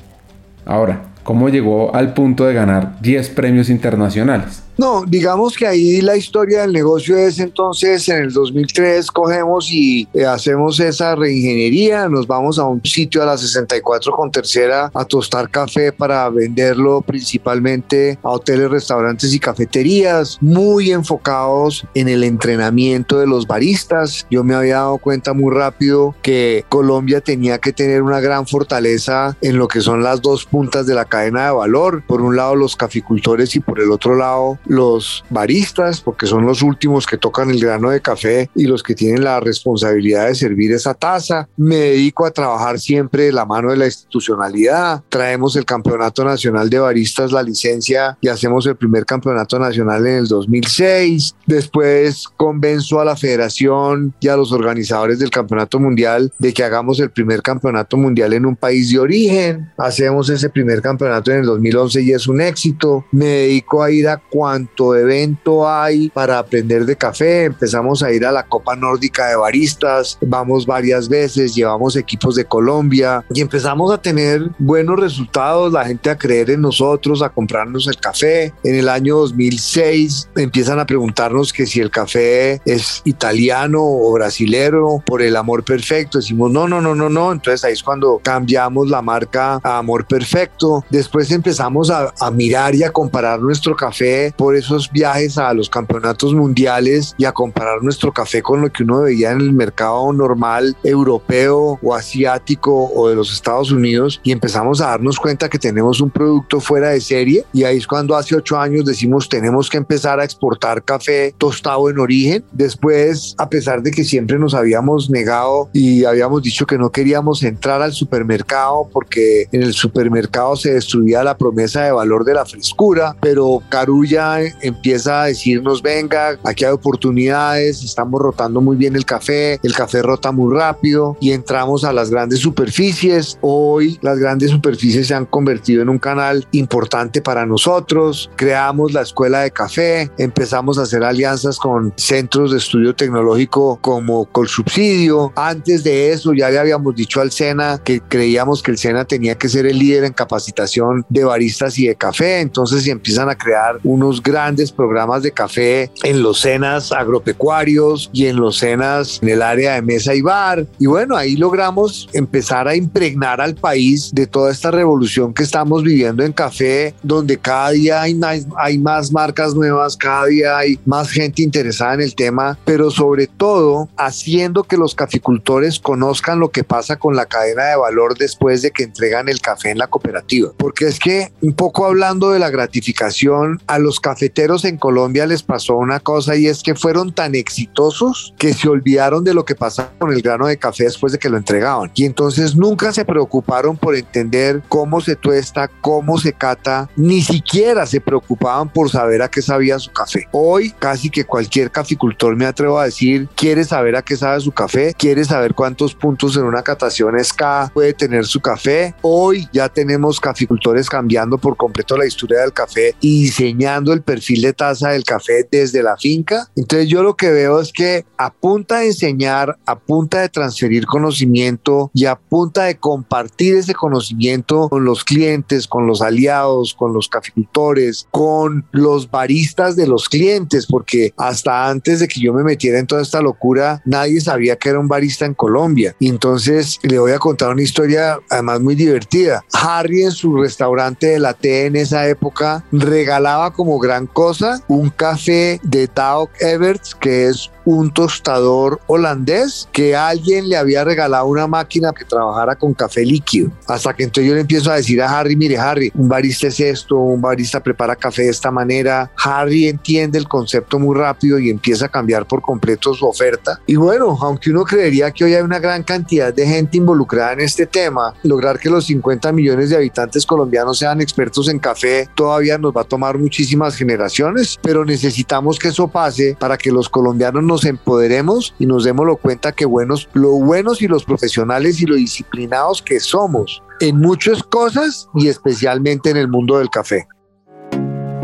Ahora, 0.64 1.02
¿cómo 1.22 1.50
llegó 1.50 1.94
al 1.94 2.14
punto 2.14 2.46
de 2.46 2.54
ganar 2.54 2.98
10 3.02 3.28
premios 3.28 3.68
internacionales? 3.68 4.62
No, 4.78 5.02
digamos 5.04 5.56
que 5.56 5.66
ahí 5.66 6.00
la 6.00 6.16
historia 6.16 6.60
del 6.60 6.72
negocio 6.72 7.16
es 7.16 7.40
entonces 7.40 8.08
en 8.08 8.22
el 8.22 8.32
2003 8.32 9.10
cogemos 9.10 9.72
y 9.72 10.06
eh, 10.14 10.24
hacemos 10.24 10.78
esa 10.78 11.16
reingeniería, 11.16 12.08
nos 12.08 12.28
vamos 12.28 12.60
a 12.60 12.64
un 12.64 12.80
sitio 12.84 13.20
a 13.20 13.26
la 13.26 13.36
64 13.36 14.12
con 14.12 14.30
tercera 14.30 14.88
a 14.94 15.04
tostar 15.04 15.50
café 15.50 15.90
para 15.90 16.30
venderlo 16.30 17.00
principalmente 17.00 18.20
a 18.22 18.30
hoteles, 18.30 18.70
restaurantes 18.70 19.34
y 19.34 19.40
cafeterías, 19.40 20.38
muy 20.40 20.92
enfocados 20.92 21.84
en 21.94 22.08
el 22.08 22.22
entrenamiento 22.22 23.18
de 23.18 23.26
los 23.26 23.48
baristas. 23.48 24.28
Yo 24.30 24.44
me 24.44 24.54
había 24.54 24.76
dado 24.76 24.98
cuenta 24.98 25.32
muy 25.32 25.52
rápido 25.52 26.14
que 26.22 26.64
Colombia 26.68 27.20
tenía 27.20 27.58
que 27.58 27.72
tener 27.72 28.02
una 28.02 28.20
gran 28.20 28.46
fortaleza 28.46 29.36
en 29.40 29.58
lo 29.58 29.66
que 29.66 29.80
son 29.80 30.04
las 30.04 30.22
dos 30.22 30.44
puntas 30.44 30.86
de 30.86 30.94
la 30.94 31.04
cadena 31.04 31.46
de 31.46 31.50
valor, 31.50 32.04
por 32.06 32.20
un 32.20 32.36
lado 32.36 32.54
los 32.54 32.76
caficultores 32.76 33.56
y 33.56 33.60
por 33.60 33.80
el 33.80 33.90
otro 33.90 34.14
lado 34.14 34.56
los 34.68 35.24
baristas, 35.30 36.00
porque 36.00 36.26
son 36.26 36.46
los 36.46 36.62
últimos 36.62 37.06
que 37.06 37.18
tocan 37.18 37.50
el 37.50 37.60
grano 37.60 37.90
de 37.90 38.00
café 38.00 38.50
y 38.54 38.66
los 38.66 38.82
que 38.82 38.94
tienen 38.94 39.24
la 39.24 39.40
responsabilidad 39.40 40.28
de 40.28 40.34
servir 40.34 40.72
esa 40.72 40.94
taza. 40.94 41.48
Me 41.56 41.76
dedico 41.76 42.26
a 42.26 42.30
trabajar 42.30 42.78
siempre 42.78 43.24
de 43.24 43.32
la 43.32 43.44
mano 43.44 43.70
de 43.70 43.76
la 43.76 43.86
institucionalidad. 43.86 45.02
Traemos 45.08 45.56
el 45.56 45.64
Campeonato 45.64 46.24
Nacional 46.24 46.70
de 46.70 46.78
Baristas, 46.78 47.32
la 47.32 47.42
licencia, 47.42 48.16
y 48.20 48.28
hacemos 48.28 48.66
el 48.66 48.76
primer 48.76 49.04
Campeonato 49.04 49.58
Nacional 49.58 50.06
en 50.06 50.18
el 50.18 50.26
2006. 50.26 51.34
Después 51.46 52.28
convenzo 52.36 53.00
a 53.00 53.04
la 53.04 53.16
federación 53.16 54.14
y 54.20 54.28
a 54.28 54.36
los 54.36 54.52
organizadores 54.52 55.18
del 55.18 55.30
Campeonato 55.30 55.78
Mundial 55.78 56.32
de 56.38 56.52
que 56.52 56.64
hagamos 56.64 57.00
el 57.00 57.10
primer 57.10 57.42
Campeonato 57.42 57.96
Mundial 57.96 58.32
en 58.32 58.46
un 58.46 58.56
país 58.56 58.90
de 58.90 58.98
origen. 58.98 59.70
Hacemos 59.78 60.28
ese 60.30 60.50
primer 60.50 60.82
campeonato 60.82 61.30
en 61.30 61.38
el 61.38 61.46
2011 61.46 62.02
y 62.02 62.12
es 62.12 62.26
un 62.28 62.40
éxito. 62.40 63.04
Me 63.12 63.26
dedico 63.26 63.82
a 63.82 63.90
ir 63.90 64.08
a 64.08 64.20
cuando 64.30 64.57
cuánto 64.58 64.96
evento 64.96 65.68
hay 65.68 66.08
para 66.08 66.38
aprender 66.38 66.84
de 66.84 66.96
café. 66.96 67.44
Empezamos 67.44 68.02
a 68.02 68.10
ir 68.10 68.26
a 68.26 68.32
la 68.32 68.42
Copa 68.42 68.74
Nórdica 68.74 69.28
de 69.28 69.36
Baristas, 69.36 70.18
vamos 70.20 70.66
varias 70.66 71.08
veces, 71.08 71.54
llevamos 71.54 71.94
equipos 71.94 72.34
de 72.34 72.44
Colombia 72.44 73.24
y 73.32 73.40
empezamos 73.40 73.92
a 73.92 74.02
tener 74.02 74.50
buenos 74.58 74.98
resultados, 74.98 75.72
la 75.72 75.84
gente 75.84 76.10
a 76.10 76.18
creer 76.18 76.50
en 76.50 76.62
nosotros, 76.62 77.22
a 77.22 77.28
comprarnos 77.28 77.86
el 77.86 77.96
café. 77.98 78.52
En 78.64 78.74
el 78.74 78.88
año 78.88 79.18
2006 79.18 80.30
empiezan 80.36 80.80
a 80.80 80.86
preguntarnos 80.86 81.52
que 81.52 81.64
si 81.64 81.80
el 81.80 81.92
café 81.92 82.60
es 82.64 83.02
italiano 83.04 83.78
o 83.80 84.12
brasilero 84.12 85.02
por 85.06 85.22
el 85.22 85.36
amor 85.36 85.62
perfecto. 85.62 86.18
Decimos, 86.18 86.50
no, 86.50 86.66
no, 86.66 86.80
no, 86.80 86.96
no, 86.96 87.08
no. 87.08 87.30
Entonces 87.30 87.62
ahí 87.64 87.74
es 87.74 87.82
cuando 87.84 88.20
cambiamos 88.24 88.88
la 88.88 89.02
marca 89.02 89.60
a 89.62 89.78
amor 89.78 90.04
perfecto. 90.06 90.84
Después 90.90 91.30
empezamos 91.30 91.90
a, 91.90 92.12
a 92.18 92.30
mirar 92.32 92.74
y 92.74 92.82
a 92.82 92.90
comparar 92.90 93.40
nuestro 93.40 93.76
café 93.76 94.34
por 94.36 94.47
esos 94.56 94.90
viajes 94.90 95.38
a 95.38 95.52
los 95.54 95.68
campeonatos 95.68 96.34
mundiales 96.34 97.14
y 97.18 97.24
a 97.24 97.32
comparar 97.32 97.82
nuestro 97.82 98.12
café 98.12 98.42
con 98.42 98.60
lo 98.60 98.72
que 98.72 98.82
uno 98.82 99.02
veía 99.02 99.32
en 99.32 99.40
el 99.40 99.52
mercado 99.52 100.12
normal 100.12 100.76
europeo 100.84 101.78
o 101.82 101.94
asiático 101.94 102.90
o 102.94 103.08
de 103.08 103.14
los 103.14 103.32
Estados 103.32 103.70
Unidos 103.70 104.20
y 104.22 104.32
empezamos 104.32 104.80
a 104.80 104.88
darnos 104.88 105.18
cuenta 105.18 105.48
que 105.48 105.58
tenemos 105.58 106.00
un 106.00 106.10
producto 106.10 106.60
fuera 106.60 106.90
de 106.90 107.00
serie 107.00 107.44
y 107.52 107.64
ahí 107.64 107.78
es 107.78 107.86
cuando 107.86 108.16
hace 108.16 108.36
ocho 108.36 108.58
años 108.58 108.84
decimos 108.84 109.28
tenemos 109.28 109.68
que 109.68 109.76
empezar 109.76 110.20
a 110.20 110.24
exportar 110.24 110.82
café 110.82 111.34
tostado 111.38 111.90
en 111.90 111.98
origen. 111.98 112.44
Después, 112.52 113.34
a 113.38 113.48
pesar 113.48 113.82
de 113.82 113.90
que 113.90 114.04
siempre 114.04 114.38
nos 114.38 114.54
habíamos 114.54 115.10
negado 115.10 115.70
y 115.72 116.04
habíamos 116.04 116.42
dicho 116.42 116.66
que 116.66 116.78
no 116.78 116.90
queríamos 116.90 117.42
entrar 117.42 117.82
al 117.82 117.92
supermercado 117.92 118.88
porque 118.92 119.46
en 119.52 119.62
el 119.62 119.72
supermercado 119.72 120.56
se 120.56 120.74
destruía 120.74 121.22
la 121.22 121.36
promesa 121.36 121.82
de 121.82 121.92
valor 121.92 122.24
de 122.24 122.34
la 122.34 122.44
frescura, 122.44 123.16
pero 123.20 123.62
Carulla 123.68 124.27
empieza 124.60 125.22
a 125.22 125.26
decirnos, 125.26 125.82
venga, 125.82 126.38
aquí 126.44 126.64
hay 126.64 126.72
oportunidades, 126.72 127.82
estamos 127.82 128.20
rotando 128.20 128.60
muy 128.60 128.76
bien 128.76 128.96
el 128.96 129.04
café, 129.04 129.58
el 129.62 129.74
café 129.74 130.02
rota 130.02 130.32
muy 130.32 130.54
rápido 130.54 131.16
y 131.20 131.32
entramos 131.32 131.84
a 131.84 131.92
las 131.92 132.10
grandes 132.10 132.40
superficies. 132.40 133.38
Hoy 133.40 133.98
las 134.02 134.18
grandes 134.18 134.50
superficies 134.50 135.06
se 135.08 135.14
han 135.14 135.26
convertido 135.26 135.82
en 135.82 135.88
un 135.88 135.98
canal 135.98 136.46
importante 136.52 137.22
para 137.22 137.46
nosotros. 137.46 138.30
Creamos 138.36 138.92
la 138.92 139.02
escuela 139.02 139.40
de 139.40 139.50
café, 139.50 140.10
empezamos 140.18 140.78
a 140.78 140.82
hacer 140.82 141.04
alianzas 141.04 141.58
con 141.58 141.92
centros 141.96 142.52
de 142.52 142.58
estudio 142.58 142.94
tecnológico 142.94 143.78
como 143.80 144.26
Colsubsidio. 144.26 145.32
Antes 145.36 145.84
de 145.84 146.12
eso 146.12 146.32
ya 146.34 146.50
le 146.50 146.58
habíamos 146.58 146.94
dicho 146.94 147.20
al 147.20 147.30
SENA 147.30 147.78
que 147.78 148.00
creíamos 148.00 148.62
que 148.62 148.70
el 148.70 148.78
SENA 148.78 149.04
tenía 149.04 149.36
que 149.36 149.48
ser 149.48 149.66
el 149.66 149.78
líder 149.78 150.04
en 150.04 150.12
capacitación 150.12 151.04
de 151.08 151.24
baristas 151.24 151.78
y 151.78 151.86
de 151.86 151.94
café. 151.94 152.40
Entonces 152.40 152.84
se 152.84 152.90
empiezan 152.90 153.28
a 153.28 153.36
crear 153.36 153.78
unos 153.84 154.17
grandes 154.22 154.72
programas 154.72 155.22
de 155.22 155.32
café 155.32 155.90
en 156.02 156.22
los 156.22 156.40
SENAs 156.40 156.92
agropecuarios 156.92 158.10
y 158.12 158.26
en 158.26 158.36
los 158.36 158.58
SENAs 158.58 159.20
en 159.22 159.28
el 159.28 159.42
área 159.42 159.74
de 159.74 159.82
mesa 159.82 160.14
y 160.14 160.20
bar. 160.20 160.66
Y 160.78 160.86
bueno, 160.86 161.16
ahí 161.16 161.36
logramos 161.36 162.08
empezar 162.12 162.68
a 162.68 162.76
impregnar 162.76 163.40
al 163.40 163.54
país 163.54 164.10
de 164.12 164.26
toda 164.26 164.50
esta 164.50 164.70
revolución 164.70 165.34
que 165.34 165.42
estamos 165.42 165.82
viviendo 165.82 166.24
en 166.24 166.32
café, 166.32 166.94
donde 167.02 167.38
cada 167.38 167.70
día 167.70 168.02
hay 168.02 168.14
más, 168.14 168.46
hay 168.56 168.78
más 168.78 169.12
marcas 169.12 169.54
nuevas, 169.54 169.96
cada 169.96 170.26
día 170.26 170.58
hay 170.58 170.78
más 170.84 171.10
gente 171.10 171.42
interesada 171.42 171.94
en 171.94 172.00
el 172.02 172.14
tema, 172.14 172.58
pero 172.64 172.90
sobre 172.90 173.26
todo 173.26 173.88
haciendo 173.96 174.64
que 174.64 174.76
los 174.76 174.94
caficultores 174.94 175.78
conozcan 175.78 176.40
lo 176.40 176.50
que 176.50 176.64
pasa 176.64 176.96
con 176.96 177.16
la 177.16 177.26
cadena 177.26 177.64
de 177.64 177.76
valor 177.76 178.16
después 178.16 178.62
de 178.62 178.70
que 178.70 178.84
entregan 178.84 179.28
el 179.28 179.40
café 179.40 179.70
en 179.70 179.78
la 179.78 179.86
cooperativa. 179.86 180.50
Porque 180.56 180.86
es 180.86 180.98
que 180.98 181.32
un 181.40 181.54
poco 181.54 181.86
hablando 181.86 182.30
de 182.30 182.38
la 182.38 182.50
gratificación, 182.50 183.60
a 183.66 183.78
los 183.78 184.00
cafeteros 184.08 184.64
en 184.64 184.78
Colombia 184.78 185.26
les 185.26 185.42
pasó 185.42 185.76
una 185.76 186.00
cosa 186.00 186.34
y 186.34 186.46
es 186.46 186.62
que 186.62 186.74
fueron 186.74 187.12
tan 187.12 187.34
exitosos 187.34 188.32
que 188.38 188.54
se 188.54 188.66
olvidaron 188.66 189.22
de 189.22 189.34
lo 189.34 189.44
que 189.44 189.54
pasaba 189.54 189.92
con 189.98 190.14
el 190.14 190.22
grano 190.22 190.46
de 190.46 190.56
café 190.56 190.84
después 190.84 191.12
de 191.12 191.18
que 191.18 191.28
lo 191.28 191.36
entregaban. 191.36 191.90
Y 191.94 192.06
entonces 192.06 192.56
nunca 192.56 192.90
se 192.90 193.04
preocuparon 193.04 193.76
por 193.76 193.94
entender 193.94 194.62
cómo 194.70 195.02
se 195.02 195.14
tuesta, 195.14 195.68
cómo 195.82 196.16
se 196.16 196.32
cata, 196.32 196.88
ni 196.96 197.20
siquiera 197.20 197.84
se 197.84 198.00
preocupaban 198.00 198.70
por 198.70 198.88
saber 198.88 199.20
a 199.20 199.28
qué 199.28 199.42
sabía 199.42 199.78
su 199.78 199.92
café. 199.92 200.26
Hoy 200.32 200.70
casi 200.78 201.10
que 201.10 201.26
cualquier 201.26 201.70
caficultor 201.70 202.34
me 202.34 202.46
atrevo 202.46 202.78
a 202.78 202.86
decir 202.86 203.28
quiere 203.34 203.62
saber 203.64 203.94
a 203.94 204.00
qué 204.00 204.16
sabe 204.16 204.40
su 204.40 204.52
café, 204.52 204.94
quiere 204.96 205.22
saber 205.26 205.52
cuántos 205.52 205.94
puntos 205.94 206.34
en 206.38 206.44
una 206.44 206.62
catación 206.62 207.22
SK 207.22 207.74
puede 207.74 207.92
tener 207.92 208.24
su 208.24 208.40
café. 208.40 208.94
Hoy 209.02 209.46
ya 209.52 209.68
tenemos 209.68 210.18
caficultores 210.18 210.88
cambiando 210.88 211.36
por 211.36 211.58
completo 211.58 211.94
la 211.98 212.06
historia 212.06 212.40
del 212.40 212.54
café 212.54 212.94
y 213.02 213.24
diseñando 213.24 213.97
el 213.98 214.02
perfil 214.02 214.42
de 214.42 214.52
taza 214.52 214.90
del 214.90 215.04
café 215.04 215.46
desde 215.50 215.82
la 215.82 215.96
finca. 215.96 216.48
Entonces 216.56 216.88
yo 216.88 217.02
lo 217.02 217.16
que 217.16 217.30
veo 217.30 217.60
es 217.60 217.72
que 217.72 218.04
a 218.16 218.32
punta 218.32 218.78
de 218.78 218.86
enseñar, 218.86 219.58
a 219.66 219.78
punta 219.78 220.20
de 220.20 220.28
transferir 220.28 220.86
conocimiento 220.86 221.90
y 221.92 222.06
a 222.06 222.16
punta 222.16 222.64
de 222.64 222.76
compartir 222.76 223.56
ese 223.56 223.74
conocimiento 223.74 224.68
con 224.68 224.84
los 224.84 225.04
clientes, 225.04 225.66
con 225.66 225.86
los 225.86 226.02
aliados, 226.02 226.74
con 226.74 226.92
los 226.92 227.08
caficultores, 227.08 228.06
con 228.10 228.66
los 228.72 229.10
baristas 229.10 229.76
de 229.76 229.86
los 229.86 230.08
clientes, 230.08 230.66
porque 230.66 231.12
hasta 231.16 231.68
antes 231.68 232.00
de 232.00 232.08
que 232.08 232.20
yo 232.20 232.32
me 232.32 232.44
metiera 232.44 232.78
en 232.78 232.86
toda 232.86 233.02
esta 233.02 233.20
locura, 233.20 233.82
nadie 233.84 234.20
sabía 234.20 234.56
que 234.56 234.68
era 234.70 234.78
un 234.78 234.88
barista 234.88 235.26
en 235.26 235.34
Colombia. 235.34 235.94
Y 235.98 236.08
entonces 236.08 236.78
le 236.82 236.98
voy 236.98 237.12
a 237.12 237.18
contar 237.18 237.50
una 237.50 237.62
historia 237.62 238.18
además 238.30 238.60
muy 238.60 238.74
divertida. 238.74 239.44
Harry 239.52 240.02
en 240.02 240.12
su 240.12 240.36
restaurante 240.36 241.08
de 241.08 241.18
la 241.18 241.34
T 241.34 241.66
en 241.66 241.76
esa 241.76 242.06
época 242.08 242.64
regalaba 242.72 243.52
como 243.52 243.78
gran 243.88 244.06
cosa 244.06 244.60
un 244.68 244.90
café 244.90 245.60
de 245.62 245.86
Doug 245.86 246.28
Everts, 246.40 246.94
que 246.94 247.28
es 247.28 247.50
un 247.68 247.92
tostador 247.92 248.80
holandés 248.86 249.68
que 249.72 249.94
alguien 249.94 250.48
le 250.48 250.56
había 250.56 250.84
regalado 250.84 251.26
una 251.26 251.46
máquina 251.46 251.92
que 251.92 252.06
trabajara 252.06 252.56
con 252.56 252.72
café 252.72 253.04
líquido. 253.04 253.50
Hasta 253.66 253.92
que 253.92 254.04
entonces 254.04 254.26
yo 254.26 254.34
le 254.34 254.40
empiezo 254.40 254.70
a 254.70 254.76
decir 254.76 255.02
a 255.02 255.18
Harry, 255.18 255.36
mire 255.36 255.58
Harry, 255.58 255.92
un 255.94 256.08
barista 256.08 256.46
es 256.46 256.60
esto, 256.60 256.96
un 256.96 257.20
barista 257.20 257.62
prepara 257.62 257.94
café 257.94 258.22
de 258.22 258.30
esta 258.30 258.50
manera. 258.50 259.10
Harry 259.22 259.68
entiende 259.68 260.16
el 260.16 260.26
concepto 260.26 260.78
muy 260.78 260.96
rápido 260.96 261.38
y 261.38 261.50
empieza 261.50 261.86
a 261.86 261.88
cambiar 261.90 262.26
por 262.26 262.40
completo 262.40 262.94
su 262.94 263.06
oferta. 263.06 263.60
Y 263.66 263.76
bueno, 263.76 264.16
aunque 264.18 264.48
uno 264.48 264.64
creería 264.64 265.10
que 265.10 265.24
hoy 265.24 265.34
hay 265.34 265.42
una 265.42 265.58
gran 265.58 265.82
cantidad 265.82 266.32
de 266.32 266.46
gente 266.46 266.78
involucrada 266.78 267.34
en 267.34 267.40
este 267.40 267.66
tema, 267.66 268.14
lograr 268.22 268.58
que 268.58 268.70
los 268.70 268.86
50 268.86 269.30
millones 269.32 269.68
de 269.68 269.76
habitantes 269.76 270.24
colombianos 270.24 270.78
sean 270.78 271.02
expertos 271.02 271.50
en 271.50 271.58
café 271.58 272.08
todavía 272.14 272.56
nos 272.56 272.74
va 272.74 272.80
a 272.80 272.84
tomar 272.84 273.18
muchísimas 273.18 273.76
generaciones, 273.76 274.58
pero 274.62 274.86
necesitamos 274.86 275.58
que 275.58 275.68
eso 275.68 275.86
pase 275.88 276.34
para 276.40 276.56
que 276.56 276.72
los 276.72 276.88
colombianos 276.88 277.42
nos 277.42 277.57
empoderemos 277.64 278.54
y 278.58 278.66
nos 278.66 278.84
demos 278.84 279.06
cuenta 279.20 279.52
que 279.52 279.64
buenos, 279.64 280.08
lo 280.12 280.30
buenos 280.32 280.82
y 280.82 280.88
los 280.88 281.04
profesionales 281.04 281.80
y 281.80 281.86
lo 281.86 281.94
disciplinados 281.94 282.82
que 282.82 283.00
somos 283.00 283.62
en 283.80 283.98
muchas 283.98 284.42
cosas 284.42 285.08
y 285.14 285.28
especialmente 285.28 286.10
en 286.10 286.16
el 286.16 286.28
mundo 286.28 286.58
del 286.58 286.70
café. 286.70 287.06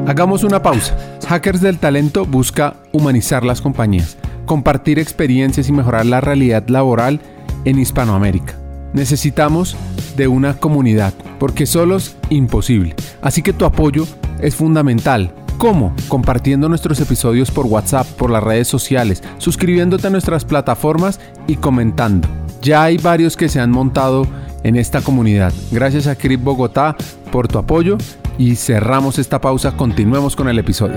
Hagamos 0.07 0.45
una 0.45 0.63
pausa. 0.63 0.97
Hackers 1.29 1.61
del 1.61 1.79
Talento 1.79 2.27
busca 2.27 2.83
humanizar 2.93 3.45
las 3.45 3.63
compañías, 3.63 4.19
compartir 4.45 4.99
experiencias 4.99 5.69
y 5.69 5.73
mejorar 5.73 6.05
la 6.05 6.21
realidad 6.21 6.69
laboral 6.69 7.21
en 7.65 7.79
Hispanoamérica. 7.79 8.59
Necesitamos 8.93 9.77
de 10.17 10.29
una 10.29 10.59
comunidad, 10.61 11.15
porque 11.39 11.67
solos 11.67 12.17
imposible. 12.29 12.95
Así 13.23 13.43
que 13.43 13.53
tu 13.53 13.65
apoyo 13.65 14.07
es 14.41 14.55
fundamental 14.55 15.35
¿Cómo? 15.59 15.95
Compartiendo 16.09 16.69
nuestros 16.69 17.01
episodios 17.01 17.51
por 17.51 17.67
WhatsApp, 17.67 18.07
por 18.07 18.31
las 18.31 18.43
redes 18.43 18.69
sociales, 18.69 19.23
suscribiéndote 19.39 20.09
a 20.09 20.11
nuestras 20.11 20.45
plataformas 20.45 21.21
y 21.47 21.57
comentando. 21.57 22.29
Ya 22.61 22.83
hay 22.83 22.99
varios 22.99 23.37
que 23.37 23.49
se 23.49 23.61
han 23.61 23.71
montado 23.71 24.27
en 24.63 24.77
esta 24.77 25.01
comunidad. 25.01 25.53
Gracias 25.71 26.07
a 26.07 26.17
Crip 26.17 26.43
Bogotá 26.43 26.97
por 27.31 27.49
tu 27.49 27.59
apoyo 27.59 27.99
y 28.37 28.57
cerramos 28.57 29.19
esta 29.19 29.41
pausa. 29.41 29.77
Continuemos 29.77 30.35
con 30.37 30.49
el 30.49 30.59
episodio. 30.59 30.97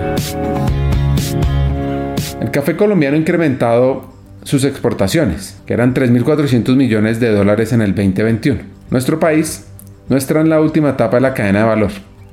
El 2.41 2.51
café 2.51 2.75
colombiano 2.75 3.15
ha 3.15 3.19
incrementado 3.19 4.05
sus 4.43 4.63
exportaciones, 4.63 5.61
que 5.65 5.73
eran 5.73 5.93
3.400 5.93 6.75
millones 6.75 7.19
de 7.19 7.31
dólares 7.31 7.73
en 7.73 7.81
el 7.81 7.93
2021. 7.93 8.61
Nuestro 8.89 9.19
país 9.19 9.67
no 10.09 10.17
está 10.17 10.39
en 10.39 10.49
la 10.49 10.61
última 10.61 10.89
etapa 10.89 11.17
de 11.17 11.21
la 11.21 11.33
cadena 11.33 11.59
de 11.59 11.65
valor 11.65 11.91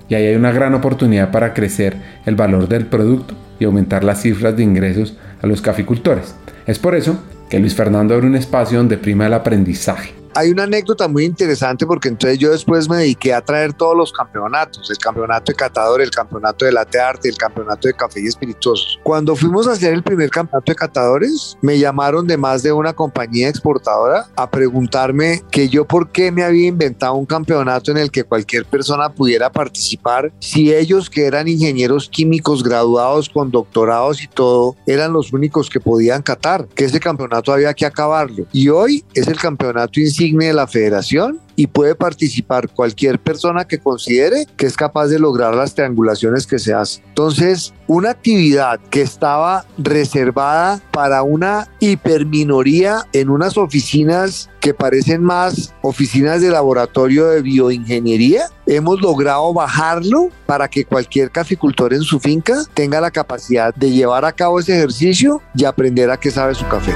y 0.09 0.14
ahí 0.14 0.26
hay 0.26 0.36
una 0.36 0.52
gran 0.52 0.74
oportunidad 0.74 1.30
para 1.30 1.55
crecer 1.55 1.96
el 2.26 2.36
valor 2.36 2.68
del 2.68 2.86
producto 2.86 3.34
y 3.59 3.64
aumentar 3.64 4.05
las 4.05 4.22
cifras 4.22 4.57
de 4.57 4.62
ingresos 4.62 5.16
a 5.42 5.46
los 5.46 5.62
caficultores. 5.62 6.34
Es 6.66 6.78
por 6.78 6.94
eso 6.94 7.22
que 7.48 7.59
Luis 7.59 7.74
Fernando 7.74 8.14
abre 8.14 8.26
un 8.26 8.36
espacio 8.36 8.78
donde 8.78 8.98
prima 8.98 9.26
el 9.26 9.34
aprendizaje 9.34 10.23
hay 10.35 10.51
una 10.51 10.64
anécdota 10.64 11.07
muy 11.07 11.24
interesante 11.24 11.87
porque 11.87 12.09
entonces 12.09 12.39
yo 12.39 12.51
después 12.51 12.89
me 12.89 12.97
dediqué 12.97 13.32
a 13.32 13.41
traer 13.41 13.72
todos 13.72 13.97
los 13.97 14.12
campeonatos, 14.12 14.91
el 14.91 14.99
campeonato 14.99 15.53
de 15.53 15.57
catador, 15.57 16.01
el 16.01 16.11
campeonato 16.11 16.64
de 16.64 16.72
latte 16.72 17.01
arte, 17.01 17.28
el 17.28 17.37
campeonato 17.37 17.89
de 17.89 17.95
café 17.95 18.20
y 18.20 18.26
espirituosos. 18.26 18.99
Cuando 19.03 19.37
fuimos 19.37 19.68
a 19.68 19.72
hacer 19.72 19.93
el 19.93 20.03
primer 20.03 20.30
campeonato 20.30 20.72
de 20.72 20.76
catadores, 20.76 21.57
me 21.62 21.78
llamaron 21.78 22.26
de 22.26 22.37
más 22.37 22.62
de 22.62 22.72
una 22.72 22.93
compañía 22.93 23.49
exportadora 23.49 24.26
a 24.37 24.51
preguntarme 24.51 25.43
que 25.51 25.68
yo 25.68 25.85
por 25.85 26.11
qué 26.11 26.32
me 26.32 26.43
había 26.43 26.66
inventado 26.66 27.14
un 27.14 27.26
campeonato 27.26 27.93
en 27.93 27.99
el 27.99 28.11
que 28.11 28.24
cualquier 28.24 28.64
persona 28.64 29.11
pudiera 29.11 29.51
participar 29.53 30.32
si 30.41 30.74
ellos 30.74 31.09
que 31.09 31.26
eran 31.26 31.47
ingenieros 31.47 32.09
químicos 32.09 32.64
graduados 32.64 33.28
con 33.28 33.51
doctorados 33.51 34.22
y 34.22 34.26
todo 34.26 34.76
eran 34.87 35.12
los 35.12 35.32
únicos 35.32 35.70
que 35.70 35.80
podían 35.80 36.22
catar, 36.22 36.66
que 36.74 36.85
ese 36.85 36.99
campeonato 36.99 37.53
había 37.53 37.72
que 37.74 37.87
acabarlo. 37.87 38.47
Y 38.53 38.68
hoy 38.68 39.05
es 39.14 39.28
el 39.28 39.39
campeonato 39.39 40.01
insignia 40.01 40.23
de 40.32 40.52
la 40.52 40.66
federación 40.66 41.40
y 41.56 41.66
puede 41.66 41.94
participar 41.94 42.68
cualquier 42.68 43.18
persona 43.18 43.64
que 43.64 43.78
considere 43.78 44.46
que 44.56 44.66
es 44.66 44.76
capaz 44.76 45.06
de 45.06 45.18
lograr 45.18 45.54
las 45.54 45.74
triangulaciones 45.74 46.46
que 46.46 46.58
se 46.58 46.74
hacen. 46.74 47.04
Entonces, 47.08 47.72
una 47.86 48.10
actividad 48.10 48.80
que 48.90 49.02
estaba 49.02 49.64
reservada 49.78 50.80
para 50.90 51.22
una 51.22 51.68
hiperminoría 51.80 53.06
en 53.12 53.28
unas 53.28 53.56
oficinas 53.56 54.50
que 54.60 54.74
parecen 54.74 55.22
más 55.22 55.74
oficinas 55.82 56.40
de 56.40 56.50
laboratorio 56.50 57.26
de 57.28 57.42
bioingeniería, 57.42 58.46
hemos 58.66 59.00
logrado 59.00 59.52
bajarlo 59.52 60.30
para 60.46 60.68
que 60.68 60.84
cualquier 60.84 61.30
caficultor 61.30 61.92
en 61.92 62.02
su 62.02 62.18
finca 62.18 62.62
tenga 62.72 63.00
la 63.00 63.10
capacidad 63.10 63.74
de 63.74 63.90
llevar 63.90 64.24
a 64.24 64.32
cabo 64.32 64.58
ese 64.58 64.76
ejercicio 64.76 65.42
y 65.54 65.64
aprender 65.64 66.10
a 66.10 66.16
qué 66.16 66.30
sabe 66.30 66.54
su 66.54 66.66
café. 66.66 66.94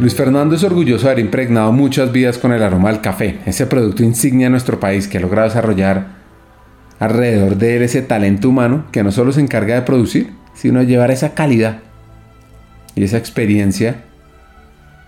Luis 0.00 0.16
Fernando 0.16 0.56
es 0.56 0.64
orgulloso 0.64 1.06
de 1.06 1.12
haber 1.12 1.24
impregnado 1.24 1.70
muchas 1.70 2.10
vidas 2.10 2.38
con 2.38 2.52
el 2.52 2.64
aroma 2.64 2.90
del 2.90 3.00
café, 3.00 3.38
ese 3.46 3.66
producto 3.66 4.02
insignia 4.02 4.46
de 4.46 4.50
nuestro 4.50 4.80
país 4.80 5.06
que 5.06 5.18
ha 5.18 5.20
logrado 5.20 5.48
desarrollar 5.48 6.08
alrededor 6.98 7.56
de 7.56 7.76
él 7.76 7.82
ese 7.82 8.02
talento 8.02 8.48
humano 8.48 8.86
que 8.90 9.04
no 9.04 9.12
solo 9.12 9.30
se 9.30 9.40
encarga 9.40 9.76
de 9.76 9.82
producir, 9.82 10.32
sino 10.52 10.80
de 10.80 10.86
llevar 10.86 11.12
esa 11.12 11.34
calidad 11.34 11.78
y 12.96 13.04
esa 13.04 13.18
experiencia 13.18 14.02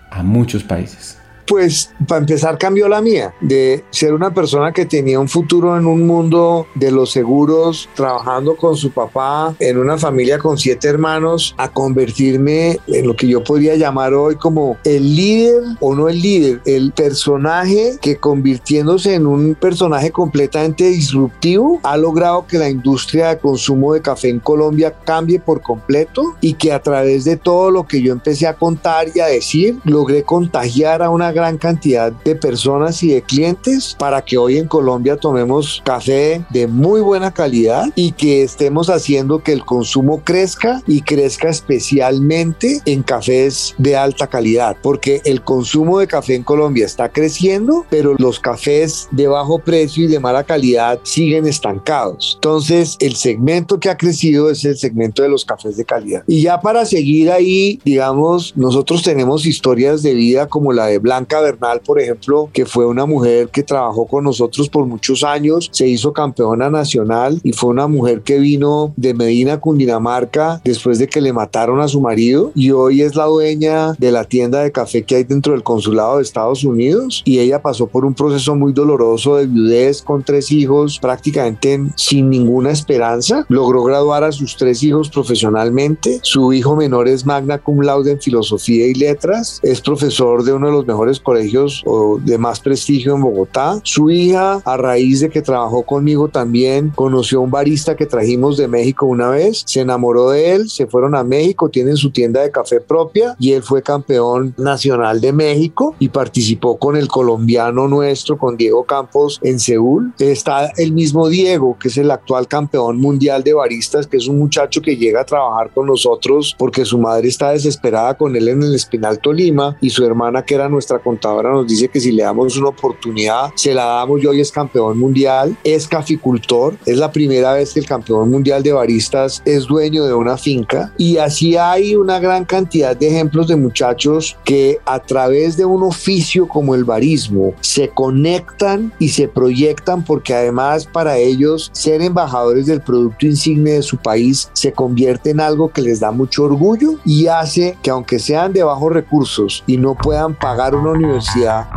a 0.09 0.23
muchos 0.23 0.63
países. 0.63 1.19
Pues 1.47 1.91
para 2.07 2.19
empezar 2.19 2.57
cambió 2.57 2.89
la 2.89 3.01
mía, 3.01 3.33
de 3.39 3.85
ser 3.89 4.13
una 4.13 4.33
persona 4.33 4.73
que 4.73 4.85
tenía 4.85 5.17
un 5.19 5.29
futuro 5.29 5.77
en 5.77 5.85
un 5.85 6.05
mundo 6.05 6.67
de 6.75 6.91
los 6.91 7.11
seguros, 7.11 7.87
trabajando 7.95 8.57
con 8.57 8.75
su 8.75 8.91
papá 8.91 9.55
en 9.59 9.77
una 9.77 9.97
familia 9.97 10.39
con 10.39 10.57
siete 10.57 10.89
hermanos, 10.89 11.55
a 11.57 11.69
convertirme 11.69 12.79
en 12.87 13.07
lo 13.07 13.15
que 13.15 13.27
yo 13.27 13.43
podría 13.43 13.75
llamar 13.75 14.13
hoy 14.13 14.35
como 14.35 14.77
el 14.83 15.15
líder 15.15 15.63
o 15.79 15.95
no 15.95 16.09
el 16.09 16.21
líder, 16.21 16.61
el 16.65 16.91
personaje 16.91 17.97
que 18.01 18.17
convirtiéndose 18.17 19.13
en 19.13 19.25
un 19.25 19.55
personaje 19.55 20.11
completamente 20.11 20.89
disruptivo 20.89 21.79
ha 21.83 21.95
logrado 21.95 22.45
que 22.45 22.57
la 22.57 22.69
industria 22.69 23.29
de 23.29 23.37
consumo 23.37 23.93
de 23.93 24.01
café 24.01 24.29
en 24.29 24.39
Colombia 24.39 24.93
cambie 25.05 25.39
por 25.39 25.61
completo 25.61 26.35
y 26.41 26.55
que 26.55 26.73
a 26.73 26.81
través 26.81 27.23
de 27.23 27.37
todo 27.37 27.71
lo 27.71 27.87
que 27.87 28.01
yo 28.01 28.11
empecé 28.11 28.47
a 28.47 28.55
contar 28.55 29.07
y 29.15 29.19
a 29.21 29.27
decir, 29.27 29.77
logré 29.85 30.23
contagiar 30.23 31.01
a 31.01 31.09
una 31.09 31.31
gran 31.37 31.57
cantidad 31.57 32.11
de 32.11 32.35
personas 32.35 33.03
y 33.03 33.09
de 33.09 33.21
clientes 33.21 33.95
para 33.97 34.23
que 34.23 34.37
hoy 34.37 34.57
en 34.57 34.67
Colombia 34.67 35.17
tomemos 35.17 35.81
café 35.85 36.43
de 36.49 36.65
muy 36.65 36.99
buena 37.01 37.31
calidad 37.31 37.85
y 37.95 38.11
que 38.11 38.41
estemos 38.41 38.89
haciendo 38.89 39.43
que 39.43 39.53
el 39.53 39.63
consumo 39.63 40.21
crezca 40.23 40.81
y 40.87 41.01
crezca 41.01 41.49
especialmente 41.49 42.81
en 42.85 43.03
cafés 43.03 43.75
de 43.77 43.95
alta 43.95 44.27
calidad, 44.27 44.77
porque 44.81 45.21
el 45.25 45.43
consumo 45.43 45.99
de 45.99 46.07
café 46.07 46.33
en 46.33 46.43
Colombia 46.43 46.85
está 46.85 47.09
creciendo, 47.09 47.85
pero 47.89 48.15
los 48.17 48.39
cafés 48.39 49.07
de 49.11 49.27
bajo 49.27 49.59
precio 49.59 50.05
y 50.05 50.07
de 50.07 50.19
mala 50.19 50.43
calidad 50.43 50.99
siguen 51.03 51.45
estancados. 51.45 52.33
Entonces, 52.35 52.97
el 52.99 53.15
segmento 53.15 53.79
que 53.79 53.89
ha 53.89 53.97
crecido 53.97 54.49
es 54.49 54.65
el 54.65 54.77
segmento 54.77 55.21
de 55.21 55.29
los 55.29 55.45
cafés 55.45 55.77
de 55.77 55.85
calidad. 55.85 56.23
Y 56.25 56.41
ya 56.41 56.59
para 56.59 56.85
seguir 56.85 57.31
ahí, 57.31 57.79
digamos, 57.85 58.53
nosotros 58.55 59.03
tenemos 59.03 59.45
historias 59.45 60.01
de 60.01 60.15
vida 60.15 60.47
como 60.47 60.73
la 60.73 60.87
de 60.87 60.97
Blanca 60.97 61.26
Bernal, 61.27 61.81
por 61.85 61.99
ejemplo, 61.99 62.49
que 62.53 62.65
fue 62.65 62.85
una 62.85 63.05
mujer 63.05 63.49
que 63.49 63.63
trabajó 63.63 64.05
con 64.07 64.23
nosotros 64.23 64.69
por 64.69 64.85
muchos 64.85 65.23
años, 65.23 65.69
se 65.71 65.87
hizo 65.87 66.13
campeona 66.13 66.69
nacional 66.69 67.39
y 67.43 67.53
fue 67.53 67.69
una 67.69 67.87
mujer 67.87 68.21
que 68.21 68.39
vino 68.39 68.93
de 68.95 69.13
Medina, 69.13 69.59
Cundinamarca, 69.59 70.61
después 70.63 70.99
de 70.99 71.07
que 71.07 71.21
le 71.21 71.33
mataron 71.33 71.79
a 71.79 71.87
su 71.87 72.01
marido 72.01 72.51
y 72.55 72.71
hoy 72.71 73.01
es 73.01 73.15
la 73.15 73.25
dueña 73.25 73.93
de 73.93 74.11
la 74.11 74.23
tienda 74.23 74.61
de 74.61 74.71
café 74.71 75.03
que 75.03 75.15
hay 75.15 75.23
dentro 75.23 75.53
del 75.53 75.63
consulado 75.63 76.17
de 76.17 76.23
Estados 76.23 76.63
Unidos 76.63 77.21
y 77.25 77.39
ella 77.39 77.61
pasó 77.61 77.87
por 77.87 78.05
un 78.05 78.13
proceso 78.13 78.55
muy 78.55 78.73
doloroso 78.73 79.35
de 79.35 79.47
viudez 79.47 80.01
con 80.01 80.23
tres 80.23 80.51
hijos, 80.51 80.99
prácticamente 80.99 81.79
sin 81.95 82.29
ninguna 82.29 82.71
esperanza. 82.71 83.45
Logró 83.49 83.83
graduar 83.83 84.23
a 84.23 84.31
sus 84.31 84.55
tres 84.55 84.83
hijos 84.83 85.09
profesionalmente. 85.09 86.19
Su 86.23 86.53
hijo 86.53 86.75
menor 86.75 87.07
es 87.07 87.25
magna 87.25 87.57
cum 87.57 87.81
laude 87.81 88.11
en 88.11 88.21
filosofía 88.21 88.87
y 88.87 88.93
letras. 88.93 89.59
Es 89.63 89.81
profesor 89.81 90.43
de 90.43 90.53
uno 90.53 90.67
de 90.67 90.73
los 90.73 90.85
mejores 90.85 91.16
colegios 91.19 91.83
o 91.85 92.19
de 92.19 92.37
más 92.37 92.59
prestigio 92.59 93.15
en 93.15 93.21
Bogotá. 93.21 93.79
Su 93.83 94.09
hija, 94.09 94.61
a 94.63 94.77
raíz 94.77 95.21
de 95.21 95.29
que 95.29 95.41
trabajó 95.41 95.83
conmigo 95.83 96.27
también, 96.27 96.91
conoció 96.95 97.39
a 97.39 97.41
un 97.43 97.51
barista 97.51 97.95
que 97.95 98.05
trajimos 98.05 98.57
de 98.57 98.67
México 98.67 99.05
una 99.05 99.29
vez. 99.29 99.63
Se 99.65 99.81
enamoró 99.81 100.31
de 100.31 100.53
él, 100.53 100.69
se 100.69 100.87
fueron 100.87 101.15
a 101.15 101.23
México, 101.23 101.69
tienen 101.69 101.97
su 101.97 102.11
tienda 102.11 102.41
de 102.41 102.51
café 102.51 102.81
propia 102.81 103.35
y 103.39 103.53
él 103.53 103.63
fue 103.63 103.81
campeón 103.81 104.53
nacional 104.57 105.21
de 105.21 105.33
México 105.33 105.95
y 105.99 106.09
participó 106.09 106.77
con 106.77 106.95
el 106.95 107.07
colombiano 107.07 107.87
nuestro, 107.87 108.37
con 108.37 108.57
Diego 108.57 108.83
Campos 108.85 109.39
en 109.43 109.59
Seúl. 109.59 110.13
Está 110.19 110.71
el 110.77 110.93
mismo 110.93 111.29
Diego, 111.29 111.77
que 111.79 111.87
es 111.89 111.97
el 111.97 112.11
actual 112.11 112.47
campeón 112.47 112.99
mundial 112.99 113.43
de 113.43 113.53
baristas, 113.53 114.07
que 114.07 114.17
es 114.17 114.27
un 114.27 114.39
muchacho 114.39 114.81
que 114.81 114.97
llega 114.97 115.21
a 115.21 115.25
trabajar 115.25 115.71
con 115.73 115.87
nosotros 115.87 116.55
porque 116.57 116.85
su 116.85 116.97
madre 116.97 117.27
está 117.27 117.51
desesperada 117.51 118.15
con 118.15 118.35
él 118.35 118.47
en 118.47 118.63
el 118.63 118.75
Espinal 118.75 119.19
Tolima 119.19 119.77
y 119.81 119.89
su 119.89 120.05
hermana, 120.05 120.43
que 120.43 120.55
era 120.55 120.69
nuestra 120.69 120.99
contadora, 121.07 121.51
nos 121.51 121.67
dice 121.67 121.87
que 121.87 122.01
si 122.01 122.11
le 122.11 122.23
damos 122.23 122.57
una 122.57 122.69
oportunidad, 122.69 123.51
se 123.55 123.73
la 123.73 123.85
damos. 123.85 124.21
Y 124.21 124.27
hoy 124.27 124.41
es 124.41 124.51
campeón 124.51 124.99
mundial, 124.99 125.55
es 125.63 125.87
caficultor, 125.87 126.75
es 126.85 126.97
la 126.97 127.11
primera 127.11 127.53
vez 127.53 127.73
que 127.73 127.79
el 127.79 127.85
campeón 127.85 128.29
mundial 128.29 128.61
de 128.61 128.73
baristas 128.73 129.41
es 129.45 129.65
dueño 129.67 130.05
de 130.05 130.13
una 130.13 130.37
finca. 130.37 130.91
Y 130.97 131.17
así 131.17 131.55
hay 131.55 131.95
una 131.95 132.19
gran 132.19 132.43
cantidad 132.43 132.95
de 132.95 133.07
ejemplos 133.07 133.47
de 133.47 133.55
muchachos 133.55 134.35
que 134.43 134.79
a 134.85 134.99
través 134.99 135.55
de 135.55 135.63
un 135.63 135.83
oficio 135.83 136.47
como 136.47 136.75
el 136.75 136.83
barismo 136.83 137.53
se 137.61 137.89
conectan 137.89 138.91
y 138.99 139.09
se 139.09 139.27
proyectan 139.27 140.03
porque 140.03 140.33
además 140.33 140.85
para 140.85 141.17
ellos 141.17 141.69
ser 141.73 142.01
embajadores 142.01 142.65
del 142.65 142.81
producto 142.81 143.25
insigne 143.25 143.71
de 143.71 143.81
su 143.81 143.97
país 143.97 144.49
se 144.53 144.73
convierte 144.73 145.29
en 145.29 145.39
algo 145.39 145.69
que 145.69 145.81
les 145.81 145.99
da 145.99 146.11
mucho 146.11 146.43
orgullo 146.43 146.95
y 147.05 147.27
hace 147.27 147.77
que 147.81 147.91
aunque 147.91 148.19
sean 148.19 148.53
de 148.53 148.63
bajos 148.63 148.91
recursos 148.91 149.63
y 149.67 149.77
no 149.77 149.95
puedan 149.95 150.35
pagar 150.35 150.75
una 150.75 150.86
universidad, 150.91 151.67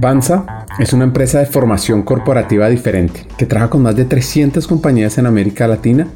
Banza 0.00 0.66
es 0.78 0.92
una 0.92 1.04
empresa 1.04 1.38
de 1.38 1.46
formación 1.46 2.02
corporativa 2.02 2.68
diferente 2.68 3.26
que 3.36 3.46
trabaja 3.46 3.70
con 3.70 3.82
más 3.82 3.94
de 3.94 4.04
300 4.04 4.66
compañías 4.66 5.18
en 5.18 5.26
América 5.26 5.66
Latina, 5.66 6.08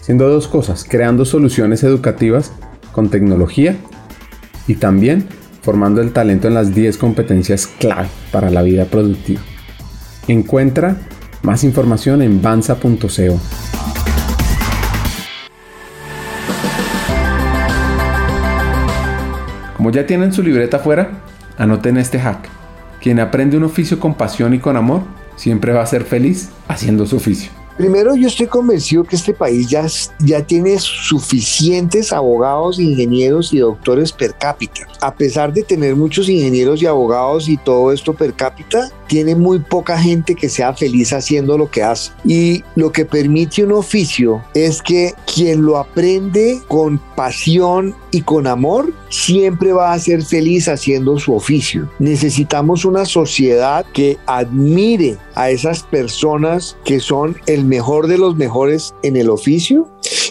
haciendo 0.00 0.28
dos 0.28 0.48
cosas, 0.48 0.84
creando 0.88 1.24
soluciones 1.24 1.82
educativas 1.84 2.52
con 2.92 3.08
tecnología 3.08 3.76
y 4.66 4.74
también 4.74 5.28
formando 5.62 6.00
el 6.00 6.12
talento 6.12 6.48
en 6.48 6.54
las 6.54 6.74
10 6.74 6.98
competencias 6.98 7.66
clave 7.66 8.08
para 8.32 8.50
la 8.50 8.62
vida 8.62 8.86
productiva. 8.86 9.42
Encuentra 10.26 10.96
más 11.42 11.62
información 11.62 12.22
en 12.22 12.42
banza.co. 12.42 13.38
Como 19.76 19.90
ya 19.92 20.06
tienen 20.06 20.32
su 20.32 20.42
libreta 20.42 20.78
afuera, 20.78 21.22
anoten 21.58 21.98
este 21.98 22.18
hack. 22.18 22.48
Quien 23.00 23.20
aprende 23.20 23.56
un 23.56 23.64
oficio 23.64 24.00
con 24.00 24.14
pasión 24.14 24.54
y 24.54 24.58
con 24.58 24.76
amor, 24.76 25.02
siempre 25.36 25.72
va 25.72 25.82
a 25.82 25.86
ser 25.86 26.04
feliz 26.04 26.48
haciendo 26.68 27.06
su 27.06 27.16
oficio. 27.16 27.50
Primero, 27.78 28.16
yo 28.16 28.26
estoy 28.26 28.48
convencido 28.48 29.04
que 29.04 29.14
este 29.14 29.32
país 29.32 29.68
ya, 29.68 29.86
ya 30.18 30.42
tiene 30.42 30.80
suficientes 30.80 32.12
abogados, 32.12 32.80
ingenieros 32.80 33.52
y 33.52 33.58
doctores 33.58 34.10
per 34.10 34.34
cápita. 34.34 34.80
A 35.00 35.14
pesar 35.14 35.52
de 35.52 35.62
tener 35.62 35.94
muchos 35.94 36.28
ingenieros 36.28 36.82
y 36.82 36.86
abogados 36.86 37.48
y 37.48 37.56
todo 37.56 37.92
esto 37.92 38.14
per 38.14 38.34
cápita, 38.34 38.90
tiene 39.06 39.36
muy 39.36 39.60
poca 39.60 39.96
gente 39.96 40.34
que 40.34 40.48
sea 40.48 40.74
feliz 40.74 41.12
haciendo 41.12 41.56
lo 41.56 41.70
que 41.70 41.84
hace. 41.84 42.10
Y 42.24 42.64
lo 42.74 42.90
que 42.90 43.04
permite 43.04 43.62
un 43.62 43.70
oficio 43.70 44.42
es 44.54 44.82
que 44.82 45.14
quien 45.32 45.62
lo 45.62 45.78
aprende 45.78 46.60
con 46.66 46.98
pasión 47.14 47.94
y 48.10 48.22
con 48.22 48.46
amor, 48.46 48.92
siempre 49.08 49.72
va 49.72 49.92
a 49.92 49.98
ser 49.98 50.22
feliz 50.22 50.68
haciendo 50.68 51.18
su 51.18 51.34
oficio. 51.34 51.90
Necesitamos 51.98 52.84
una 52.84 53.04
sociedad 53.04 53.84
que 53.92 54.18
admire 54.26 55.18
a 55.34 55.50
esas 55.50 55.82
personas 55.82 56.76
que 56.84 57.00
son 57.00 57.36
el 57.46 57.64
mejor 57.64 58.06
de 58.06 58.18
los 58.18 58.36
mejores 58.36 58.94
en 59.02 59.16
el 59.16 59.30
oficio 59.30 59.88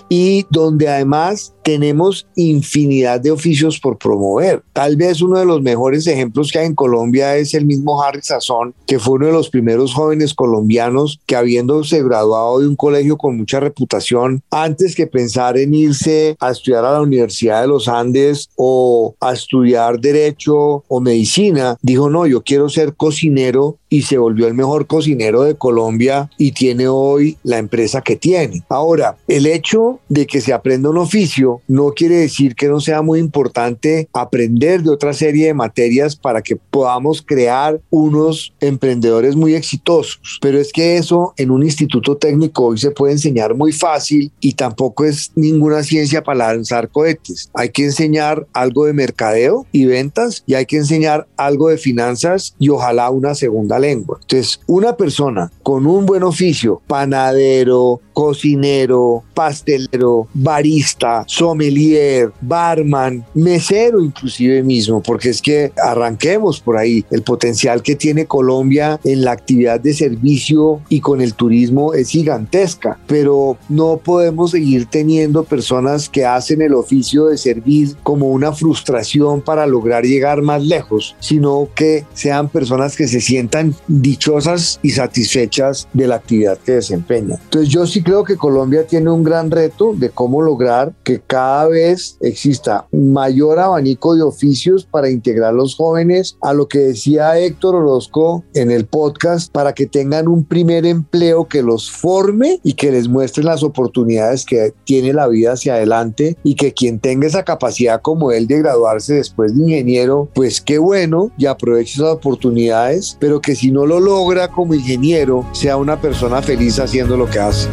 y 0.09 0.45
donde 0.49 0.87
además 0.87 1.53
tenemos 1.63 2.25
infinidad 2.35 3.19
de 3.19 3.31
oficios 3.31 3.77
por 3.77 3.97
promover. 3.97 4.63
Tal 4.71 4.95
vez 4.95 5.21
uno 5.21 5.37
de 5.37 5.45
los 5.45 5.61
mejores 5.61 6.07
ejemplos 6.07 6.49
que 6.49 6.59
hay 6.59 6.67
en 6.67 6.75
Colombia 6.75 7.35
es 7.35 7.53
el 7.53 7.65
mismo 7.65 8.01
Harry 8.01 8.21
Sazón, 8.21 8.73
que 8.85 8.99
fue 8.99 9.15
uno 9.15 9.25
de 9.25 9.33
los 9.33 9.49
primeros 9.49 9.93
jóvenes 9.93 10.33
colombianos 10.33 11.19
que 11.25 11.35
habiéndose 11.35 12.01
graduado 12.03 12.59
de 12.59 12.67
un 12.67 12.77
colegio 12.77 13.17
con 13.17 13.35
mucha 13.35 13.59
reputación, 13.59 14.41
antes 14.49 14.95
que 14.95 15.07
pensar 15.07 15.57
en 15.57 15.73
irse 15.73 16.37
a 16.39 16.51
estudiar 16.51 16.85
a 16.85 16.93
la 16.93 17.01
Universidad 17.01 17.61
de 17.61 17.67
los 17.67 17.89
Andes 17.89 18.49
o 18.55 19.15
a 19.19 19.33
estudiar 19.33 19.99
derecho 19.99 20.85
o 20.87 21.01
medicina, 21.01 21.77
dijo, 21.81 22.09
no, 22.09 22.25
yo 22.25 22.43
quiero 22.43 22.69
ser 22.69 22.95
cocinero 22.95 23.77
y 23.89 24.03
se 24.03 24.17
volvió 24.17 24.47
el 24.47 24.53
mejor 24.53 24.87
cocinero 24.87 25.43
de 25.43 25.55
Colombia 25.55 26.29
y 26.37 26.51
tiene 26.51 26.87
hoy 26.87 27.37
la 27.43 27.57
empresa 27.57 28.01
que 28.01 28.15
tiene. 28.15 28.63
Ahora, 28.69 29.17
el 29.27 29.45
hecho 29.45 29.99
de 30.09 30.27
que 30.27 30.41
se 30.41 30.53
aprenda 30.53 30.89
un 30.89 30.97
oficio 30.97 31.61
no 31.67 31.91
quiere 31.91 32.15
decir 32.15 32.55
que 32.55 32.67
no 32.67 32.79
sea 32.79 33.01
muy 33.01 33.19
importante 33.19 34.07
aprender 34.13 34.83
de 34.83 34.89
otra 34.89 35.13
serie 35.13 35.47
de 35.47 35.53
materias 35.53 36.15
para 36.15 36.41
que 36.41 36.55
podamos 36.55 37.21
crear 37.21 37.79
unos 37.89 38.53
emprendedores 38.59 39.35
muy 39.35 39.55
exitosos. 39.55 40.39
Pero 40.41 40.59
es 40.59 40.71
que 40.71 40.97
eso 40.97 41.33
en 41.37 41.51
un 41.51 41.63
instituto 41.63 42.17
técnico 42.17 42.65
hoy 42.65 42.77
se 42.77 42.91
puede 42.91 43.13
enseñar 43.13 43.55
muy 43.55 43.71
fácil 43.71 44.31
y 44.39 44.53
tampoco 44.53 45.05
es 45.05 45.31
ninguna 45.35 45.83
ciencia 45.83 46.23
para 46.23 46.53
lanzar 46.53 46.89
cohetes. 46.89 47.49
Hay 47.53 47.69
que 47.69 47.85
enseñar 47.85 48.47
algo 48.53 48.85
de 48.85 48.93
mercadeo 48.93 49.65
y 49.71 49.85
ventas 49.85 50.43
y 50.45 50.55
hay 50.55 50.65
que 50.65 50.77
enseñar 50.77 51.27
algo 51.37 51.69
de 51.69 51.77
finanzas 51.77 52.55
y 52.59 52.69
ojalá 52.69 53.09
una 53.09 53.35
segunda 53.35 53.76
la 53.79 53.87
lengua. 53.87 54.17
Entonces, 54.21 54.59
una 54.67 54.95
persona 54.95 55.51
con 55.63 55.85
un 55.85 56.05
buen 56.05 56.23
oficio, 56.23 56.81
panadero, 56.87 58.01
cocinero, 58.13 59.23
pastelero, 59.33 60.27
barista, 60.33 61.23
sommelier, 61.27 62.31
barman, 62.41 63.23
mesero 63.35 64.01
inclusive 64.01 64.63
mismo, 64.63 65.03
porque 65.03 65.29
es 65.29 65.41
que 65.41 65.71
arranquemos 65.77 66.59
por 66.59 66.77
ahí. 66.77 67.05
El 67.11 67.21
potencial 67.21 67.83
que 67.83 67.95
tiene 67.95 68.25
Colombia 68.25 68.99
en 69.03 69.23
la 69.23 69.33
actividad 69.33 69.79
de 69.79 69.93
servicio 69.93 70.81
y 70.89 70.99
con 70.99 71.21
el 71.21 71.35
turismo 71.35 71.93
es 71.93 72.09
gigantesca, 72.09 72.97
pero 73.05 73.57
no 73.69 73.97
podemos 74.03 74.51
seguir 74.51 74.87
teniendo 74.87 75.43
personas 75.43 76.09
que 76.09 76.25
hacen 76.25 76.61
el 76.61 76.73
oficio 76.73 77.27
de 77.27 77.37
servir 77.37 77.95
como 78.01 78.31
una 78.31 78.51
frustración 78.51 79.41
para 79.41 79.67
lograr 79.67 80.05
llegar 80.05 80.41
más 80.41 80.63
lejos, 80.63 81.15
sino 81.19 81.69
que 81.75 82.05
sean 82.13 82.49
personas 82.49 82.95
que 82.95 83.07
se 83.07 83.21
sientan 83.21 83.66
dichosas 83.87 84.79
y 84.81 84.91
satisfechas 84.91 85.87
de 85.93 86.07
la 86.07 86.15
actividad 86.15 86.57
que 86.57 86.73
desempeñan. 86.73 87.39
Entonces 87.43 87.69
yo 87.69 87.85
sí 87.85 88.03
creo 88.03 88.23
que 88.23 88.37
Colombia 88.37 88.85
tiene 88.85 89.11
un 89.11 89.23
gran 89.23 89.51
reto 89.51 89.93
de 89.95 90.09
cómo 90.09 90.41
lograr 90.41 90.93
que 91.03 91.19
cada 91.19 91.67
vez 91.67 92.17
exista 92.21 92.87
mayor 92.91 93.59
abanico 93.59 94.15
de 94.15 94.23
oficios 94.23 94.85
para 94.85 95.09
integrar 95.09 95.49
a 95.49 95.57
los 95.57 95.75
jóvenes 95.75 96.37
a 96.41 96.53
lo 96.53 96.67
que 96.67 96.79
decía 96.79 97.37
Héctor 97.39 97.75
Orozco 97.75 98.43
en 98.53 98.71
el 98.71 98.85
podcast, 98.85 99.51
para 99.51 99.73
que 99.73 99.85
tengan 99.85 100.27
un 100.27 100.43
primer 100.43 100.85
empleo 100.85 101.47
que 101.47 101.61
los 101.61 101.89
forme 101.91 102.59
y 102.63 102.73
que 102.73 102.91
les 102.91 103.07
muestre 103.07 103.43
las 103.43 103.63
oportunidades 103.63 104.45
que 104.45 104.73
tiene 104.83 105.13
la 105.13 105.27
vida 105.27 105.53
hacia 105.53 105.75
adelante 105.75 106.37
y 106.43 106.55
que 106.55 106.73
quien 106.73 106.99
tenga 106.99 107.27
esa 107.27 107.43
capacidad 107.43 108.01
como 108.01 108.31
él 108.31 108.47
de 108.47 108.59
graduarse 108.59 109.15
después 109.15 109.55
de 109.55 109.63
ingeniero, 109.63 110.29
pues 110.33 110.61
qué 110.61 110.77
bueno 110.77 111.31
y 111.37 111.45
aproveche 111.45 111.95
esas 111.95 112.13
oportunidades, 112.13 113.17
pero 113.19 113.41
que 113.41 113.55
si 113.57 113.71
no 113.71 113.87
lo 113.87 113.99
logra 113.99 114.49
como 114.49 114.75
ingeniero, 114.75 115.43
sea 115.51 115.77
una 115.77 115.99
persona 115.99 116.43
feliz 116.43 116.79
haciendo 116.79 117.17
lo 117.17 117.27
que 117.27 117.39
hace. 117.39 117.67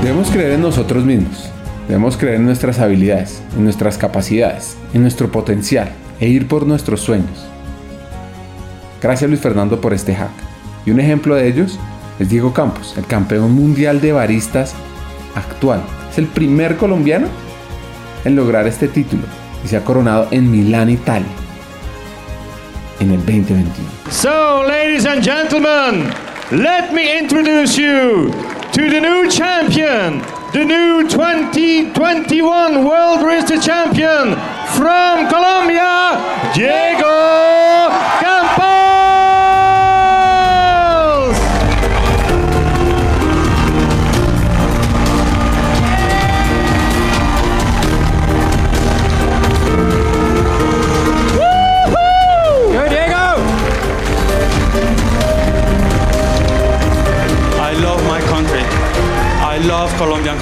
Debemos 0.00 0.30
creer 0.30 0.52
en 0.52 0.62
nosotros 0.62 1.04
mismos. 1.04 1.50
Debemos 1.88 2.16
creer 2.16 2.36
en 2.36 2.46
nuestras 2.46 2.78
habilidades, 2.78 3.42
en 3.56 3.64
nuestras 3.64 3.98
capacidades, 3.98 4.76
en 4.94 5.02
nuestro 5.02 5.30
potencial 5.32 5.90
e 6.20 6.28
ir 6.28 6.46
por 6.46 6.64
nuestros 6.64 7.00
sueños. 7.00 7.44
Gracias 9.02 9.28
Luis 9.28 9.42
Fernando 9.42 9.80
por 9.80 9.92
este 9.92 10.14
hack. 10.14 10.30
Y 10.86 10.92
un 10.92 11.00
ejemplo 11.00 11.34
de 11.34 11.48
ellos 11.48 11.80
es 12.20 12.28
Diego 12.28 12.54
Campos, 12.54 12.94
el 12.96 13.06
campeón 13.06 13.52
mundial 13.52 14.00
de 14.00 14.12
baristas 14.12 14.72
actual. 15.34 15.82
Es 16.12 16.18
el 16.18 16.28
primer 16.28 16.76
colombiano 16.76 17.26
en 18.24 18.36
lograr 18.36 18.66
este 18.66 18.88
título 18.88 19.22
y 19.64 19.68
se 19.68 19.76
ha 19.76 19.84
coronado 19.84 20.28
en 20.30 20.50
Milán, 20.50 20.90
Italia, 20.90 21.28
en 23.00 23.10
el 23.10 23.18
2021. 23.18 23.70
So, 24.10 24.64
ladies 24.66 25.06
and 25.06 25.22
gentlemen, 25.22 26.12
let 26.50 26.92
me 26.92 27.18
introduce 27.18 27.76
you 27.76 28.30
to 28.72 28.90
the 28.90 29.00
new 29.00 29.28
champion, 29.30 30.22
the 30.52 30.64
new 30.64 31.06
2021 31.08 32.84
World 32.84 33.22
Wrestling 33.22 33.60
Champion 33.60 34.36
from 34.76 35.28
Colombia, 35.28 36.20
Diego 36.54 38.23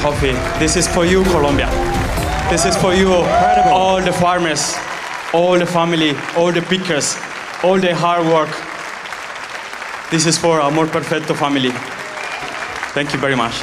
coffee. 0.02 0.32
This 0.58 0.76
is 0.76 0.88
for 0.88 1.04
you, 1.06 1.22
Colombia. 1.24 1.68
This 2.50 2.64
is 2.64 2.76
for 2.76 2.92
you, 2.92 3.12
all 3.72 4.02
the 4.02 4.12
farmers, 4.12 4.74
all 5.32 5.58
the 5.58 5.66
family, 5.66 6.16
all 6.36 6.50
the 6.52 6.62
pickers, 6.62 7.16
all 7.62 7.78
the 7.78 7.94
hard 7.94 8.26
work. 8.26 8.50
This 10.10 10.26
is 10.26 10.36
for 10.36 10.60
Amor 10.60 10.86
Perfecto 10.88 11.34
family. 11.34 11.70
Thank 12.94 13.14
you 13.14 13.20
very 13.20 13.36
much. 13.36 13.54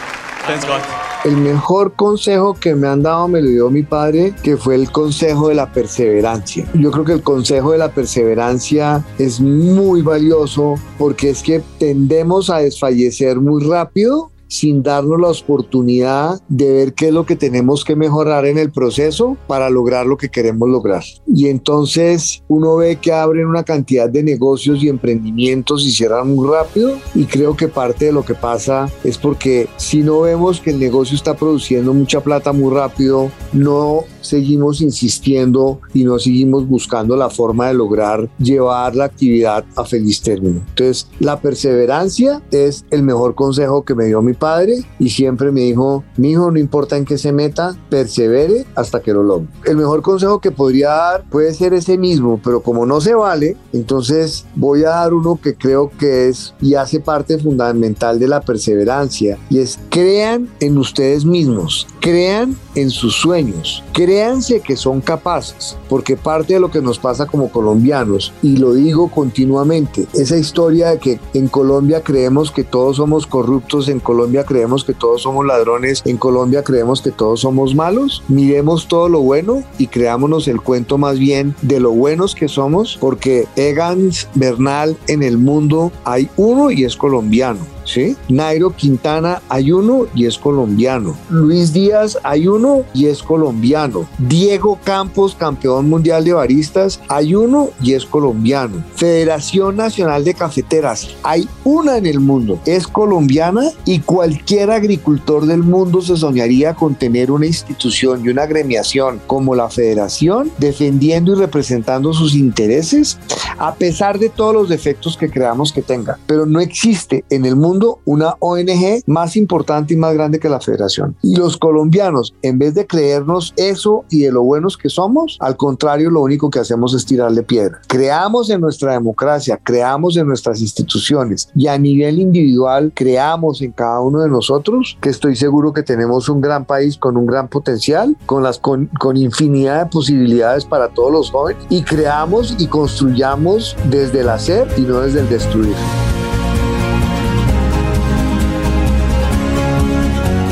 Thanks 0.48 0.66
God. 0.66 0.82
El 1.26 1.36
mejor 1.36 1.92
consejo 1.96 2.54
que 2.54 2.74
me 2.74 2.88
han 2.88 3.04
dado 3.04 3.28
me 3.28 3.42
lo 3.42 3.50
dio 3.50 3.70
mi 3.70 3.84
padre, 3.84 4.34
que 4.42 4.56
fue 4.56 4.76
el 4.76 4.90
consejo 4.90 5.50
de 5.50 5.56
la 5.56 5.66
perseverancia. 5.74 6.66
Yo 6.74 6.92
creo 6.92 7.04
que 7.04 7.12
el 7.12 7.22
consejo 7.22 7.74
de 7.74 7.78
la 7.78 7.90
perseverancia 7.90 9.04
es 9.18 9.42
muy 9.42 10.02
valioso 10.02 10.76
porque 10.98 11.32
es 11.32 11.44
que 11.44 11.62
tendemos 11.78 12.50
a 12.50 12.60
desfallecer 12.60 13.42
muy 13.42 13.62
rápido 13.66 14.32
sin 14.50 14.84
darnos 14.84 15.22
la 15.22 15.30
oportunidad 15.30 16.42
de 16.50 16.74
ver 16.74 16.94
qué 16.94 17.08
es 17.08 17.14
lo 17.14 17.26
que 17.26 17.38
tenemos 17.38 17.86
que 17.86 17.96
mejorar 17.96 18.46
en 18.46 18.58
el 18.58 18.72
proceso 18.72 19.38
para 19.48 19.70
lograr 19.70 20.06
lo 20.06 20.18
que 20.18 20.30
queremos 20.30 20.68
lograr. 20.68 21.04
Y 21.26 21.48
entonces 21.48 22.44
uno 22.48 22.76
ve 22.76 22.98
que 22.98 23.14
abren 23.14 23.46
una 23.46 23.64
cantidad 23.64 24.10
de 24.10 24.24
negocios 24.24 24.84
y 24.84 24.90
emprendimientos 24.90 25.86
y 25.86 25.92
cierran 25.92 26.34
muy 26.36 26.50
rápido 26.50 26.98
y 27.16 27.26
creo 27.26 27.56
que 27.56 27.68
parte 27.68 28.06
de 28.06 28.12
lo 28.12 28.26
que 28.26 28.34
pasa 28.34 28.90
es 29.04 29.18
porque 29.18 29.68
si 29.78 30.00
no 30.00 30.22
vemos 30.22 30.60
que 30.60 30.72
el 30.72 30.80
negocio 30.80 31.16
está 31.16 31.36
produciendo 31.36 31.94
mucha 31.94 32.22
plata 32.22 32.52
muy 32.52 32.74
rápido, 32.74 33.32
no 33.54 34.04
seguimos 34.30 34.82
insistiendo 34.82 35.82
y 35.94 36.04
no 36.04 36.20
seguimos 36.20 36.68
buscando 36.68 37.16
la 37.16 37.30
forma 37.30 37.68
de 37.68 37.74
lograr 37.74 38.30
llevar 38.38 38.96
la 38.96 39.06
actividad 39.06 39.66
a 39.76 39.84
feliz 39.84 40.22
término. 40.22 40.62
Entonces, 40.70 41.08
la 41.20 41.40
perseverancia 41.40 42.42
es 42.52 42.86
el 42.92 43.04
mejor 43.04 43.36
consejo 43.36 43.84
que 43.84 43.96
me 43.96 44.06
dio 44.06 44.22
mi 44.22 44.34
padre 44.34 44.76
y 45.00 45.10
siempre 45.10 45.52
me 45.52 45.62
dijo, 45.62 46.04
mi 46.18 46.32
hijo, 46.32 46.52
no 46.52 46.60
importa 46.60 46.98
en 46.98 47.06
qué 47.06 47.18
se 47.18 47.32
meta, 47.32 47.76
persevere 47.90 48.66
hasta 48.76 49.02
que 49.02 49.14
lo 49.14 49.24
logre. 49.24 49.48
El 49.66 49.78
mejor 49.78 50.02
consejo 50.02 50.40
que 50.40 50.52
podría 50.52 50.90
dar 50.90 51.24
puede 51.30 51.54
ser 51.54 51.74
ese 51.74 51.98
mismo, 51.98 52.40
pero 52.44 52.62
como 52.62 52.86
no 52.86 53.02
se 53.02 53.14
vale, 53.14 53.58
entonces 53.74 54.46
voy 54.56 54.84
a 54.84 54.90
dar 54.90 55.14
uno 55.14 55.40
que 55.42 55.56
creo 55.56 55.92
que 55.98 56.30
es 56.30 56.54
y 56.62 56.76
hace 56.76 57.00
parte 57.00 57.38
fundamental 57.38 58.20
de 58.20 58.28
la 58.28 58.42
perseverancia 58.42 59.38
y 59.50 59.60
es 59.60 59.80
crean 59.90 60.50
en 60.60 60.78
ustedes 60.78 61.26
mismos, 61.26 61.88
crean 62.00 62.56
en 62.76 62.90
sus 62.90 63.16
sueños, 63.16 63.84
créanse 64.20 64.60
que 64.60 64.76
son 64.76 65.00
capaces, 65.00 65.78
porque 65.88 66.18
parte 66.18 66.56
de 66.56 66.60
lo 66.60 66.70
que 66.70 66.82
nos 66.82 67.00
pasa 67.00 67.26
como 67.26 67.50
colombianos, 67.50 68.34
y 68.42 68.58
lo 68.58 68.74
digo 68.74 69.08
continuamente, 69.10 70.08
esa 70.14 70.36
historia 70.36 70.90
de 70.90 71.00
que 71.00 71.20
en 71.34 71.48
Colombia 71.48 72.04
creemos 72.04 72.52
que 72.52 72.66
todos 72.66 72.98
somos 72.98 73.26
corruptos, 73.26 73.88
en 73.88 74.02
Colombia 74.02 74.44
creemos 74.44 74.84
que 74.84 74.94
todos 74.94 75.22
somos 75.22 75.46
ladrones, 75.46 76.04
en 76.06 76.18
Colombia 76.18 76.66
creemos 76.66 77.02
que 77.02 77.12
todos 77.12 77.40
somos 77.40 77.76
malos, 77.76 78.22
miremos 78.28 78.90
todo 78.90 79.08
lo 79.08 79.22
bueno 79.22 79.64
y 79.78 79.88
creámonos 79.88 80.50
el 80.50 80.60
cuento 80.60 80.98
más 80.98 81.18
bien 81.18 81.56
de 81.62 81.80
lo 81.80 81.92
buenos 81.92 82.36
que 82.36 82.50
somos, 82.50 82.98
porque 83.00 83.48
Egans 83.56 84.28
Bernal 84.36 84.98
en 85.08 85.24
el 85.24 85.38
mundo 85.38 85.94
hay 86.04 86.30
uno 86.36 86.72
y 86.72 86.84
es 86.84 86.98
colombiano. 86.98 87.79
Nairo 88.28 88.76
Quintana 88.76 89.42
hay 89.50 89.72
uno 89.72 90.06
y 90.14 90.26
es 90.26 90.38
colombiano. 90.38 91.16
Luis 91.30 91.74
Díaz 91.74 92.18
hay 92.24 92.48
uno 92.48 92.84
y 92.94 93.08
es 93.08 93.24
colombiano. 93.24 94.08
Diego 94.18 94.80
Campos, 94.84 95.36
campeón 95.36 95.90
mundial 95.90 96.24
de 96.24 96.34
baristas, 96.34 97.00
hay 97.08 97.36
uno 97.36 97.70
y 97.82 97.94
es 97.94 98.06
colombiano. 98.06 98.84
Federación 98.96 99.78
Nacional 99.78 100.24
de 100.24 100.34
Cafeteras, 100.34 101.10
hay 101.24 101.48
una 101.64 101.98
en 101.98 102.06
el 102.06 102.20
mundo, 102.20 102.60
es 102.66 102.88
colombiana 102.88 103.72
y 103.86 104.00
cualquier 104.00 104.72
agricultor 104.72 105.46
del 105.46 105.64
mundo 105.64 106.02
se 106.02 106.18
soñaría 106.18 106.76
con 106.76 106.96
tener 106.96 107.32
una 107.32 107.46
institución 107.46 108.24
y 108.24 108.30
una 108.30 108.44
agremiación 108.44 109.20
como 109.26 109.56
la 109.56 109.70
Federación 109.70 110.52
defendiendo 110.58 111.34
y 111.34 111.36
representando 111.36 112.14
sus 112.14 112.36
intereses 112.36 113.18
a 113.58 113.76
pesar 113.76 114.20
de 114.20 114.30
todos 114.30 114.54
los 114.54 114.70
defectos 114.70 115.18
que 115.18 115.30
creamos 115.30 115.74
que 115.74 115.82
tenga. 115.82 116.18
Pero 116.26 116.46
no 116.46 116.60
existe 116.60 117.24
en 117.30 117.46
el 117.46 117.56
mundo 117.56 117.79
una 118.06 118.36
ONG 118.40 119.02
más 119.06 119.36
importante 119.36 119.94
y 119.94 119.98
más 119.98 120.14
grande 120.14 120.40
que 120.40 120.50
la 120.50 120.60
federación. 120.60 121.16
Y 121.22 121.36
los 121.36 121.58
colombianos, 121.58 122.34
en 122.42 122.60
vez 122.60 122.74
de 122.74 122.88
creernos 122.88 123.54
eso 123.58 124.06
y 124.10 124.24
de 124.24 124.32
lo 124.32 124.44
buenos 124.44 124.78
que 124.78 124.90
somos, 124.90 125.38
al 125.40 125.58
contrario, 125.58 126.10
lo 126.10 126.22
único 126.22 126.50
que 126.50 126.60
hacemos 126.60 126.94
es 126.94 127.06
tirarle 127.06 127.44
piedra. 127.44 127.82
Creamos 127.88 128.50
en 128.50 128.62
nuestra 128.62 128.94
democracia, 128.94 129.60
creamos 129.64 130.18
en 130.18 130.28
nuestras 130.28 130.62
instituciones 130.62 131.50
y 131.56 131.68
a 131.68 131.78
nivel 131.78 132.20
individual 132.20 132.92
creamos 132.96 133.62
en 133.62 133.72
cada 133.72 134.00
uno 134.02 134.22
de 134.22 134.30
nosotros, 134.30 134.98
que 135.02 135.10
estoy 135.10 135.36
seguro 135.36 135.74
que 135.74 135.84
tenemos 135.84 136.30
un 136.30 136.42
gran 136.42 136.66
país 136.66 136.98
con 136.98 137.18
un 137.18 137.26
gran 137.26 137.48
potencial, 137.48 138.16
con, 138.26 138.44
las, 138.44 138.60
con, 138.60 138.88
con 139.00 139.18
infinidad 139.18 139.86
de 139.86 139.90
posibilidades 139.90 140.66
para 140.66 140.90
todos 140.90 141.12
los 141.12 141.32
jóvenes 141.32 141.64
y 141.70 141.84
creamos 141.84 142.56
y 142.58 142.68
construyamos 142.68 143.76
desde 143.90 144.22
el 144.22 144.30
hacer 144.30 144.68
y 144.78 144.82
no 144.82 145.02
desde 145.02 145.22
el 145.22 145.30
destruir. 145.30 145.76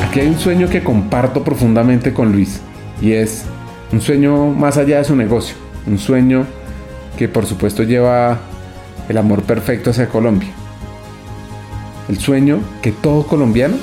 Aquí 0.08 0.20
hay 0.20 0.28
un 0.28 0.38
sueño 0.38 0.70
que 0.70 0.82
comparto 0.82 1.44
profundamente 1.44 2.14
con 2.14 2.32
Luis 2.32 2.62
y 3.02 3.12
es 3.12 3.44
Un 3.92 4.00
sueño 4.00 4.46
más 4.46 4.78
allá 4.78 4.98
de 4.98 5.04
su 5.04 5.14
negocio. 5.14 5.54
Un 5.86 5.98
sueño 5.98 6.46
que 7.18 7.28
por 7.28 7.44
supuesto 7.44 7.82
lleva 7.82 8.38
el 9.10 9.18
amor 9.18 9.42
perfecto 9.42 9.90
hacia 9.90 10.08
Colombia. 10.08 10.48
El 12.08 12.18
sueño 12.18 12.60
que 12.80 12.90
todo 12.90 13.26
colombiano 13.26 13.76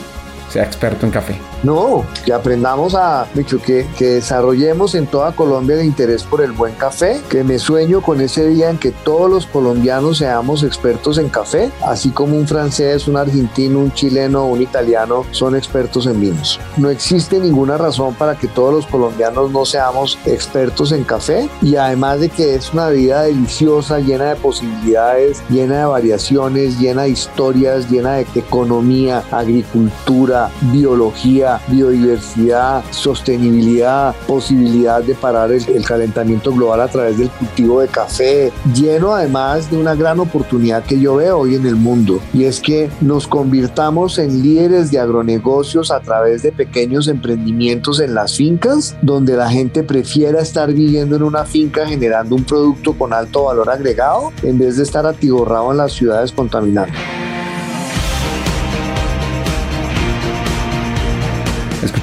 sea 0.49 0.63
experto 0.63 1.05
en 1.05 1.11
café. 1.11 1.35
No, 1.65 2.05
que 2.23 2.31
aprendamos 2.31 2.93
a, 2.93 3.25
Micho, 3.33 3.59
que, 3.59 3.87
que 3.97 4.05
desarrollemos 4.05 4.93
en 4.93 5.07
toda 5.07 5.31
Colombia 5.31 5.75
el 5.75 5.85
interés 5.85 6.21
por 6.21 6.41
el 6.41 6.51
buen 6.51 6.75
café, 6.75 7.19
que 7.27 7.43
me 7.43 7.57
sueño 7.57 8.01
con 8.01 8.21
ese 8.21 8.47
día 8.47 8.69
en 8.69 8.77
que 8.77 8.91
todos 8.91 9.31
los 9.31 9.47
colombianos 9.47 10.19
seamos 10.19 10.61
expertos 10.61 11.17
en 11.17 11.27
café, 11.27 11.71
así 11.83 12.11
como 12.11 12.37
un 12.37 12.47
francés, 12.47 13.07
un 13.07 13.17
argentino, 13.17 13.79
un 13.79 13.91
chileno, 13.91 14.45
un 14.45 14.61
italiano 14.61 15.25
son 15.31 15.55
expertos 15.55 16.05
en 16.05 16.21
vinos. 16.21 16.59
No 16.77 16.91
existe 16.91 17.39
ninguna 17.39 17.77
razón 17.77 18.13
para 18.13 18.35
que 18.35 18.47
todos 18.47 18.71
los 18.71 18.85
colombianos 18.85 19.49
no 19.49 19.65
seamos 19.65 20.19
expertos 20.25 20.91
en 20.91 21.03
café 21.03 21.49
y 21.63 21.77
además 21.77 22.19
de 22.19 22.29
que 22.29 22.53
es 22.53 22.73
una 22.73 22.89
vida 22.89 23.23
deliciosa, 23.23 23.99
llena 23.99 24.25
de 24.25 24.35
posibilidades, 24.35 25.41
llena 25.49 25.79
de 25.79 25.85
variaciones, 25.85 26.79
llena 26.79 27.03
de 27.03 27.09
historias, 27.09 27.89
llena 27.89 28.17
de 28.17 28.27
economía, 28.35 29.23
agricultura, 29.31 30.51
biología, 30.71 31.54
biodiversidad, 31.67 32.83
sostenibilidad, 32.91 34.15
posibilidad 34.27 35.03
de 35.03 35.15
parar 35.15 35.51
el, 35.51 35.85
calentamiento 35.85 36.51
global 36.51 36.81
a 36.81 36.87
través 36.87 37.17
del 37.17 37.29
cultivo 37.29 37.81
de 37.81 37.87
café, 37.87 38.51
lleno 38.73 39.13
además 39.13 39.69
de 39.69 39.77
una 39.77 39.93
gran 39.95 40.19
oportunidad 40.19 40.83
que 40.83 40.99
yo 40.99 41.15
veo 41.15 41.39
hoy 41.39 41.55
en 41.55 41.65
el 41.65 41.75
mundo 41.75 42.19
y 42.33 42.45
es 42.45 42.59
que 42.59 42.89
nos 43.01 43.27
convirtamos 43.27 44.17
en 44.17 44.41
líderes 44.41 44.91
de 44.91 44.99
agronegocios 44.99 45.91
a 45.91 45.99
través 45.99 46.41
de 46.41 46.51
pequeños 46.51 47.07
emprendimientos 47.07 47.99
en 47.99 48.15
las 48.15 48.35
fincas 48.35 48.95
donde 49.01 49.35
la 49.35 49.49
gente 49.49 49.83
prefiera 49.83 50.41
estar 50.41 50.73
viviendo 50.73 51.15
en 51.15 51.23
una 51.23 51.45
finca 51.45 51.85
generando 51.85 52.35
un 52.35 52.43
producto 52.43 52.93
con 52.93 53.13
alto 53.13 53.45
valor 53.45 53.69
agregado 53.69 54.31
en 54.43 54.57
vez 54.57 54.77
de 54.77 54.83
estar 54.83 55.05
atiborrado 55.05 55.71
en 55.71 55.77
las 55.77 55.93
ciudades 55.93 56.31
contaminando. 56.31 56.93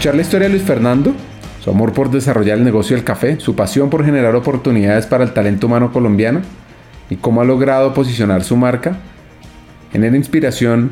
Escuchar 0.03 0.17
la 0.17 0.23
historia 0.23 0.49
de 0.49 0.55
Luis 0.55 0.67
Fernando, 0.67 1.15
su 1.63 1.71
amor 1.71 1.93
por 1.93 2.11
desarrollar 2.11 2.59
el 2.59 2.65
negocio 2.65 2.97
del 2.97 3.05
café, 3.05 3.39
su 3.39 3.55
pasión 3.55 3.89
por 3.89 4.05
generar 4.05 4.35
oportunidades 4.35 5.07
para 5.07 5.23
el 5.23 5.33
talento 5.33 5.69
humano 5.69 5.93
colombiano 5.93 6.41
y 7.09 7.15
cómo 7.15 7.41
ha 7.41 7.45
logrado 7.45 7.95
posicionar 7.95 8.43
su 8.43 8.57
marca, 8.57 8.97
genera 9.93 10.17
inspiración 10.17 10.91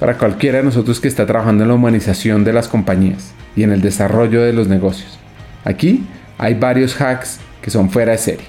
para 0.00 0.16
cualquiera 0.16 0.56
de 0.56 0.64
nosotros 0.64 0.98
que 0.98 1.08
está 1.08 1.26
trabajando 1.26 1.62
en 1.62 1.68
la 1.68 1.74
humanización 1.74 2.42
de 2.42 2.54
las 2.54 2.68
compañías 2.68 3.34
y 3.54 3.64
en 3.64 3.70
el 3.70 3.82
desarrollo 3.82 4.40
de 4.40 4.54
los 4.54 4.66
negocios. 4.66 5.18
Aquí 5.64 6.06
hay 6.38 6.54
varios 6.54 6.98
hacks 7.02 7.40
que 7.60 7.70
son 7.70 7.90
fuera 7.90 8.12
de 8.12 8.18
serie. 8.18 8.46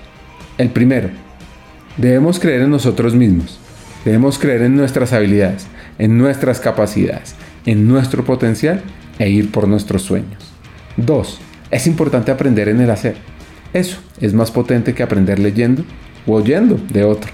El 0.58 0.70
primero, 0.70 1.10
debemos 1.98 2.40
creer 2.40 2.62
en 2.62 2.70
nosotros 2.70 3.16
mismos, 3.16 3.60
debemos 4.06 4.40
creer 4.40 4.62
en 4.62 4.78
nuestras 4.78 5.12
habilidades, 5.12 5.68
en 5.98 6.18
nuestras 6.18 6.62
capacidades, 6.62 7.36
en 7.66 7.86
nuestro 7.86 8.24
potencial 8.24 8.82
e 9.20 9.30
ir 9.30 9.52
por 9.52 9.68
nuestros 9.68 10.02
sueños. 10.02 10.52
2. 10.98 11.40
Es 11.70 11.86
importante 11.86 12.32
aprender 12.32 12.70
en 12.70 12.82
el 12.82 12.90
hacer. 12.90 13.18
Eso 13.74 14.00
es 14.20 14.34
más 14.34 14.50
potente 14.50 14.96
que 14.96 15.04
aprender 15.04 15.38
leyendo 15.38 15.84
o 16.26 16.34
oyendo 16.34 16.80
de 16.90 17.04
otro. 17.04 17.32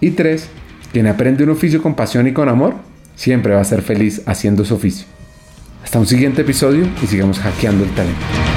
Y 0.00 0.12
3. 0.12 0.48
Quien 0.92 1.06
aprende 1.06 1.44
un 1.44 1.50
oficio 1.50 1.82
con 1.82 1.94
pasión 1.94 2.26
y 2.26 2.32
con 2.32 2.48
amor, 2.48 2.76
siempre 3.16 3.54
va 3.54 3.60
a 3.60 3.64
ser 3.64 3.82
feliz 3.82 4.22
haciendo 4.24 4.64
su 4.64 4.74
oficio. 4.74 5.06
Hasta 5.84 5.98
un 5.98 6.06
siguiente 6.06 6.42
episodio 6.42 6.86
y 7.02 7.06
sigamos 7.06 7.38
hackeando 7.38 7.84
el 7.84 7.90
talento. 7.90 8.55